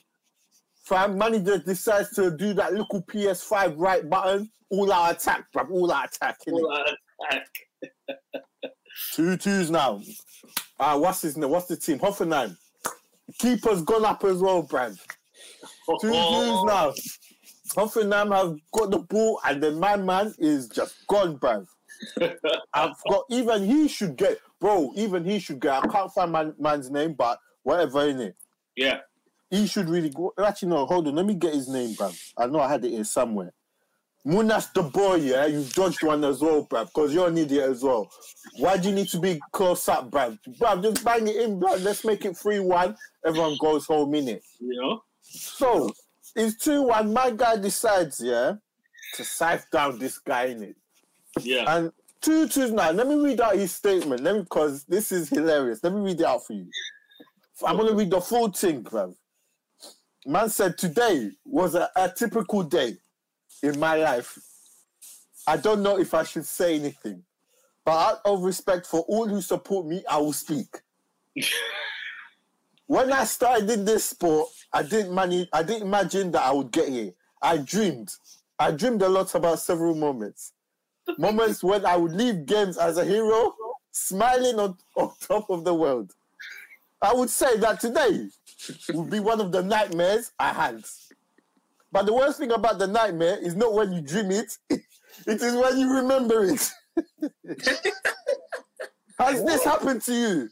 [0.83, 4.51] Fam, manager decides to do that little PS5 right button.
[4.71, 5.71] All out attack, bruv.
[5.71, 6.39] All out attack.
[6.49, 7.41] innit?
[9.13, 10.01] Two twos now.
[10.81, 11.51] Ah, what's his name?
[11.51, 11.99] What's the team?
[11.99, 12.57] Hoffenheim.
[13.39, 14.99] Keeper's gone up as well, bruv.
[16.01, 16.93] Two twos now.
[17.75, 21.67] Hoffenheim have got the ball, and then my man is just gone, bruv.
[22.75, 24.93] I've got even he should get, bro.
[24.97, 25.85] Even he should get.
[25.85, 28.37] I can't find my man's name, but whatever in it,
[28.77, 28.99] Yeah.
[29.53, 30.33] He should really go.
[30.43, 31.15] Actually, no, hold on.
[31.15, 32.19] Let me get his name, bruv.
[32.39, 33.53] I know I had it here somewhere.
[34.27, 38.11] Munas Dabbur, yeah, you've dodged one as well, bruv, because you're an idiot as well.
[38.57, 40.39] Why do you need to be close up, bruv?
[40.59, 41.83] Bruv, just bang it in, bruv.
[41.83, 42.97] Let's make it 3 1.
[43.27, 44.41] Everyone goes home, innit?
[44.59, 45.03] You know?
[45.21, 45.93] So,
[46.35, 47.13] it's 2 1.
[47.13, 48.55] My guy decides, yeah,
[49.17, 50.77] to scythe down this guy, in it.
[51.41, 51.77] Yeah.
[51.77, 51.93] And
[52.23, 52.91] 2 2 now.
[52.93, 54.23] Let me read out his statement.
[54.23, 55.81] Let me because this is hilarious.
[55.83, 56.69] Let me read it out for you.
[57.67, 59.15] I'm gonna read the full thing, bruv.
[60.27, 62.97] Man said today was a, a typical day
[63.63, 64.39] in my life.
[65.47, 67.25] I don't know if I should say anything,
[67.85, 70.69] but out of respect for all who support me, I will speak.
[72.87, 76.71] when I started in this sport, I didn't manage, I didn't imagine that I would
[76.71, 77.13] get here.
[77.41, 78.15] I dreamed.
[78.59, 80.53] I dreamed a lot about several moments
[81.19, 83.55] moments when I would leave games as a hero,
[83.91, 86.13] smiling on, on top of the world.
[87.01, 88.29] I would say that today
[88.93, 90.85] would be one of the nightmares I had.
[91.91, 94.83] But the worst thing about the nightmare is not when you dream it, it
[95.27, 96.71] is when you remember it.
[99.19, 100.49] Has this happened to you?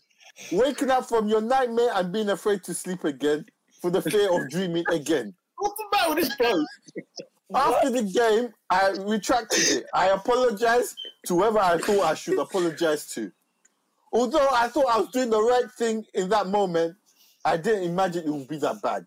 [0.52, 3.44] Waking up from your nightmare and being afraid to sleep again
[3.80, 5.34] for the fear of dreaming again.
[5.56, 6.66] What's the matter with this bloke?
[7.54, 9.86] After the game, I retracted it.
[9.92, 10.96] I apologized
[11.26, 13.32] to whoever I thought I should apologize to.
[14.12, 16.96] Although I thought I was doing the right thing in that moment,
[17.44, 19.06] I didn't imagine it would be that bad.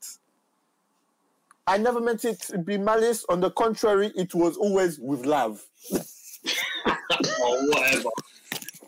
[1.65, 3.25] I never meant it to be malice.
[3.29, 5.63] On the contrary, it was always with love.
[5.95, 8.09] oh, whatever.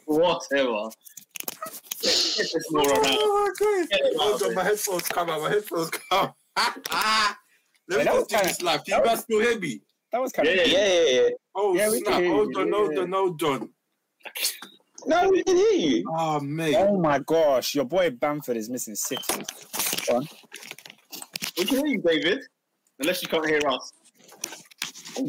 [0.05, 0.89] Whatever.
[2.01, 3.17] Get this moron out.
[3.19, 5.41] Oh my Get him out, Hold on, my headphones come out.
[5.41, 6.33] My headphones come.
[7.87, 8.83] Let me that was continue this live.
[8.83, 9.81] Can you guys still hear me?
[10.11, 10.67] That was kind Yeah, of.
[10.67, 11.29] yeah, Yeah, yeah, yeah.
[11.55, 12.21] Oh, Yeah, we can snap.
[12.21, 13.69] hear Hold on, hold on, hold on.
[15.05, 16.03] No, we can hear you.
[16.17, 16.75] Oh, mate.
[16.77, 19.43] Oh my gosh, your boy Bamford is missing City.
[21.57, 22.39] We can hear you, David.
[22.99, 23.91] Unless you can't hear us.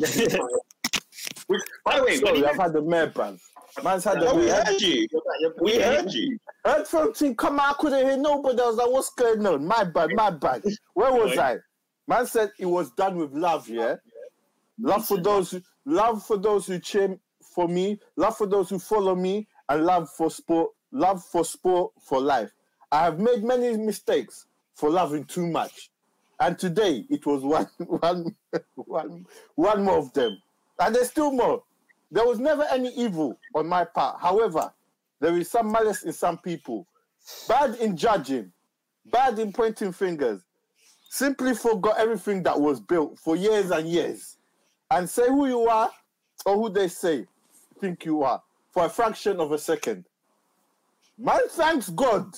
[1.47, 3.39] Which, by the way, when Sorry, I've had the mayor brand.
[3.85, 4.55] Man's had the No, we mayor.
[4.65, 5.07] heard you.
[5.41, 6.39] you're- We heard you.
[6.65, 8.61] Heard from team come out, I couldn't hear nobody.
[8.61, 9.67] I was like, what's going on?
[9.67, 10.65] My bad, my bad.
[10.95, 11.59] Where was I?
[12.09, 13.97] Man said it was done with love, yeah?
[14.81, 17.17] Love for those who love for those who cheer
[17.55, 21.93] for me, love for those who follow me, and love for sport, love for sport
[22.01, 22.51] for life.
[22.93, 25.91] I have made many mistakes for loving too much.
[26.39, 28.35] And today it was one one
[28.75, 30.41] one one more of them.
[30.79, 31.63] And there's still more.
[32.11, 34.21] There was never any evil on my part.
[34.21, 34.73] However,
[35.21, 36.87] there is some malice in some people.
[37.49, 38.53] Bad in judging,
[39.07, 40.43] bad in pointing fingers.
[41.09, 44.37] Simply forgot everything that was built for years and years.
[44.91, 45.91] And say who you are
[46.45, 47.27] or who they say
[47.81, 48.43] think you are
[48.77, 50.05] for a fraction of a second.
[51.17, 52.37] Man, thanks God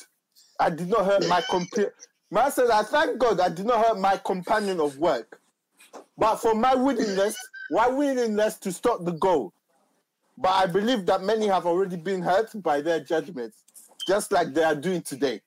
[0.60, 1.90] I did not hurt my compa-
[2.31, 5.40] Man says, I thank God I did not hurt my companion of work.
[6.16, 7.36] But for my willingness,
[7.69, 9.52] my willingness to stop the goal.
[10.36, 13.65] But I believe that many have already been hurt by their judgments,
[14.06, 15.40] just like they are doing today.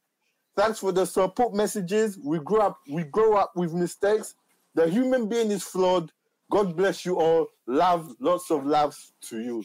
[0.57, 2.19] Thanks for the support messages.
[2.22, 4.35] We grow up, we grow up with mistakes.
[4.76, 6.11] The human being is flawed.
[6.51, 7.47] God bless you all.
[7.65, 8.97] Love, lots of love
[9.30, 9.63] to you.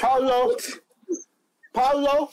[0.00, 0.56] Paulo,
[1.72, 2.30] Paulo,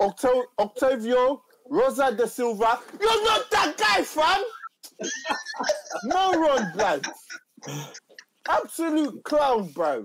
[0.00, 2.80] Octo- Octavio, Rosa de Silva.
[3.00, 4.42] You're not that guy, fam.
[6.04, 7.06] No, Moron, blood.
[8.48, 10.02] Absolute clown, bro.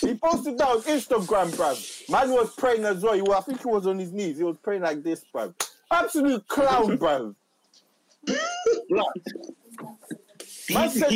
[0.00, 1.74] He posted that on Instagram, bro.
[2.08, 3.14] Man was praying as well.
[3.14, 4.38] He was, I think he was on his knees.
[4.38, 5.52] He was praying like this, bro.
[5.90, 7.34] Absolute clown, bro.
[10.70, 11.12] Man said,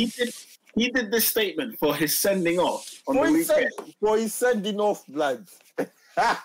[0.75, 3.69] he did, this statement for his sending off on For the he's, send,
[3.99, 5.47] for he's sending off blood.
[6.17, 6.37] Wow.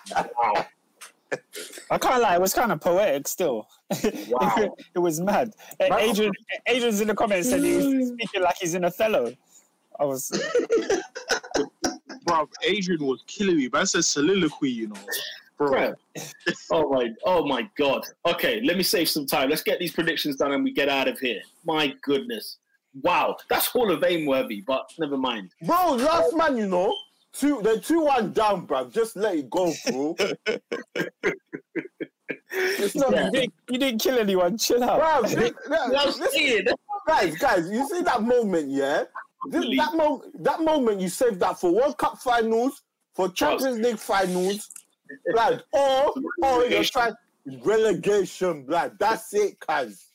[1.91, 3.67] I can't lie, it was kind of poetic still.
[4.29, 4.75] Wow.
[4.95, 5.53] it was mad.
[5.79, 6.31] Man- Adrian,
[6.67, 9.33] Adrian's in the comments said he was speaking like he's in Othello.
[9.99, 10.31] I was.
[12.25, 13.69] Bro, Adrian was killing me.
[13.71, 14.95] Man said soliloquy, you know.
[15.57, 15.95] Bro, Bro.
[16.71, 18.05] Oh my, oh my god.
[18.25, 19.49] Okay, let me save some time.
[19.49, 21.41] Let's get these predictions done and we get out of here.
[21.65, 22.57] My goodness.
[23.01, 25.51] Wow, that's Hall of Fame worthy, but never mind.
[25.61, 26.95] Bro, last man, you know,
[27.33, 28.91] two they're two one down, bruv.
[28.93, 30.15] Just let it go, bro.
[32.51, 34.57] it's not you, didn't, you didn't kill anyone.
[34.57, 34.99] Chill out.
[35.23, 35.35] bruv.
[35.37, 36.67] li- li- I'm listen, saying.
[37.07, 39.03] guys, guys, you see that moment, yeah?
[39.49, 42.81] This, that, mo- that moment you saved that for World Cup finals,
[43.13, 44.69] for Champions League finals,
[45.31, 46.13] blood, or
[46.43, 47.13] or you're trying
[47.63, 48.97] relegation, blood.
[48.99, 50.08] That's it, guys.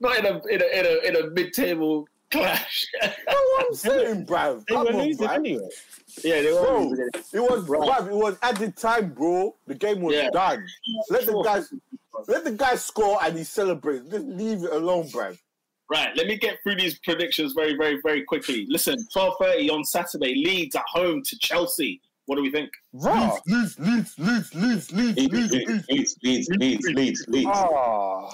[0.00, 2.86] Not in a in a in a, in a mid-table clash.
[3.00, 4.64] That's what I'm saying, bruv.
[4.66, 5.68] They were losing anyway.
[6.24, 6.60] yeah, they were.
[6.62, 7.08] Bro, losing.
[7.32, 7.80] it was Right.
[7.88, 9.54] bruv, it was added time, bro.
[9.66, 10.30] The game was Yeah.
[10.30, 10.66] done.
[11.10, 11.72] Let the guys
[12.28, 14.04] let the guy score and he celebrates.
[14.10, 15.38] Just leave it alone, bruv.
[15.88, 18.66] Right, let me get through these predictions very, very, very quickly.
[18.68, 22.00] Listen, twelve thirty on Saturday, Leeds at home to Chelsea.
[22.26, 22.70] What do we think?
[22.92, 23.38] Raw.
[23.46, 25.84] Leeds, Leeds, Leeds, Leeds, Leeds, Leeds, Leeds, Leeds.
[25.88, 27.50] Leeds, Leeds, Leeds, Leeds, Leeds.
[27.52, 28.28] Oh.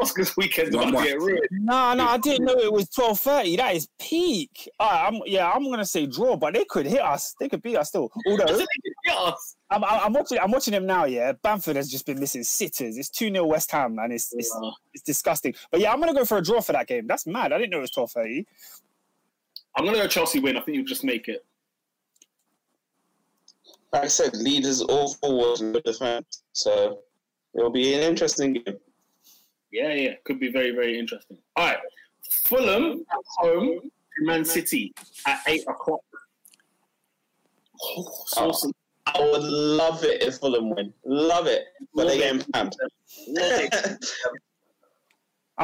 [0.00, 1.40] Oscar's weekend's about to get ruined.
[1.50, 3.56] No, no, I didn't know it was twelve thirty.
[3.56, 4.70] That is peak.
[4.80, 7.34] All right, I'm yeah, I'm gonna say draw, but they could hit us.
[7.38, 8.10] They could beat us still.
[8.26, 8.64] Although
[9.04, 9.56] Yes.
[9.70, 11.04] I'm, I'm I'm watching, I'm watching them now.
[11.04, 12.96] Yeah, Bamford has just been missing sitters.
[12.96, 15.54] It's two 0 West Ham, and it's it's, Uh, it's disgusting.
[15.70, 17.06] But yeah, I'm gonna go for a draw for that game.
[17.06, 17.52] That's mad.
[17.52, 18.46] I didn't know it was twelve thirty.
[19.76, 20.56] I'm gonna go Chelsea win.
[20.56, 21.44] I think you'll just make it.
[23.94, 26.42] Like I said, leaders all forward and defense.
[26.52, 26.98] So
[27.56, 28.76] it'll be an interesting game.
[29.70, 31.38] Yeah, yeah, could be very, very interesting.
[31.54, 31.78] All right,
[32.28, 34.92] Fulham at home to Man City
[35.28, 36.00] at eight o'clock.
[37.84, 38.72] Oh, saucy.
[39.06, 40.92] I would love it if Fulham win.
[41.04, 41.62] Love it.
[41.94, 42.44] But they getting.
[42.54, 42.74] And?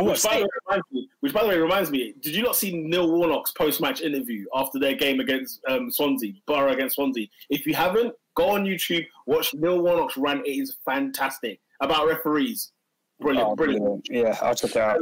[0.02, 2.54] Which by, the way reminds me, which, by the way, reminds me, did you not
[2.54, 7.26] see Neil Warnock's post-match interview after their game against um, Swansea, Borough against Swansea?
[7.48, 10.46] If you haven't, go on YouTube, watch Neil Warnock's rant.
[10.46, 12.72] It is fantastic about referees.
[13.20, 14.06] Brilliant, Oh, brilliant.
[14.10, 15.00] Yeah, I'll check it out.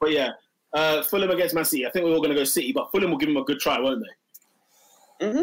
[0.00, 0.30] But yeah,
[0.74, 1.86] uh, Fulham against Man City.
[1.86, 3.58] I think we're all going to go City, but Fulham will give them a good
[3.58, 4.04] try, won't
[5.20, 5.32] they?
[5.32, 5.42] hmm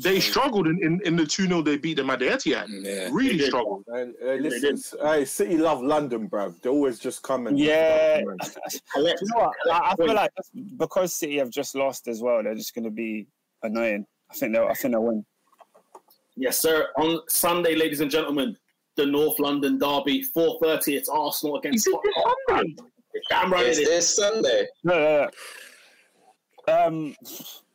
[0.00, 2.66] they struggled in, in, in the 2 0 they beat them at the Etihad.
[2.68, 3.08] Yeah.
[3.12, 3.84] Really They struggled.
[3.86, 6.60] And uh, listen, hey, City love London, bruv.
[6.60, 8.20] They always just come and Yeah.
[8.26, 8.36] man.
[8.96, 9.52] You know what?
[9.72, 10.32] I, I feel like
[10.76, 13.28] because City have just lost as well, they're just going to be
[13.62, 14.04] annoying.
[14.30, 14.66] I think they'll.
[14.66, 15.24] I think they'll win.
[16.36, 16.88] Yes, sir.
[16.98, 18.56] On Sunday, ladies and gentlemen,
[18.96, 20.96] the North London derby, 4.30.
[20.96, 21.88] It's Arsenal against
[22.48, 22.76] Tottenham.
[23.30, 23.88] Damn right It's it is.
[23.88, 24.66] this Sunday.
[24.84, 25.30] No, no,
[26.68, 26.86] no.
[26.86, 27.16] Um,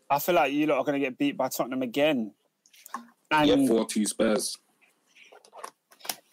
[0.10, 2.34] I feel like you lot are going to get beat by Tottenham again.
[3.32, 4.58] And Yeah, four two Spurs.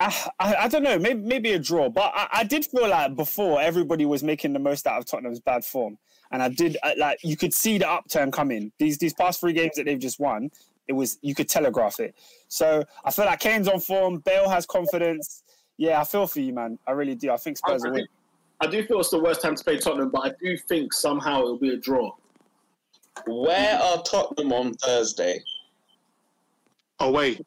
[0.00, 3.16] I, I, I don't know, maybe maybe a draw, but I, I did feel like
[3.16, 5.98] before everybody was making the most out of Tottenham's bad form,
[6.30, 8.72] and I did I, like you could see the upturn coming.
[8.78, 10.50] These these past three games that they've just won,
[10.88, 12.14] it was you could telegraph it.
[12.48, 15.44] So I feel like Kane's on form, Bale has confidence.
[15.76, 16.78] Yeah, I feel for you, man.
[16.86, 17.30] I really do.
[17.30, 18.08] I think Spurs will win.
[18.60, 21.42] I do feel it's the worst time to play Tottenham, but I do think somehow
[21.42, 22.10] it'll be a draw.
[23.26, 25.40] Where are Tottenham on Thursday?
[26.98, 27.38] Away.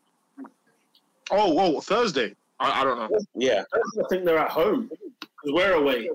[1.32, 2.34] Oh, oh, Thursday.
[2.60, 3.20] I, I don't know.
[3.36, 3.64] Yeah.
[3.74, 4.90] I think they're at home.
[5.46, 6.10] We're away.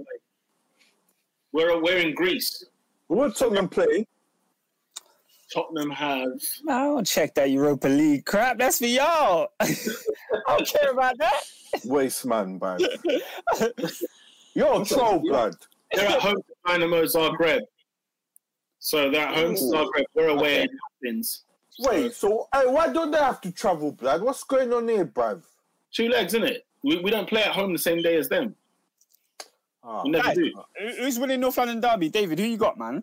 [1.53, 2.65] We're, we're in Greece.
[3.09, 4.07] What Tottenham play?
[5.53, 6.29] Tottenham have.
[6.69, 8.59] I don't check that Europa League crap.
[8.59, 9.49] That's for y'all.
[9.61, 9.75] I
[10.49, 11.43] don't care about that.
[11.85, 12.81] Waste man, bruv.
[14.55, 15.55] You're a troll, blood.
[15.93, 17.61] They're at home to Dynamo Zagreb.
[18.79, 20.05] So they're at home to Zagreb.
[20.15, 20.69] We're away in
[21.05, 21.45] Athens.
[21.81, 24.23] Wait, so hey, why don't they have to travel, blood?
[24.23, 25.43] What's going on here, bruv?
[25.93, 26.67] Two legs, isn't it?
[26.83, 28.55] We, we don't play at home the same day as them.
[29.85, 30.53] Ah, We never Guys, do.
[30.99, 32.09] Who's winning North London Derby?
[32.09, 33.03] David, who you got, man?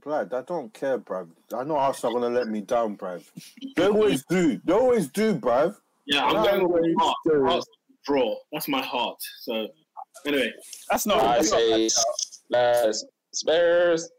[0.00, 1.28] Blood, I don't care, bruv.
[1.54, 3.24] I know Arsenal are gonna let me down, bruv.
[3.76, 4.60] They always do.
[4.64, 5.76] They always do, bruv.
[6.06, 7.16] Yeah, I'm No, going with you my heart.
[7.26, 7.52] serious?
[7.52, 7.66] Heart's
[8.04, 8.36] draw.
[8.52, 9.18] That's my heart.
[9.42, 9.68] So,
[10.26, 10.52] anyway.
[10.90, 11.22] That's not.
[11.22, 13.04] I that's not- say Spurs.
[13.32, 14.10] Spurs.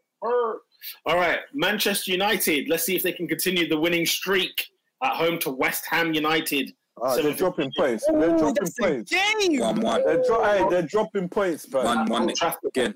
[1.06, 2.68] All right, Manchester United.
[2.70, 4.66] Let's see if they can continue the winning streak
[5.04, 6.74] at home to West Ham United.
[7.02, 8.06] Ah, they're dropping points.
[8.08, 9.12] They're dropping points.
[9.12, 9.60] game.
[9.60, 10.04] One one.
[10.06, 11.84] They're, dro- hey, they're dropping points, bruv.
[11.86, 12.70] One one Old Trafford.
[12.76, 12.96] again.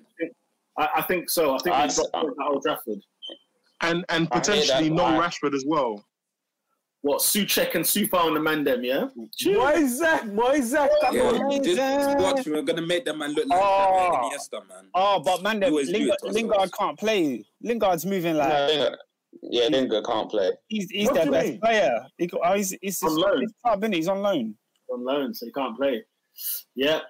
[0.77, 1.55] I, I think so.
[1.55, 2.99] I think I- they dropped at Old Trafford.
[3.81, 6.03] And and potentially that, no I- Rashford as well.
[7.01, 9.05] what Soucek and Sufa on the man them, yeah?
[9.45, 11.63] Moisek, Moisek, come Yeah, on.
[11.63, 12.45] just, just watch.
[12.47, 14.29] We're gonna make them man look like Oh.
[14.33, 14.89] Iniesta, man.
[14.95, 17.45] Oh, but man, You always Lingard, it to us, Lingard can't play.
[17.61, 18.97] Lingard's moving like No, Lingard-
[19.43, 20.51] yeah, Lingard can't play.
[20.67, 21.59] he's he's What their best mean?
[21.59, 22.05] player.
[22.17, 23.41] He oh, he's, he's, On loan.
[23.41, 23.93] he's club, innit?
[23.95, 24.55] He's on loan.
[24.91, 26.03] On loan, so he can't play.
[26.75, 27.01] Yeah.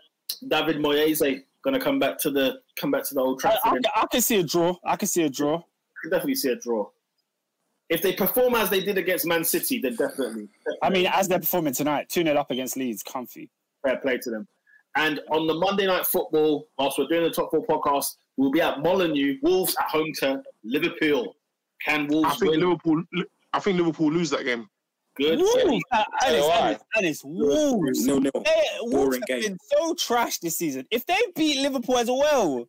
[0.47, 1.21] David Moyes
[1.67, 3.61] gonna come back to the come back to the old I, Trafford.
[3.65, 4.75] I, and can- I can see a draw.
[4.85, 5.61] I can see a draw.
[6.01, 6.89] could definitely see a draw.
[7.89, 10.47] If they perform as they did against Man City, then definitely.
[10.81, 13.49] I mean, as they're performing tonight, 2 0 up against Leeds, comfy.
[13.85, 14.47] fair play to them.
[14.95, 18.61] And on the Monday night football, whilst we're doing the top four podcast, we'll be
[18.61, 21.35] at Molineux, Wolves at home to Liverpool.
[21.85, 22.59] Can Wolves I think win?
[22.61, 23.03] Liverpool.
[23.53, 24.67] I think Liverpool lose that game.
[25.19, 25.39] Good.
[25.39, 26.45] Wolves, uh, Alice.
[26.53, 28.05] Alice, Alice, Wolves.
[28.05, 28.29] No, no.
[28.33, 29.41] They, Wolves Boring have game.
[29.41, 30.85] been so trash this season.
[30.91, 32.65] If they beat Liverpool as well,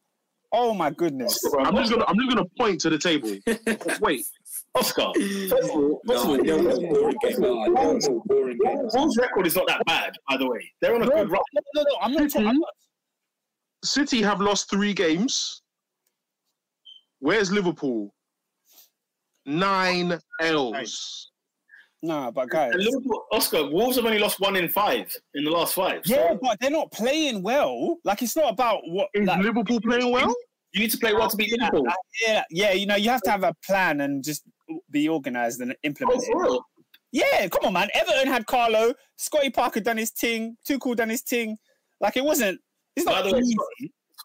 [0.52, 1.38] oh my goodness.
[1.60, 2.04] I'm just gonna.
[2.06, 3.36] I'm just gonna point to the table.
[4.00, 4.24] Wait,
[4.74, 5.12] Oscar.
[5.50, 7.34] First of all, first of No, all, no, no, boring game.
[7.40, 8.78] No, no, no, boring game.
[8.94, 10.70] Wolves' record is not that bad, by the way.
[10.80, 11.42] They're on a No, good run.
[11.54, 12.48] no, no, no, I'm not talking.
[12.48, 12.70] I'm not,
[13.84, 15.62] City have lost three games.
[17.20, 18.14] Where's Liverpool?
[19.46, 21.30] Nine L's.
[22.02, 22.72] Nah, but guys.
[22.74, 22.86] And
[23.32, 26.02] Oscar, Wolves have only lost one in five in the last five.
[26.04, 27.98] So Yeah, but they're not playing well.
[28.04, 29.08] Like it's not about what.
[29.14, 30.34] Is Like, Liverpool playing well?
[30.72, 31.86] you need to play well to beat Liverpool.
[32.26, 34.42] yeah, yeah, you know, you have to have a plan and just
[34.90, 36.26] be organised and implement Oh, it.
[36.32, 36.66] for real?
[37.10, 37.88] Yeah, come on, man.
[37.94, 41.56] Everton had Carlo, Scotty Parker done his thing, Tuchel done his thing.
[42.00, 42.60] Like it wasn't.
[42.96, 43.56] It's By not the way, easy.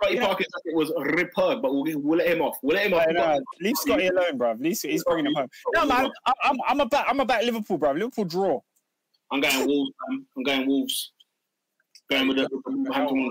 [0.06, 0.20] Scotty.
[0.20, 2.58] Parker jacket was repug, but we'll, we'll let him off.
[2.62, 3.06] We'll let him off.
[3.12, 4.54] No, leave Scotty alone, bro.
[4.60, 5.50] Leave, he's bringing him home.
[5.74, 7.92] No, man, I, I'm I'm about I'm about Liverpool, bro.
[7.92, 8.62] Liverpool draw.
[9.32, 9.92] I'm going Wolves.
[10.10, 10.26] Man.
[10.38, 11.12] I'm going Wolves.
[12.10, 13.30] Going with the, with the Wolverhampton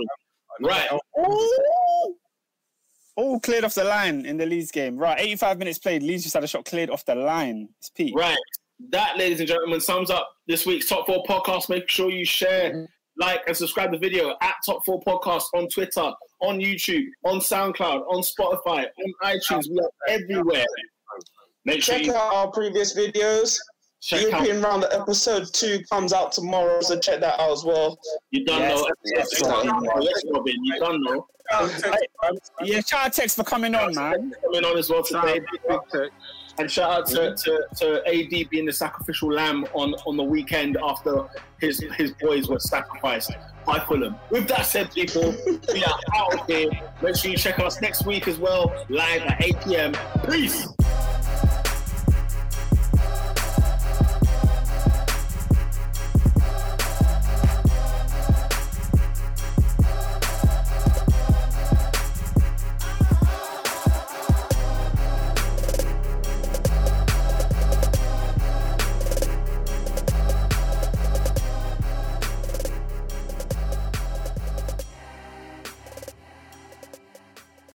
[0.60, 0.88] Right.
[1.18, 2.16] Ooh.
[3.14, 4.96] All cleared off the line in the Leeds game.
[4.96, 6.02] Right, 85 minutes played.
[6.02, 7.68] Leeds just had a shot cleared off the line.
[7.78, 8.14] It's Pete.
[8.16, 8.38] Right.
[8.90, 11.68] That, ladies and gentlemen, sums up this week's Top 4 podcast.
[11.68, 12.84] Make sure you share, mm-hmm.
[13.18, 16.10] like, and subscribe the video at Top 4 Podcast on Twitter,
[16.42, 19.68] on YouTube, on SoundCloud, on Spotify, on iTunes.
[19.70, 20.64] We are everywhere.
[21.64, 23.56] Make sure Check you out our previous videos.
[24.02, 24.30] check out.
[24.46, 27.96] European Round episode two comes out tomorrow, so check that out as well.
[28.32, 28.88] You done Yes, know.
[29.04, 30.02] yes, Robin.
[30.02, 30.64] Yes, Robin.
[30.64, 31.26] You done know.
[32.62, 34.32] Yeah, shout out Tex for coming on, man.
[34.42, 35.40] Coming on as well today.
[36.58, 37.74] And shout out to, mm-hmm.
[37.74, 41.26] to, to AD being the sacrificial lamb on, on the weekend after
[41.60, 43.32] his his boys were sacrificed
[43.64, 44.16] by Fulham.
[44.30, 45.34] With that said, people,
[45.72, 46.70] we are out of here.
[47.02, 49.92] Make sure you check us next week as well, live at 8 p.m.
[50.28, 50.66] Peace.